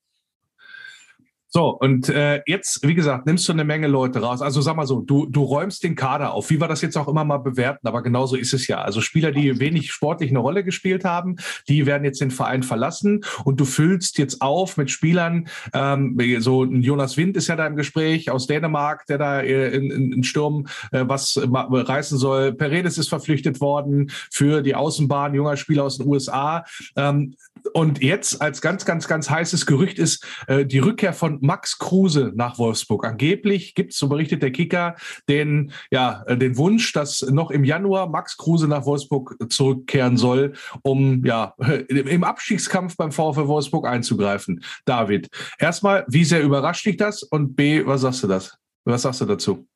so, 1.56 1.70
und 1.70 2.10
äh, 2.10 2.42
jetzt, 2.48 2.80
wie 2.82 2.96
gesagt, 2.96 3.28
nimmst 3.28 3.48
du 3.48 3.52
eine 3.52 3.63
Menge 3.63 3.86
Leute 3.86 4.22
raus. 4.22 4.42
Also 4.42 4.60
sag 4.62 4.76
mal 4.76 4.88
so, 4.88 5.02
du, 5.02 5.28
du 5.28 5.44
räumst 5.44 5.84
den 5.84 5.94
Kader 5.94 6.34
auf. 6.34 6.50
Wie 6.50 6.60
wir 6.60 6.68
das 6.68 6.82
jetzt 6.82 6.98
auch 6.98 7.08
immer 7.08 7.24
mal 7.26 7.38
bewerten, 7.38 7.86
aber 7.86 8.02
genauso 8.02 8.36
ist 8.36 8.56
es 8.56 8.68
ja. 8.68 8.82
Also 8.82 9.02
Spieler, 9.02 9.32
die 9.32 9.60
wenig 9.60 9.92
sportlich 9.92 10.32
eine 10.32 10.39
Rolle 10.39 10.63
gespielt 10.63 11.06
haben, 11.06 11.36
die 11.68 11.86
werden 11.86 12.06
jetzt 12.06 12.22
den 12.22 12.32
Verein 12.32 12.63
verlassen 12.63 13.24
und 13.46 13.60
du 13.60 13.66
füllst 13.66 14.18
jetzt 14.18 14.42
auf 14.42 14.78
mit 14.78 14.89
Spielern, 14.89 15.48
ähm, 15.74 16.18
so 16.39 16.63
ein 16.63 16.82
Jonas 16.82 17.18
Wind 17.18 17.38
ist 17.38 17.50
ja 17.50 17.56
da 17.56 17.68
im 17.68 17.76
Gespräch 17.76 18.32
aus 18.32 18.48
Dänemark, 18.48 19.06
der 19.06 19.20
da 19.20 19.42
äh, 19.42 19.76
in, 19.76 19.92
in, 19.92 20.12
in 20.12 20.24
Sturm 20.24 20.66
äh, 20.92 21.04
was 21.08 21.39
reißen 21.39 22.18
soll. 22.18 22.54
Peredes 22.54 22.98
ist 22.98 23.10
verpflichtet 23.10 23.62
worden 23.62 24.10
für 24.32 24.63
die 24.63 24.74
Außenbahn, 24.74 25.36
junger 25.36 25.56
Spieler 25.56 25.84
aus 25.84 26.00
den 26.00 26.08
USA. 26.08 26.66
Ähm, 26.96 27.36
und 27.74 28.02
jetzt 28.02 28.42
als 28.42 28.62
ganz, 28.62 28.86
ganz, 28.86 29.08
ganz 29.08 29.30
heißes 29.30 29.66
Gerücht 29.66 30.00
ist 30.00 30.26
äh, 30.48 30.66
die 30.66 30.80
Rückkehr 30.80 31.13
von 31.13 31.39
Max 31.44 31.78
Kruse 31.78 32.32
nach 32.36 32.58
Wolfsburg. 32.58 33.06
Angeblich 33.06 33.76
gibt 33.76 33.92
es, 33.92 34.00
so 34.00 34.08
berichtet 34.08 34.42
der 34.42 34.52
Kicker, 34.52 34.96
den, 35.28 35.72
ja, 35.92 36.24
äh, 36.26 36.38
den 36.38 36.58
Wunsch, 36.58 36.94
dass 36.94 37.22
noch 37.22 37.52
im 37.52 37.66
Januar 37.66 38.10
Max 38.10 38.38
Kruse 38.38 38.68
nach 38.68 38.86
Wolfsburg 38.86 39.36
zurückkehren 39.50 40.18
soll, 40.18 40.54
um 40.84 41.24
ja, 41.26 41.54
im 41.90 42.24
Abstiegskampf 42.24 42.96
beim 42.96 43.12
VfL 43.12 43.48
Wolfsburg 43.48 43.88
einzugreifen. 43.88 44.64
David, 44.86 45.28
erstmal, 45.60 46.06
wie 46.08 46.24
sehr 46.24 46.42
überrascht 46.42 46.86
dich 46.86 46.98
das? 46.98 47.24
Und 47.24 47.56
B, 47.56 47.86
was 47.86 48.02
sagst 48.02 48.24
du 48.24 48.28
das? 48.28 48.58
Was 48.86 49.02
sagst 49.02 49.22
du 49.22 49.26
dazu? 49.26 49.68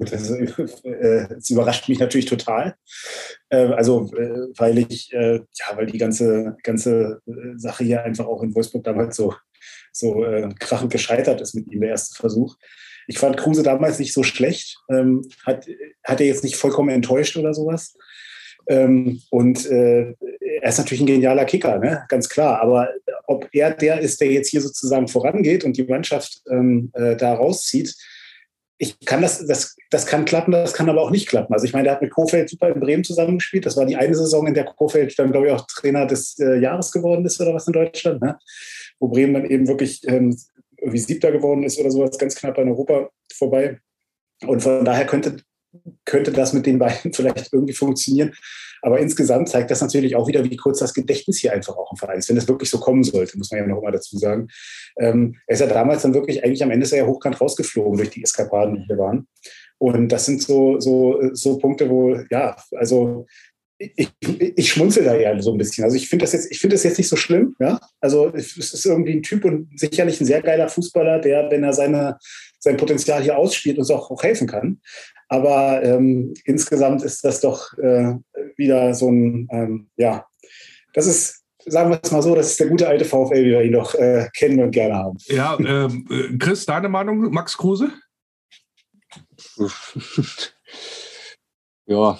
Das, 0.00 0.30
äh, 0.84 1.28
das, 1.28 1.50
überrascht 1.50 1.88
mich 1.88 1.98
natürlich 1.98 2.26
total. 2.26 2.76
Äh, 3.48 3.72
also, 3.72 4.10
äh, 4.14 4.48
weil 4.56 4.78
ich, 4.78 5.12
äh, 5.12 5.36
ja, 5.36 5.76
weil 5.76 5.86
die 5.86 5.98
ganze, 5.98 6.56
ganze 6.62 7.20
äh, 7.26 7.56
Sache 7.56 7.84
hier 7.84 8.04
einfach 8.04 8.26
auch 8.26 8.42
in 8.42 8.54
Wolfsburg 8.54 8.84
damals 8.84 9.16
so, 9.16 9.34
so 9.98 10.24
äh, 10.24 10.48
krachend 10.58 10.92
gescheitert 10.92 11.40
ist 11.40 11.54
mit 11.54 11.70
ihm, 11.70 11.80
der 11.80 11.90
erste 11.90 12.16
Versuch. 12.16 12.56
Ich 13.06 13.18
fand 13.18 13.36
Kruse 13.36 13.62
damals 13.62 13.98
nicht 13.98 14.12
so 14.12 14.22
schlecht. 14.22 14.78
Ähm, 14.90 15.28
hat, 15.46 15.66
hat 16.04 16.20
er 16.20 16.26
jetzt 16.26 16.44
nicht 16.44 16.56
vollkommen 16.56 16.90
enttäuscht 16.90 17.36
oder 17.36 17.54
sowas. 17.54 17.96
Ähm, 18.68 19.22
und 19.30 19.64
er 19.64 20.14
ist 20.62 20.76
natürlich 20.76 21.00
ein 21.00 21.06
genialer 21.06 21.46
Kicker, 21.46 21.78
ne? 21.78 22.04
ganz 22.08 22.28
klar. 22.28 22.60
Aber 22.60 22.90
ob 23.26 23.48
er 23.52 23.70
der 23.70 24.00
ist, 24.00 24.20
der 24.20 24.30
jetzt 24.30 24.50
hier 24.50 24.60
sozusagen 24.60 25.08
vorangeht 25.08 25.64
und 25.64 25.78
die 25.78 25.84
Mannschaft 25.84 26.42
ähm, 26.50 26.92
da 26.92 27.32
rauszieht, 27.32 27.94
ich 28.78 28.98
kann 29.00 29.22
das, 29.22 29.44
das, 29.44 29.76
das 29.90 30.06
kann 30.06 30.24
klappen, 30.24 30.52
das 30.52 30.72
kann 30.72 30.88
aber 30.88 31.02
auch 31.02 31.10
nicht 31.10 31.28
klappen. 31.28 31.52
Also 31.52 31.66
ich 31.66 31.72
meine, 31.72 31.84
der 31.84 31.94
hat 31.94 32.02
mit 32.02 32.12
Kofeld 32.12 32.48
super 32.48 32.68
in 32.68 32.80
Bremen 32.80 33.02
zusammengespielt. 33.02 33.66
Das 33.66 33.76
war 33.76 33.84
die 33.84 33.96
eine 33.96 34.14
Saison, 34.14 34.46
in 34.46 34.54
der 34.54 34.64
Kofeld 34.64 35.18
dann, 35.18 35.32
glaube 35.32 35.48
ich, 35.48 35.52
auch 35.52 35.66
Trainer 35.66 36.06
des 36.06 36.38
äh, 36.38 36.60
Jahres 36.60 36.92
geworden 36.92 37.26
ist 37.26 37.40
oder 37.40 37.54
was 37.54 37.66
in 37.66 37.72
Deutschland, 37.72 38.22
ne? 38.22 38.38
Wo 39.00 39.08
Bremen 39.08 39.34
dann 39.34 39.46
eben 39.46 39.68
wirklich 39.68 40.06
ähm, 40.08 40.36
wie 40.82 40.98
Siebter 40.98 41.32
geworden 41.32 41.64
ist 41.64 41.78
oder 41.78 41.90
sowas, 41.90 42.18
ganz 42.18 42.34
knapp 42.36 42.58
an 42.58 42.68
Europa 42.68 43.10
vorbei. 43.32 43.80
Und 44.46 44.62
von 44.62 44.84
daher 44.84 45.06
könnte, 45.06 45.38
könnte 46.04 46.32
das 46.32 46.52
mit 46.52 46.66
den 46.66 46.78
beiden 46.78 47.12
vielleicht 47.12 47.52
irgendwie 47.52 47.74
funktionieren. 47.74 48.32
Aber 48.80 49.00
insgesamt 49.00 49.48
zeigt 49.48 49.72
das 49.72 49.80
natürlich 49.80 50.14
auch 50.14 50.28
wieder, 50.28 50.44
wie 50.44 50.56
kurz 50.56 50.78
das 50.78 50.94
Gedächtnis 50.94 51.38
hier 51.38 51.52
einfach 51.52 51.76
auch 51.76 51.90
im 51.90 51.98
Verein 51.98 52.18
ist, 52.18 52.28
wenn 52.28 52.36
es 52.36 52.46
wirklich 52.46 52.70
so 52.70 52.78
kommen 52.78 53.02
sollte, 53.02 53.36
muss 53.36 53.50
man 53.50 53.60
ja 53.60 53.66
noch 53.66 53.82
mal 53.82 53.90
dazu 53.90 54.16
sagen. 54.16 54.46
Ähm, 55.00 55.34
er 55.48 55.54
ist 55.54 55.60
ja 55.60 55.66
damals 55.66 56.02
dann 56.02 56.14
wirklich 56.14 56.44
eigentlich 56.44 56.62
am 56.62 56.70
Ende 56.70 56.86
sehr 56.86 57.06
hochkant 57.06 57.40
rausgeflogen 57.40 57.96
durch 57.96 58.10
die 58.10 58.22
Eskapaden, 58.22 58.76
die 58.76 58.84
hier 58.86 58.98
waren. 58.98 59.26
Und 59.78 60.10
das 60.10 60.26
sind 60.26 60.42
so, 60.42 60.78
so, 60.80 61.20
so 61.32 61.58
Punkte, 61.58 61.90
wo, 61.90 62.16
ja, 62.30 62.56
also 62.76 63.26
ich, 63.78 64.10
ich 64.20 64.72
schmunzel 64.72 65.04
da 65.04 65.14
ja 65.14 65.40
so 65.40 65.52
ein 65.52 65.58
bisschen. 65.58 65.84
Also 65.84 65.96
ich 65.96 66.08
finde 66.08 66.24
das 66.24 66.32
jetzt, 66.32 66.50
ich 66.50 66.58
finde 66.58 66.74
das 66.74 66.82
jetzt 66.82 66.98
nicht 66.98 67.08
so 67.08 67.16
schlimm. 67.16 67.54
Ja, 67.60 67.80
also 68.00 68.32
es 68.34 68.56
ist 68.56 68.84
irgendwie 68.84 69.12
ein 69.12 69.22
Typ 69.22 69.44
und 69.44 69.68
sicherlich 69.78 70.20
ein 70.20 70.26
sehr 70.26 70.42
geiler 70.42 70.68
Fußballer, 70.68 71.20
der, 71.20 71.50
wenn 71.50 71.62
er 71.62 71.72
seine, 71.72 72.18
sein 72.58 72.76
Potenzial 72.76 73.22
hier 73.22 73.38
ausspielt, 73.38 73.78
uns 73.78 73.90
auch, 73.90 74.10
auch 74.10 74.22
helfen 74.22 74.48
kann. 74.48 74.80
Aber 75.28 75.82
ähm, 75.82 76.34
insgesamt 76.44 77.02
ist 77.02 77.24
das 77.24 77.40
doch 77.40 77.76
äh, 77.78 78.14
wieder 78.56 78.94
so 78.94 79.10
ein, 79.10 79.48
ähm, 79.52 79.90
ja, 79.96 80.26
das 80.94 81.06
ist, 81.06 81.44
sagen 81.66 81.90
wir 81.90 82.00
es 82.02 82.10
mal 82.10 82.22
so, 82.22 82.34
das 82.34 82.50
ist 82.50 82.60
der 82.60 82.68
gute 82.68 82.88
alte 82.88 83.04
VfL, 83.04 83.44
wie 83.44 83.50
wir 83.50 83.62
ihn 83.62 83.72
doch 83.72 83.94
äh, 83.94 84.28
kennen 84.34 84.60
und 84.60 84.72
gerne 84.72 84.94
haben. 84.94 85.18
Ja, 85.26 85.56
ähm, 85.60 86.06
äh, 86.10 86.36
Chris, 86.38 86.66
deine 86.66 86.88
Meinung, 86.88 87.30
Max 87.30 87.56
Kruse? 87.56 87.90
ja, 91.86 92.18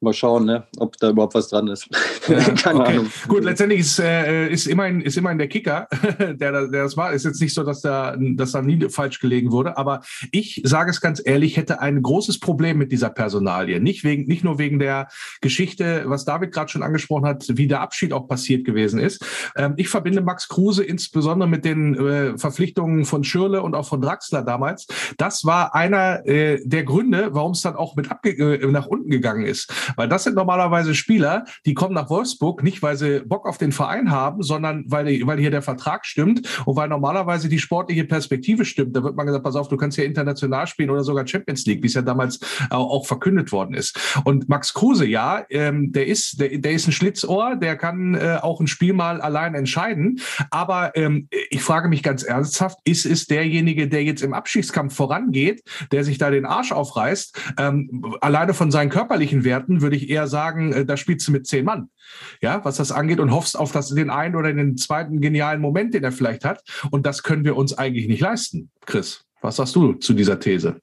mal 0.00 0.12
schauen, 0.12 0.44
ne, 0.44 0.66
ob 0.78 0.96
da 0.98 1.10
überhaupt 1.10 1.34
was 1.34 1.48
dran 1.48 1.68
ist. 1.68 1.88
Keine 2.62 2.80
okay. 2.80 2.92
Ahnung. 2.92 3.06
Gut, 3.28 3.44
letztendlich 3.44 3.80
ist, 3.80 3.98
äh, 3.98 4.48
ist, 4.48 4.66
immerhin, 4.66 5.00
ist 5.00 5.16
immerhin 5.16 5.38
der 5.38 5.48
Kicker, 5.48 5.88
der, 6.18 6.34
der 6.34 6.66
das 6.66 6.96
war. 6.96 7.12
Ist 7.12 7.24
jetzt 7.24 7.40
nicht 7.40 7.54
so, 7.54 7.62
dass 7.62 7.80
da, 7.80 8.16
dass 8.18 8.52
da 8.52 8.62
nie 8.62 8.88
falsch 8.88 9.20
gelegen 9.20 9.52
wurde. 9.52 9.76
Aber 9.76 10.00
ich 10.32 10.60
sage 10.64 10.90
es 10.90 11.00
ganz 11.00 11.22
ehrlich, 11.24 11.56
hätte 11.56 11.80
ein 11.80 12.02
großes 12.02 12.40
Problem 12.40 12.78
mit 12.78 12.92
dieser 12.92 13.10
Personalie. 13.10 13.80
Nicht, 13.80 14.04
wegen, 14.04 14.26
nicht 14.26 14.44
nur 14.44 14.58
wegen 14.58 14.78
der 14.78 15.08
Geschichte, 15.40 16.04
was 16.06 16.24
David 16.24 16.52
gerade 16.52 16.70
schon 16.70 16.82
angesprochen 16.82 17.26
hat, 17.26 17.44
wie 17.48 17.66
der 17.66 17.80
Abschied 17.80 18.12
auch 18.12 18.28
passiert 18.28 18.64
gewesen 18.64 18.98
ist. 18.98 19.24
Ähm, 19.56 19.74
ich 19.76 19.88
verbinde 19.88 20.20
Max 20.20 20.48
Kruse 20.48 20.84
insbesondere 20.84 21.48
mit 21.48 21.64
den 21.64 21.94
äh, 21.94 22.38
Verpflichtungen 22.38 23.04
von 23.04 23.24
Schürle 23.24 23.62
und 23.62 23.74
auch 23.74 23.86
von 23.86 24.00
Draxler 24.00 24.42
damals. 24.42 24.86
Das 25.18 25.44
war 25.44 25.74
einer 25.74 26.26
äh, 26.26 26.60
der 26.64 26.84
Gründe, 26.84 27.28
warum 27.32 27.52
es 27.52 27.62
dann 27.62 27.76
auch 27.76 27.96
mit 27.96 28.10
abge 28.10 28.30
äh, 28.30 28.66
nach 28.66 28.86
unten 28.86 29.10
gegangen 29.10 29.44
ist. 29.44 29.72
Weil 29.96 30.08
das 30.08 30.24
sind 30.24 30.34
normalerweise 30.34 30.94
Spieler, 30.94 31.44
die 31.64 31.74
kommen 31.74 31.94
nach 31.94 32.10
Wolfsburg 32.10 32.15
nicht, 32.62 32.82
weil 32.82 32.96
sie 32.96 33.20
Bock 33.20 33.46
auf 33.46 33.58
den 33.58 33.72
Verein 33.72 34.10
haben, 34.10 34.42
sondern 34.42 34.84
weil, 34.86 35.26
weil 35.26 35.38
hier 35.38 35.50
der 35.50 35.62
Vertrag 35.62 36.06
stimmt 36.06 36.60
und 36.64 36.76
weil 36.76 36.88
normalerweise 36.88 37.48
die 37.48 37.58
sportliche 37.58 38.04
Perspektive 38.04 38.64
stimmt. 38.64 38.96
Da 38.96 39.02
wird 39.02 39.16
man 39.16 39.26
gesagt, 39.26 39.44
pass 39.44 39.56
auf, 39.56 39.68
du 39.68 39.76
kannst 39.76 39.98
ja 39.98 40.04
international 40.04 40.66
spielen 40.66 40.90
oder 40.90 41.04
sogar 41.04 41.26
Champions 41.26 41.66
League, 41.66 41.82
wie 41.82 41.86
es 41.86 41.94
ja 41.94 42.02
damals 42.02 42.40
auch 42.70 43.06
verkündet 43.06 43.52
worden 43.52 43.74
ist. 43.74 43.98
Und 44.24 44.48
Max 44.48 44.74
Kruse, 44.74 45.06
ja, 45.06 45.44
ähm, 45.50 45.92
der 45.92 46.06
ist, 46.06 46.40
der, 46.40 46.58
der 46.58 46.72
ist 46.72 46.86
ein 46.86 46.92
Schlitzohr, 46.92 47.56
der 47.56 47.76
kann 47.76 48.14
äh, 48.14 48.38
auch 48.40 48.60
ein 48.60 48.66
Spiel 48.66 48.92
mal 48.92 49.20
allein 49.20 49.54
entscheiden. 49.54 50.20
Aber 50.50 50.96
ähm, 50.96 51.28
ich 51.50 51.62
frage 51.62 51.88
mich 51.88 52.02
ganz 52.02 52.22
ernsthaft, 52.22 52.78
ist 52.84 53.06
es 53.06 53.26
derjenige, 53.26 53.88
der 53.88 54.04
jetzt 54.04 54.22
im 54.22 54.34
Abschiedskampf 54.34 54.94
vorangeht, 54.94 55.62
der 55.92 56.04
sich 56.04 56.18
da 56.18 56.30
den 56.30 56.46
Arsch 56.46 56.72
aufreißt, 56.72 57.38
ähm, 57.58 58.16
alleine 58.20 58.54
von 58.54 58.70
seinen 58.70 58.90
körperlichen 58.90 59.44
Werten 59.44 59.82
würde 59.82 59.96
ich 59.96 60.08
eher 60.08 60.26
sagen, 60.26 60.72
äh, 60.72 60.84
da 60.84 60.96
spielst 60.96 61.26
du 61.28 61.32
mit 61.32 61.46
zehn 61.46 61.64
Mann, 61.64 61.88
ja, 62.40 62.64
was 62.64 62.76
das 62.76 62.92
angeht 62.92 63.20
und 63.20 63.32
hoffst 63.32 63.58
auf 63.58 63.72
das, 63.72 63.88
den 63.88 64.10
einen 64.10 64.36
oder 64.36 64.52
den 64.52 64.76
zweiten 64.76 65.20
genialen 65.20 65.60
Moment, 65.60 65.94
den 65.94 66.04
er 66.04 66.12
vielleicht 66.12 66.44
hat. 66.44 66.62
Und 66.90 67.06
das 67.06 67.22
können 67.22 67.44
wir 67.44 67.56
uns 67.56 67.76
eigentlich 67.76 68.08
nicht 68.08 68.20
leisten. 68.20 68.70
Chris, 68.84 69.24
was 69.40 69.56
sagst 69.56 69.76
du 69.76 69.94
zu 69.94 70.12
dieser 70.12 70.38
These? 70.38 70.80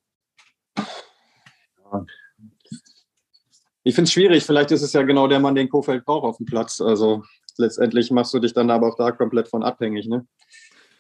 Ich 3.84 3.96
finde 3.96 4.08
es 4.08 4.14
schwierig. 4.14 4.44
Vielleicht 4.44 4.72
ist 4.72 4.82
es 4.82 4.94
ja 4.94 5.02
genau 5.04 5.28
der 5.28 5.40
Mann, 5.40 5.56
den 5.56 5.70
Kofeld 5.70 6.06
braucht 6.06 6.24
auf 6.24 6.38
dem 6.38 6.46
Platz. 6.46 6.80
Also 6.80 7.24
letztendlich 7.58 8.12
machst 8.12 8.34
du 8.34 8.40
dich 8.40 8.54
dann 8.54 8.70
aber 8.70 8.88
auch 8.88 8.98
da 8.98 9.12
komplett 9.12 9.50
von 9.50 9.64
abhängig. 9.64 10.08
Ne? 10.08 10.26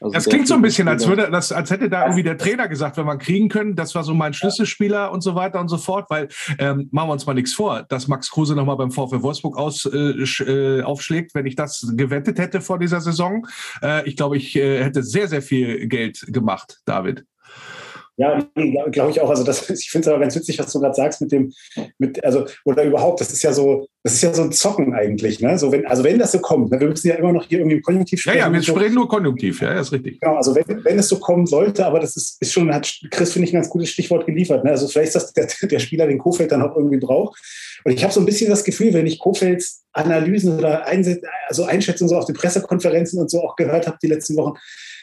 Also 0.03 0.15
das 0.15 0.25
klingt 0.25 0.47
so 0.49 0.55
ein 0.55 0.61
bisschen, 0.61 0.89
als 0.89 1.07
würde 1.07 1.29
das, 1.31 1.53
als 1.53 1.71
hätte 1.71 1.89
da 1.89 2.03
irgendwie 2.03 2.23
der 2.23 2.37
Trainer 2.37 2.67
gesagt, 2.67 2.97
wenn 2.97 3.05
wir 3.05 3.17
kriegen 3.17 3.47
können, 3.47 3.75
das 3.75 3.95
war 3.95 4.03
so 4.03 4.13
mein 4.13 4.33
Schlüsselspieler 4.33 5.13
und 5.13 5.21
so 5.21 5.33
weiter 5.33 5.61
und 5.61 5.69
so 5.69 5.77
fort, 5.77 6.09
weil 6.09 6.27
ähm, 6.59 6.89
machen 6.91 7.07
wir 7.07 7.13
uns 7.13 7.25
mal 7.25 7.33
nichts 7.33 7.53
vor, 7.53 7.83
dass 7.83 8.09
Max 8.09 8.29
Kruse 8.29 8.53
nochmal 8.53 8.75
beim 8.75 8.91
VfL 8.91 9.21
Wolfsburg 9.21 9.57
aus, 9.57 9.85
äh, 9.85 9.97
äh, 9.97 10.83
aufschlägt, 10.83 11.33
wenn 11.35 11.45
ich 11.45 11.55
das 11.55 11.93
gewettet 11.95 12.37
hätte 12.37 12.59
vor 12.59 12.79
dieser 12.79 12.99
Saison. 12.99 13.47
Äh, 13.81 14.05
ich 14.07 14.17
glaube, 14.17 14.35
ich 14.35 14.55
äh, 14.57 14.83
hätte 14.83 15.03
sehr, 15.03 15.29
sehr 15.29 15.41
viel 15.41 15.87
Geld 15.87 16.25
gemacht, 16.27 16.81
David. 16.85 17.25
Ja, 18.15 18.47
glaube 18.91 19.09
ich 19.09 19.21
auch. 19.21 19.29
Also 19.29 19.43
das, 19.43 19.69
ich 19.69 19.89
finde 19.89 20.07
es 20.07 20.13
aber 20.13 20.21
ganz 20.21 20.35
witzig, 20.35 20.59
was 20.59 20.71
du 20.71 20.79
gerade 20.79 20.95
sagst 20.95 21.21
mit 21.21 21.31
dem, 21.31 21.51
mit, 21.97 22.23
also, 22.23 22.45
oder 22.65 22.83
überhaupt, 22.83 23.21
das 23.21 23.31
ist 23.31 23.41
ja 23.41 23.53
so, 23.53 23.87
das 24.03 24.13
ist 24.13 24.21
ja 24.21 24.33
so 24.33 24.43
ein 24.43 24.51
Zocken 24.51 24.93
eigentlich, 24.93 25.39
ne? 25.39 25.57
So 25.57 25.71
wenn, 25.71 25.87
also 25.87 26.03
wenn 26.03 26.19
das 26.19 26.31
so 26.31 26.39
kommt, 26.39 26.71
ne? 26.71 26.79
wir 26.79 26.89
müssen 26.89 27.07
ja 27.07 27.15
immer 27.15 27.31
noch 27.31 27.47
hier 27.47 27.59
irgendwie 27.59 27.77
im 27.77 27.81
Konjunktiv 27.81 28.21
sprechen. 28.21 28.37
Ja, 28.37 28.47
ja, 28.47 28.53
wir 28.53 28.61
sprechen 28.61 28.95
nur 28.95 29.07
Konjunktiv, 29.07 29.61
ja, 29.61 29.73
das 29.73 29.87
ist 29.87 29.93
richtig. 29.93 30.19
Genau, 30.19 30.35
also 30.35 30.55
wenn, 30.55 30.83
wenn 30.83 30.99
es 30.99 31.07
so 31.07 31.19
kommen 31.19 31.47
sollte, 31.47 31.85
aber 31.85 31.99
das 31.99 32.15
ist, 32.15 32.37
ist 32.39 32.53
schon, 32.53 32.73
hat 32.73 32.91
Chris, 33.09 33.33
finde 33.33 33.47
ich, 33.47 33.53
ein 33.53 33.57
ganz 33.57 33.69
gutes 33.69 33.89
Stichwort 33.89 34.25
geliefert. 34.25 34.63
Ne? 34.63 34.71
Also 34.71 34.87
vielleicht 34.87 35.15
ist 35.15 35.15
das 35.15 35.33
der, 35.33 35.47
der 35.67 35.79
Spieler, 35.79 36.05
den 36.05 36.19
Kofeld 36.19 36.51
dann 36.51 36.61
auch 36.61 36.75
irgendwie 36.75 36.97
braucht. 36.97 37.41
Und 37.83 37.91
ich 37.91 38.03
habe 38.03 38.13
so 38.13 38.19
ein 38.19 38.25
bisschen 38.25 38.49
das 38.49 38.63
Gefühl, 38.63 38.93
wenn 38.93 39.07
ich 39.07 39.19
Kofelds 39.19 39.83
Analysen 39.93 40.57
oder 40.57 40.85
Einset 40.87 41.23
also 41.47 41.65
Einschätzungen 41.65 42.09
so 42.09 42.17
auf 42.17 42.25
den 42.25 42.35
Pressekonferenzen 42.35 43.19
und 43.19 43.29
so 43.29 43.41
auch 43.43 43.55
gehört 43.55 43.87
habe 43.87 43.97
die 44.01 44.07
letzten 44.07 44.35
Wochen, 44.35 44.57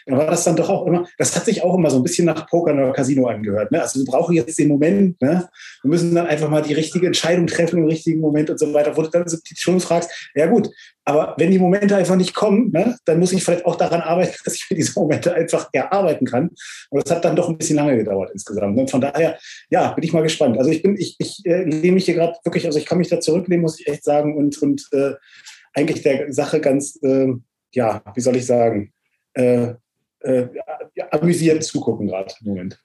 dann 0.06 0.18
war 0.18 0.26
das 0.26 0.44
dann 0.44 0.56
doch 0.56 0.68
auch 0.68 0.86
immer, 0.86 1.06
das 1.18 1.34
hat 1.36 1.44
sich 1.44 1.62
auch 1.62 1.74
immer 1.74 1.90
so 1.90 1.98
ein 1.98 2.02
bisschen 2.02 2.26
nach 2.26 2.46
Poker 2.48 2.72
oder 2.72 2.92
Casino 2.92 3.26
angehört. 3.26 3.72
Ne? 3.72 3.80
Also 3.80 4.00
wir 4.00 4.06
brauchen 4.06 4.34
jetzt 4.34 4.58
den 4.58 4.68
Moment, 4.68 5.20
ne? 5.20 5.48
wir 5.82 5.88
müssen 5.88 6.14
dann 6.14 6.26
einfach 6.26 6.48
mal 6.48 6.62
die 6.62 6.74
richtige 6.74 7.06
Entscheidung 7.06 7.46
treffen 7.46 7.78
im 7.78 7.86
richtigen 7.86 8.20
Moment 8.20 8.50
und 8.50 8.58
so 8.58 8.72
weiter, 8.72 8.96
wo 8.96 9.02
du 9.02 9.10
dann 9.10 9.24
schon 9.56 9.80
fragst, 9.80 10.30
ja 10.34 10.46
gut, 10.46 10.70
aber 11.04 11.34
wenn 11.38 11.50
die 11.50 11.58
Momente 11.58 11.96
einfach 11.96 12.16
nicht 12.16 12.34
kommen, 12.34 12.70
ne, 12.72 12.96
dann 13.04 13.18
muss 13.18 13.32
ich 13.32 13.42
vielleicht 13.42 13.64
auch 13.64 13.76
daran 13.76 14.00
arbeiten, 14.00 14.36
dass 14.44 14.54
ich 14.54 14.66
mir 14.70 14.76
diese 14.76 14.98
Momente 14.98 15.34
einfach 15.34 15.68
erarbeiten 15.72 16.26
kann. 16.26 16.50
Und 16.90 17.04
das 17.04 17.10
hat 17.10 17.24
dann 17.24 17.36
doch 17.36 17.48
ein 17.48 17.58
bisschen 17.58 17.76
lange 17.76 17.96
gedauert 17.96 18.30
insgesamt. 18.32 18.78
Und 18.78 18.90
von 18.90 19.00
daher, 19.00 19.38
ja, 19.70 19.92
bin 19.92 20.04
ich 20.04 20.12
mal 20.12 20.22
gespannt. 20.22 20.58
Also 20.58 20.70
ich 20.70 20.82
bin, 20.82 20.96
ich, 20.96 21.16
ich 21.18 21.44
äh, 21.44 21.64
lehne 21.64 21.94
mich 21.94 22.04
hier 22.04 22.14
gerade 22.14 22.36
wirklich, 22.44 22.66
also 22.66 22.78
ich 22.78 22.86
kann 22.86 22.98
mich 22.98 23.08
da 23.08 23.18
zurücklehnen, 23.20 23.62
muss 23.62 23.80
ich 23.80 23.88
echt 23.88 24.04
sagen, 24.04 24.36
und, 24.36 24.60
und 24.62 24.86
äh, 24.92 25.12
eigentlich 25.74 26.02
der 26.02 26.32
Sache 26.32 26.60
ganz, 26.60 26.98
äh, 27.02 27.28
ja, 27.72 28.02
wie 28.14 28.20
soll 28.20 28.36
ich 28.36 28.46
sagen, 28.46 28.92
äh, 29.34 29.74
äh, 30.20 30.48
amüsiert 31.10 31.64
zugucken 31.64 32.08
gerade 32.08 32.34
im 32.40 32.48
Moment. 32.48 32.80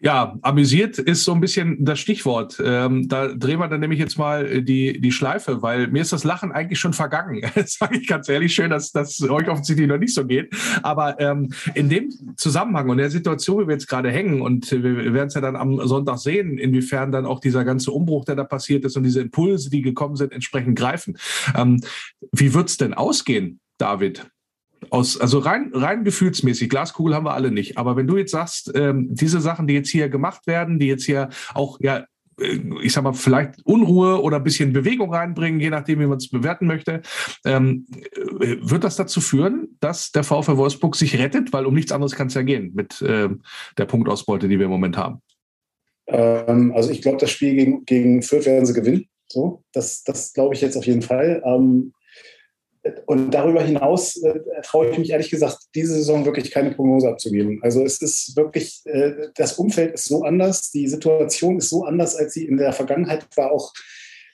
Ja, 0.00 0.38
amüsiert 0.42 0.98
ist 0.98 1.24
so 1.24 1.32
ein 1.32 1.40
bisschen 1.40 1.84
das 1.84 1.98
Stichwort. 1.98 2.62
Ähm, 2.64 3.08
da 3.08 3.34
drehen 3.34 3.58
wir 3.58 3.66
dann 3.66 3.80
nämlich 3.80 3.98
jetzt 3.98 4.16
mal 4.16 4.62
die, 4.62 5.00
die 5.00 5.10
Schleife, 5.10 5.60
weil 5.60 5.88
mir 5.88 6.02
ist 6.02 6.12
das 6.12 6.22
Lachen 6.22 6.52
eigentlich 6.52 6.78
schon 6.78 6.92
vergangen. 6.92 7.42
Das 7.56 7.72
sage 7.72 7.98
ich 7.98 8.06
ganz 8.06 8.28
ehrlich. 8.28 8.54
Schön, 8.54 8.70
dass 8.70 8.92
das 8.92 9.20
euch 9.20 9.48
offensichtlich 9.48 9.88
noch 9.88 9.98
nicht 9.98 10.14
so 10.14 10.24
geht. 10.24 10.54
Aber 10.82 11.18
ähm, 11.18 11.52
in 11.74 11.88
dem 11.88 12.10
Zusammenhang 12.36 12.88
und 12.88 12.98
der 12.98 13.10
Situation, 13.10 13.64
wie 13.64 13.66
wir 13.66 13.74
jetzt 13.74 13.88
gerade 13.88 14.12
hängen, 14.12 14.40
und 14.40 14.70
wir, 14.70 15.12
werden 15.12 15.26
es 15.26 15.34
ja 15.34 15.40
dann 15.40 15.56
am 15.56 15.84
Sonntag 15.88 16.18
sehen, 16.18 16.58
inwiefern 16.58 17.10
dann 17.10 17.26
auch 17.26 17.40
dieser 17.40 17.64
ganze 17.64 17.90
Umbruch, 17.90 18.24
der 18.24 18.36
da 18.36 18.44
passiert 18.44 18.84
ist 18.84 18.96
und 18.96 19.02
diese 19.02 19.20
Impulse, 19.20 19.68
die 19.68 19.82
gekommen 19.82 20.14
sind, 20.14 20.32
entsprechend 20.32 20.78
greifen. 20.78 21.18
Ähm, 21.56 21.80
wie 22.30 22.54
wird's 22.54 22.76
denn 22.76 22.94
ausgehen, 22.94 23.58
David? 23.78 24.30
Aus, 24.90 25.20
also 25.20 25.38
rein, 25.38 25.70
rein 25.74 26.04
gefühlsmäßig, 26.04 26.68
Glaskugel 26.68 27.14
haben 27.14 27.26
wir 27.26 27.34
alle 27.34 27.50
nicht. 27.50 27.78
Aber 27.78 27.96
wenn 27.96 28.06
du 28.06 28.16
jetzt 28.16 28.32
sagst, 28.32 28.72
ähm, 28.74 29.08
diese 29.10 29.40
Sachen, 29.40 29.66
die 29.66 29.74
jetzt 29.74 29.90
hier 29.90 30.08
gemacht 30.08 30.46
werden, 30.46 30.78
die 30.78 30.86
jetzt 30.86 31.04
hier 31.04 31.28
auch, 31.54 31.78
ja, 31.80 32.06
äh, 32.40 32.60
ich 32.82 32.92
sag 32.92 33.04
mal, 33.04 33.12
vielleicht 33.12 33.64
Unruhe 33.64 34.22
oder 34.22 34.38
ein 34.38 34.44
bisschen 34.44 34.72
Bewegung 34.72 35.12
reinbringen, 35.12 35.60
je 35.60 35.70
nachdem, 35.70 36.00
wie 36.00 36.06
man 36.06 36.18
es 36.18 36.30
bewerten 36.30 36.66
möchte, 36.66 37.02
ähm, 37.44 37.86
äh, 38.40 38.56
wird 38.60 38.84
das 38.84 38.96
dazu 38.96 39.20
führen, 39.20 39.76
dass 39.80 40.12
der 40.12 40.24
VfL 40.24 40.56
Wolfsburg 40.56 40.96
sich 40.96 41.18
rettet? 41.18 41.52
Weil 41.52 41.66
um 41.66 41.74
nichts 41.74 41.92
anderes 41.92 42.14
kann 42.14 42.28
es 42.28 42.34
ja 42.34 42.42
gehen 42.42 42.72
mit 42.74 43.02
äh, 43.02 43.28
der 43.76 43.84
Punktausbeute, 43.84 44.48
die 44.48 44.58
wir 44.58 44.66
im 44.66 44.72
Moment 44.72 44.96
haben. 44.96 45.20
Ähm, 46.06 46.72
also 46.74 46.90
ich 46.90 47.02
glaube, 47.02 47.18
das 47.18 47.30
Spiel 47.30 47.54
gegen, 47.54 47.84
gegen 47.84 48.22
Fürth 48.22 48.46
werden 48.46 48.66
sie 48.66 48.74
gewinnen. 48.74 49.08
So, 49.30 49.62
das, 49.72 50.04
das 50.04 50.32
glaube 50.32 50.54
ich 50.54 50.62
jetzt 50.62 50.76
auf 50.76 50.86
jeden 50.86 51.02
Fall. 51.02 51.42
Ähm, 51.44 51.92
und 53.06 53.30
darüber 53.32 53.62
hinaus 53.62 54.16
äh, 54.22 54.40
traue 54.62 54.90
ich 54.90 54.98
mich 54.98 55.10
ehrlich 55.10 55.30
gesagt, 55.30 55.58
diese 55.74 55.94
Saison 55.94 56.24
wirklich 56.24 56.50
keine 56.50 56.72
Prognose 56.72 57.08
abzugeben. 57.08 57.60
Also 57.62 57.84
es 57.84 58.00
ist 58.02 58.36
wirklich, 58.36 58.82
äh, 58.86 59.28
das 59.34 59.54
Umfeld 59.54 59.94
ist 59.94 60.06
so 60.06 60.22
anders, 60.24 60.70
die 60.70 60.88
Situation 60.88 61.58
ist 61.58 61.70
so 61.70 61.84
anders, 61.84 62.16
als 62.16 62.34
sie 62.34 62.46
in 62.46 62.56
der 62.56 62.72
Vergangenheit 62.72 63.26
war. 63.36 63.52
Auch 63.52 63.72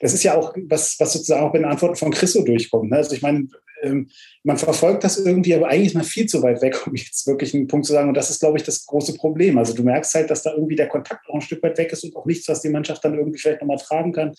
das 0.00 0.12
ist 0.12 0.22
ja 0.22 0.36
auch 0.36 0.54
was, 0.68 0.96
was 0.98 1.12
sozusagen 1.12 1.44
auch 1.44 1.54
in 1.54 1.62
den 1.62 1.70
Antworten 1.70 1.96
von 1.96 2.10
Chris 2.10 2.32
so 2.32 2.44
durchkommt. 2.44 2.90
Ne? 2.90 2.96
Also 2.96 3.14
ich 3.14 3.22
meine, 3.22 3.48
ähm, 3.84 4.08
man 4.42 4.58
verfolgt 4.58 5.04
das 5.04 5.18
irgendwie, 5.18 5.54
aber 5.54 5.68
eigentlich 5.68 5.88
ist 5.88 5.94
man 5.94 6.04
viel 6.04 6.26
zu 6.26 6.42
weit 6.42 6.62
weg, 6.62 6.76
um 6.86 6.94
jetzt 6.94 7.26
wirklich 7.26 7.54
einen 7.54 7.66
Punkt 7.66 7.86
zu 7.86 7.92
sagen. 7.92 8.08
Und 8.08 8.16
das 8.16 8.30
ist, 8.30 8.40
glaube 8.40 8.58
ich, 8.58 8.64
das 8.64 8.86
große 8.86 9.14
Problem. 9.14 9.58
Also 9.58 9.74
du 9.74 9.82
merkst 9.82 10.14
halt, 10.14 10.30
dass 10.30 10.42
da 10.42 10.52
irgendwie 10.52 10.76
der 10.76 10.88
Kontakt 10.88 11.28
auch 11.28 11.34
ein 11.34 11.40
Stück 11.40 11.62
weit 11.62 11.78
weg 11.78 11.92
ist 11.92 12.04
und 12.04 12.16
auch 12.16 12.26
nichts, 12.26 12.48
was 12.48 12.62
die 12.62 12.70
Mannschaft 12.70 13.04
dann 13.04 13.14
irgendwie 13.14 13.38
vielleicht 13.38 13.60
nochmal 13.60 13.78
tragen 13.78 14.12
kann, 14.12 14.34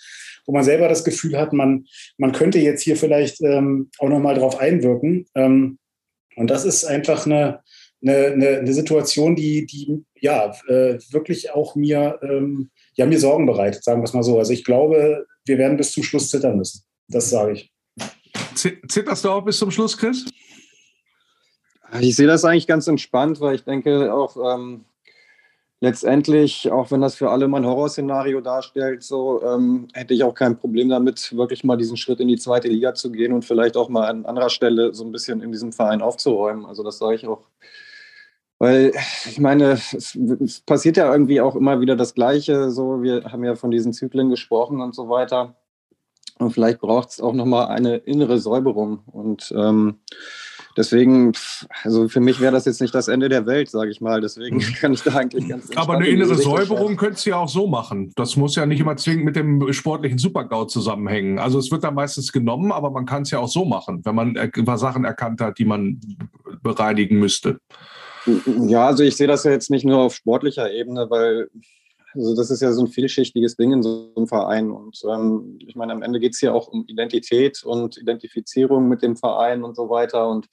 wo 0.46 0.52
man 0.52 0.64
selber 0.64 0.88
das 0.88 1.04
Gefühl 1.04 1.38
hat, 1.38 1.54
man, 1.54 1.86
man 2.18 2.32
könnte 2.32 2.60
jetzt 2.60 2.82
hier 2.82 2.98
vielleicht 2.98 3.42
ähm, 3.42 3.90
auch 4.00 4.10
nochmal 4.10 4.36
drauf 4.36 4.60
einwirken. 4.60 5.26
Ähm, 5.36 5.78
und 6.36 6.50
das 6.50 6.66
ist 6.66 6.86
einfach 6.86 7.26
eine, 7.26 7.62
eine, 8.06 8.60
eine, 8.60 8.74
Situation, 8.74 9.36
die, 9.36 9.66
die 9.66 10.04
ja 10.20 10.54
äh, 10.68 11.00
wirklich 11.12 11.52
auch 11.52 11.76
mir, 11.76 12.20
ähm, 12.22 12.70
ja, 12.96 13.06
mir 13.06 13.20
Sorgen 13.20 13.46
bereitet, 13.46 13.84
sagen 13.84 14.02
wir 14.02 14.06
es 14.06 14.14
mal 14.14 14.24
so. 14.24 14.38
Also 14.38 14.54
ich 14.54 14.64
glaube, 14.64 15.26
wir 15.46 15.58
werden 15.58 15.78
bis 15.78 15.92
zum 15.92 16.04
Schluss 16.04 16.30
zittern 16.30 16.58
müssen. 16.58 16.84
Das 17.08 17.30
sage 17.30 17.54
ich. 17.54 17.75
Zitterst 18.56 19.26
du 19.26 19.30
auch 19.30 19.44
bis 19.44 19.58
zum 19.58 19.72
Schluss, 19.72 19.98
Chris? 19.98 20.26
Ich 22.00 22.16
sehe 22.16 22.28
das 22.28 22.44
eigentlich 22.44 22.68
ganz 22.68 22.88
entspannt, 22.88 23.40
weil 23.40 23.56
ich 23.56 23.64
denke 23.64 24.14
auch 24.14 24.36
ähm, 24.38 24.86
letztendlich, 25.80 26.72
auch 26.72 26.92
wenn 26.92 27.02
das 27.02 27.16
für 27.16 27.30
alle 27.30 27.48
mal 27.48 27.58
ein 27.58 27.66
Horrorszenario 27.66 28.42
darstellt, 28.42 29.04
so 29.04 29.42
ähm, 29.44 29.88
hätte 29.94 30.14
ich 30.14 30.24
auch 30.24 30.34
kein 30.34 30.58
Problem 30.58 30.90
damit, 30.90 31.36
wirklich 31.36 31.64
mal 31.64 31.78
diesen 31.78 31.98
Schritt 31.98 32.20
in 32.20 32.28
die 32.28 32.38
zweite 32.38 32.68
Liga 32.68 32.94
zu 32.94 33.12
gehen 33.12 33.34
und 33.34 33.46
vielleicht 33.46 33.78
auch 33.78 33.90
mal 33.90 34.08
an 34.08 34.26
anderer 34.26 34.50
Stelle 34.50 34.94
so 34.94 35.04
ein 35.04 35.12
bisschen 35.12 35.42
in 35.42 35.52
diesem 35.52 35.72
Verein 35.72 36.02
aufzuräumen. 36.02 36.66
Also 36.66 36.84
das 36.84 36.98
sage 36.98 37.16
ich 37.16 37.28
auch. 37.28 37.48
Weil 38.58 38.94
ich 39.30 39.40
meine, 39.40 39.72
es, 39.72 40.16
es 40.16 40.62
passiert 40.62 40.98
ja 40.98 41.12
irgendwie 41.12 41.42
auch 41.42 41.56
immer 41.56 41.82
wieder 41.82 41.96
das 41.96 42.14
Gleiche. 42.14 42.72
So, 42.72 43.04
wir 43.04 43.26
haben 43.26 43.44
ja 43.44 43.56
von 43.56 43.70
diesen 43.70 43.92
Zyklen 43.92 44.30
gesprochen 44.30 44.80
und 44.82 44.96
so 44.96 45.10
weiter. 45.10 45.56
Und 46.46 46.52
vielleicht 46.52 46.80
braucht 46.80 47.10
es 47.10 47.20
auch 47.20 47.34
nochmal 47.34 47.70
eine 47.70 47.98
innere 47.98 48.38
Säuberung. 48.38 49.00
Und 49.12 49.52
ähm, 49.58 49.96
deswegen, 50.78 51.32
also 51.82 52.08
für 52.08 52.20
mich 52.20 52.40
wäre 52.40 52.52
das 52.52 52.66
jetzt 52.66 52.82
nicht 52.82 52.94
das 52.94 53.08
Ende 53.08 53.30
der 53.30 53.48
Welt, 53.48 53.72
sage 53.72 53.90
ich 53.90 54.00
mal. 54.00 54.22
Deswegen 54.22 54.58
mhm. 54.58 54.76
kann 54.80 54.94
ich 54.94 55.02
da 55.02 55.16
eigentlich 55.16 55.50
ganz 55.50 55.76
Aber 55.76 55.96
eine 55.96 56.08
innere 56.08 56.36
Säuberung 56.36 56.98
könntest 56.98 57.26
du 57.26 57.32
ja 57.32 57.38
auch 57.38 57.50
so 57.50 57.66
machen. 57.66 58.14
Das 58.16 58.36
muss 58.36 58.56
ja 58.56 58.68
nicht 58.68 58.80
immer 58.80 58.96
zwingend 58.96 59.26
mit 59.26 59.36
dem 59.36 59.74
sportlichen 59.74 60.20
Supergau 60.20 60.66
zusammenhängen. 60.66 61.40
Also 61.40 61.58
es 61.58 61.72
wird 61.72 61.84
da 61.84 61.90
meistens 61.90 62.32
genommen, 62.32 62.72
aber 62.72 62.92
man 62.92 63.08
kann 63.08 63.24
es 63.24 63.32
ja 63.32 63.40
auch 63.40 63.50
so 63.50 63.66
machen, 63.66 64.06
wenn 64.06 64.14
man 64.14 64.36
über 64.56 64.78
Sachen 64.78 65.04
erkannt 65.04 65.42
hat, 65.42 65.58
die 65.58 65.66
man 65.66 66.00
bereinigen 66.62 67.18
müsste. 67.18 67.60
Ja, 68.68 68.86
also 68.86 69.04
ich 69.04 69.16
sehe 69.16 69.28
das 69.28 69.46
ja 69.46 69.52
jetzt 69.52 69.72
nicht 69.72 69.84
nur 69.84 69.98
auf 69.98 70.14
sportlicher 70.14 70.72
Ebene, 70.72 71.08
weil 71.10 71.50
also 72.16 72.36
das 72.36 72.50
ist 72.50 72.62
ja 72.62 72.72
so 72.72 72.82
ein 72.82 72.88
vielschichtiges 72.88 73.56
Ding 73.56 73.74
in 73.74 73.84
so 73.84 74.12
einem 74.16 74.28
Verein. 74.28 74.72
Und 74.72 75.02
ähm, 75.10 75.60
ich 75.60 75.76
meine, 75.76 75.94
am 75.94 76.02
Ende 76.02 76.20
geht 76.20 76.34
es 76.34 76.40
hier 76.40 76.54
auch 76.54 76.68
um 76.68 76.86
Identität 76.88 77.64
und 77.64 77.98
Identifizierung 77.98 78.88
mit 78.88 79.02
dem 79.02 79.16
Verein 79.16 79.64
und 79.64 79.76
so 79.76 79.90
weiter. 79.90 80.28
Und 80.28 80.48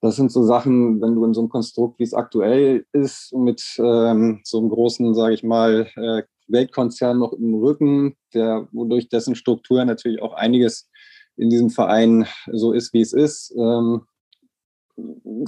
das 0.00 0.16
sind 0.16 0.30
so 0.30 0.44
Sachen, 0.44 1.00
wenn 1.00 1.14
du 1.14 1.24
in 1.24 1.34
so 1.34 1.40
einem 1.40 1.48
Konstrukt, 1.48 1.98
wie 1.98 2.04
es 2.04 2.14
aktuell 2.14 2.86
ist, 2.92 3.34
mit 3.34 3.62
ähm, 3.78 4.40
so 4.44 4.58
einem 4.58 4.68
großen, 4.68 5.14
sage 5.14 5.34
ich 5.34 5.42
mal, 5.42 5.88
äh, 5.96 6.22
Weltkonzern 6.46 7.18
noch 7.18 7.32
im 7.32 7.54
Rücken, 7.54 8.16
der, 8.32 8.68
wodurch 8.72 9.08
dessen 9.08 9.34
Struktur 9.34 9.84
natürlich 9.84 10.22
auch 10.22 10.34
einiges 10.34 10.88
in 11.36 11.50
diesem 11.50 11.70
Verein 11.70 12.26
so 12.50 12.72
ist, 12.72 12.92
wie 12.92 13.00
es 13.00 13.12
ist, 13.12 13.54
ähm, 13.56 14.02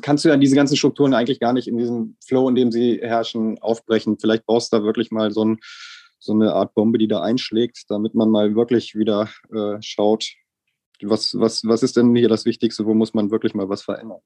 kannst 0.03 0.25
du 0.25 0.29
ja 0.29 0.37
diese 0.37 0.57
ganzen 0.57 0.77
Strukturen 0.77 1.15
eigentlich 1.15 1.41
gar 1.41 1.53
nicht 1.53 1.69
in 1.69 1.79
diesem 1.79 2.17
Flow, 2.25 2.49
in 2.49 2.55
dem 2.55 2.73
sie 2.73 2.99
herrschen, 3.03 3.59
aufbrechen. 3.59 4.19
Vielleicht 4.19 4.47
brauchst 4.47 4.73
du 4.73 4.79
da 4.79 4.85
wirklich 4.85 5.11
mal 5.11 5.31
so, 5.31 5.45
ein, 5.45 5.59
so 6.19 6.33
eine 6.33 6.53
Art 6.55 6.75
Bombe, 6.75 6.99
die 6.99 7.09
da 7.09 7.21
einschlägt, 7.21 7.85
damit 7.89 8.15
man 8.15 8.31
mal 8.31 8.55
wirklich 8.55 8.95
wieder 8.95 9.29
äh, 9.55 9.77
schaut, 9.81 10.33
was, 11.03 11.35
was, 11.39 11.65
was 11.65 11.83
ist 11.83 11.97
denn 11.97 12.15
hier 12.15 12.29
das 12.29 12.45
Wichtigste, 12.45 12.85
wo 12.87 12.95
muss 12.95 13.15
man 13.15 13.31
wirklich 13.31 13.55
mal 13.55 13.69
was 13.69 13.83
verändern. 13.83 14.21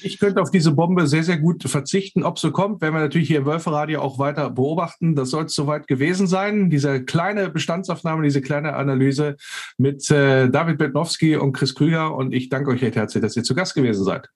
Ich 0.00 0.20
könnte 0.20 0.40
auf 0.40 0.52
diese 0.52 0.70
Bombe 0.70 1.08
sehr, 1.08 1.24
sehr 1.24 1.38
gut 1.38 1.64
verzichten. 1.64 2.22
Ob 2.22 2.38
so 2.38 2.52
kommt, 2.52 2.80
werden 2.80 2.94
wir 2.94 3.00
natürlich 3.00 3.26
hier 3.26 3.38
im 3.38 3.46
Wölferadio 3.46 4.00
auch 4.00 4.18
weiter 4.20 4.48
beobachten. 4.50 5.16
Das 5.16 5.30
soll 5.30 5.46
es 5.46 5.54
soweit 5.54 5.88
gewesen 5.88 6.28
sein. 6.28 6.70
Diese 6.70 7.04
kleine 7.04 7.50
Bestandsaufnahme, 7.50 8.22
diese 8.22 8.40
kleine 8.40 8.74
Analyse 8.74 9.36
mit 9.76 10.08
äh, 10.10 10.48
David 10.48 10.78
Betnowski 10.78 11.36
und 11.36 11.52
Chris 11.52 11.74
Krüger. 11.74 12.14
Und 12.14 12.32
ich 12.32 12.48
danke 12.48 12.70
euch 12.70 12.82
recht 12.82 12.94
herzlich, 12.94 13.22
dass 13.22 13.36
ihr 13.36 13.42
zu 13.42 13.56
Gast 13.56 13.74
gewesen 13.74 14.04
seid. 14.04 14.28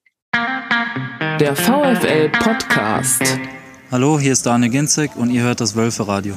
Der 1.40 1.56
VfL 1.56 2.28
Podcast. 2.30 3.22
Hallo, 3.90 4.18
hier 4.18 4.32
ist 4.32 4.44
Daniel 4.44 4.70
Ginzek 4.70 5.16
und 5.16 5.30
ihr 5.30 5.42
hört 5.42 5.60
das 5.60 5.76
Wölferadio. 5.76 6.34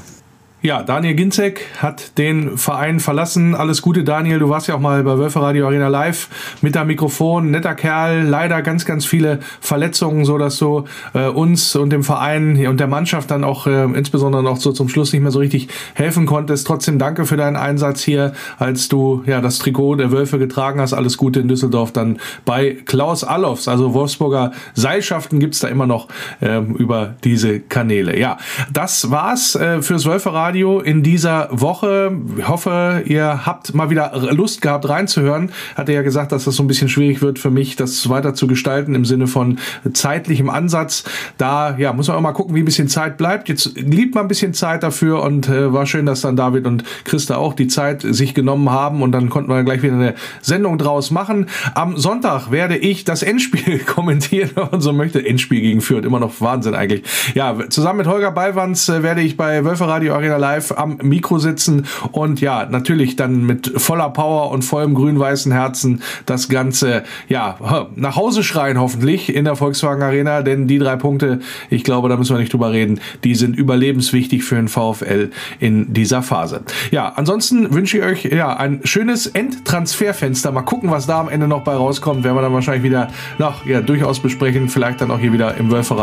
Ja, 0.65 0.81
Daniel 0.81 1.13
Ginzek 1.13 1.63
hat 1.77 2.17
den 2.17 2.57
Verein 2.57 2.99
verlassen. 2.99 3.53
Alles 3.53 3.83
Gute, 3.83 4.03
Daniel. 4.03 4.39
Du 4.39 4.49
warst 4.49 4.67
ja 4.67 4.73
auch 4.73 4.79
mal 4.79 5.03
bei 5.03 5.15
Wölfe 5.19 5.39
Radio 5.39 5.67
Arena 5.67 5.89
Live 5.89 6.27
mit 6.63 6.73
dem 6.73 6.87
Mikrofon. 6.87 7.51
Netter 7.51 7.75
Kerl. 7.75 8.23
Leider 8.23 8.63
ganz, 8.63 8.83
ganz 8.83 9.05
viele 9.05 9.41
Verletzungen, 9.59 10.25
so 10.25 10.39
dass 10.39 10.57
du 10.57 10.85
äh, 11.13 11.27
uns 11.27 11.75
und 11.75 11.91
dem 11.91 12.03
Verein 12.03 12.65
und 12.65 12.79
der 12.79 12.87
Mannschaft 12.87 13.29
dann 13.29 13.43
auch 13.43 13.67
äh, 13.67 13.83
insbesondere 13.83 14.41
noch 14.41 14.57
so 14.57 14.71
zum 14.71 14.89
Schluss 14.89 15.13
nicht 15.13 15.21
mehr 15.21 15.29
so 15.29 15.37
richtig 15.37 15.67
helfen 15.93 16.25
konntest. 16.25 16.65
Trotzdem 16.65 16.97
danke 16.97 17.27
für 17.27 17.37
deinen 17.37 17.57
Einsatz 17.57 18.01
hier, 18.01 18.33
als 18.57 18.89
du 18.89 19.21
ja 19.27 19.41
das 19.41 19.59
Trikot 19.59 19.97
der 19.97 20.11
Wölfe 20.11 20.39
getragen 20.39 20.81
hast. 20.81 20.93
Alles 20.93 21.17
Gute 21.17 21.41
in 21.41 21.47
Düsseldorf 21.47 21.91
dann 21.91 22.17
bei 22.43 22.75
Klaus 22.85 23.23
Allofs. 23.23 23.67
Also 23.67 23.93
Wolfsburger 23.93 24.51
Seilschaften 24.73 25.39
gibt's 25.39 25.59
da 25.59 25.67
immer 25.67 25.85
noch 25.85 26.07
äh, 26.41 26.57
über 26.57 27.13
diese 27.23 27.59
Kanäle. 27.59 28.17
Ja, 28.17 28.37
das 28.73 29.11
war's 29.11 29.53
äh, 29.53 29.83
fürs 29.83 30.07
Wölfe 30.07 30.33
Radio. 30.33 30.54
Radio 30.55 30.79
in 30.79 31.03
dieser 31.03 31.49
Woche. 31.51 32.17
Ich 32.37 32.47
hoffe, 32.47 33.03
ihr 33.05 33.45
habt 33.45 33.73
mal 33.73 33.89
wieder 33.89 34.13
Lust 34.31 34.61
gehabt 34.61 34.87
reinzuhören. 34.87 35.51
Hatte 35.75 35.91
ja 35.91 36.01
gesagt, 36.01 36.31
dass 36.31 36.45
das 36.45 36.55
so 36.55 36.63
ein 36.63 36.67
bisschen 36.67 36.87
schwierig 36.87 37.21
wird 37.21 37.39
für 37.39 37.51
mich, 37.51 37.75
das 37.75 38.07
weiter 38.07 38.35
zu 38.35 38.47
gestalten 38.47 38.95
im 38.95 39.03
Sinne 39.03 39.27
von 39.27 39.59
zeitlichem 39.91 40.49
Ansatz. 40.49 41.03
Da 41.37 41.75
ja, 41.77 41.91
muss 41.91 42.07
man 42.07 42.15
auch 42.15 42.21
mal 42.21 42.31
gucken, 42.31 42.55
wie 42.55 42.59
ein 42.59 42.65
bisschen 42.65 42.87
Zeit 42.87 43.17
bleibt. 43.17 43.49
Jetzt 43.49 43.75
liebt 43.75 44.15
man 44.15 44.23
ein 44.23 44.27
bisschen 44.29 44.53
Zeit 44.53 44.81
dafür 44.81 45.23
und 45.23 45.49
äh, 45.49 45.73
war 45.73 45.85
schön, 45.87 46.05
dass 46.05 46.21
dann 46.21 46.37
David 46.37 46.67
und 46.67 46.85
Christa 47.03 47.35
auch 47.35 47.53
die 47.53 47.67
Zeit 47.67 48.03
sich 48.03 48.33
genommen 48.33 48.69
haben 48.69 49.01
und 49.01 49.11
dann 49.11 49.29
konnten 49.29 49.49
wir 49.49 49.61
gleich 49.65 49.83
wieder 49.83 49.95
eine 49.95 50.15
Sendung 50.41 50.77
draus 50.77 51.11
machen. 51.11 51.47
Am 51.73 51.97
Sonntag 51.97 52.49
werde 52.49 52.77
ich 52.77 53.03
das 53.03 53.23
Endspiel 53.23 53.79
kommentieren, 53.85 54.51
wenn 54.55 54.69
man 54.71 54.79
so 54.79 54.93
möchte. 54.93 55.19
Endspiel 55.25 55.59
gegen 55.59 55.81
Fürth, 55.81 56.05
immer 56.05 56.21
noch 56.21 56.39
Wahnsinn 56.39 56.75
eigentlich. 56.75 57.03
Ja, 57.33 57.57
zusammen 57.67 57.97
mit 57.97 58.07
Holger 58.07 58.31
Ballwanz 58.31 58.87
äh, 58.87 59.03
werde 59.03 59.19
ich 59.19 59.35
bei 59.35 59.65
Wölfe 59.65 59.85
Radio 59.85 60.13
Arena 60.13 60.44
live 60.45 60.77
am 60.77 60.97
Mikro 61.01 61.39
sitzen 61.39 61.87
und 62.11 62.39
ja, 62.39 62.67
natürlich 62.69 63.15
dann 63.15 63.45
mit 63.45 63.71
voller 63.77 64.09
Power 64.09 64.51
und 64.51 64.63
vollem 64.63 64.93
grün-weißen 64.93 65.51
Herzen 65.51 66.03
das 66.27 66.49
Ganze, 66.49 67.03
ja, 67.27 67.57
nach 67.95 68.15
Hause 68.15 68.43
schreien 68.43 68.79
hoffentlich 68.79 69.33
in 69.33 69.45
der 69.45 69.55
Volkswagen 69.55 70.03
Arena, 70.03 70.43
denn 70.43 70.67
die 70.67 70.77
drei 70.77 70.97
Punkte, 70.97 71.39
ich 71.71 71.83
glaube, 71.83 72.09
da 72.09 72.17
müssen 72.17 72.35
wir 72.35 72.39
nicht 72.39 72.53
drüber 72.53 72.71
reden, 72.71 72.99
die 73.23 73.33
sind 73.33 73.55
überlebenswichtig 73.55 74.43
für 74.43 74.55
den 74.55 74.67
VfL 74.67 75.31
in 75.59 75.93
dieser 75.93 76.21
Phase. 76.21 76.61
Ja, 76.91 77.13
ansonsten 77.15 77.73
wünsche 77.73 77.97
ich 77.97 78.03
euch 78.03 78.25
ja 78.25 78.55
ein 78.55 78.81
schönes 78.83 79.25
Endtransferfenster. 79.25 80.51
Mal 80.51 80.61
gucken, 80.61 80.91
was 80.91 81.07
da 81.07 81.19
am 81.19 81.29
Ende 81.29 81.47
noch 81.47 81.63
bei 81.63 81.73
rauskommt. 81.73 82.23
Werden 82.23 82.37
wir 82.37 82.41
dann 82.41 82.53
wahrscheinlich 82.53 82.83
wieder 82.83 83.07
noch 83.39 83.65
ja, 83.65 83.81
durchaus 83.81 84.19
besprechen. 84.19 84.69
Vielleicht 84.69 85.01
dann 85.01 85.09
auch 85.09 85.19
hier 85.19 85.33
wieder 85.33 85.55
im 85.57 85.71
Wölfe 85.71 85.95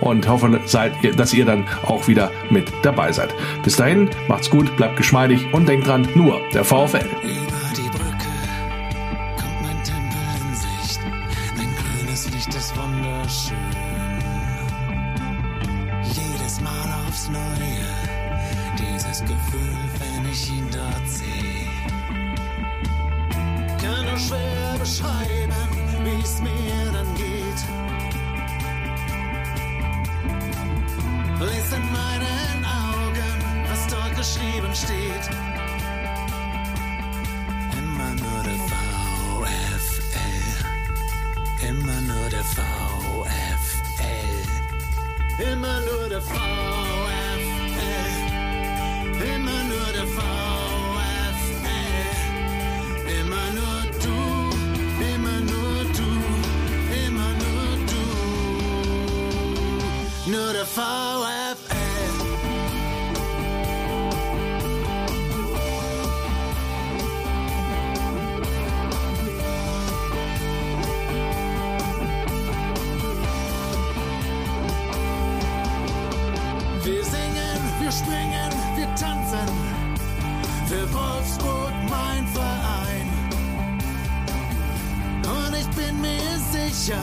und 0.00 0.28
hoffe, 0.28 0.60
seid, 0.66 0.92
dass 1.16 1.32
ihr 1.32 1.44
dann 1.44 1.64
auch 1.86 2.08
wieder 2.08 2.30
mit 2.50 2.70
dabei 2.82 3.12
seid. 3.12 3.34
Bis 3.64 3.69
dahin, 3.76 4.10
macht's 4.28 4.50
gut, 4.50 4.76
bleibt 4.76 4.96
geschmeidig 4.96 5.52
und 5.52 5.68
denkt 5.68 5.86
dran, 5.86 6.08
nur 6.14 6.40
der 6.52 6.64
VfL. 6.64 7.08
nur 60.26 60.52
der 60.52 60.66
VfL. 60.66 61.80
Wir 76.84 77.04
singen, 77.04 77.60
wir 77.80 77.92
springen, 77.92 78.50
wir 78.76 78.94
tanzen 78.94 79.48
für 80.66 80.92
Wolfsburg 80.92 81.72
mein 81.88 82.26
Verein. 82.28 83.08
Und 85.22 85.54
ich 85.56 85.68
bin 85.70 86.00
mir 86.00 86.38
sicher, 86.52 87.02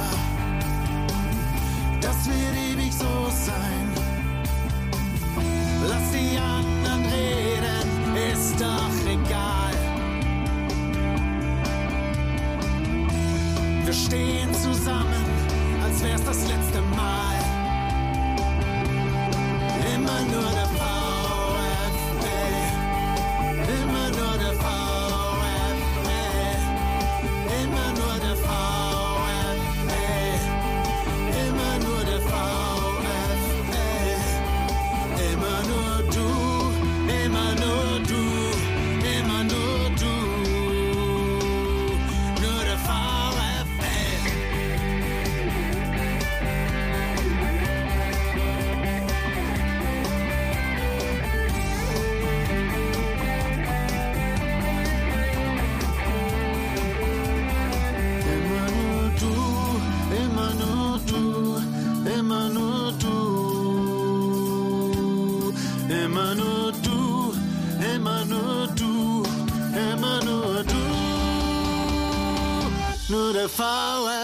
forward. 73.58 74.17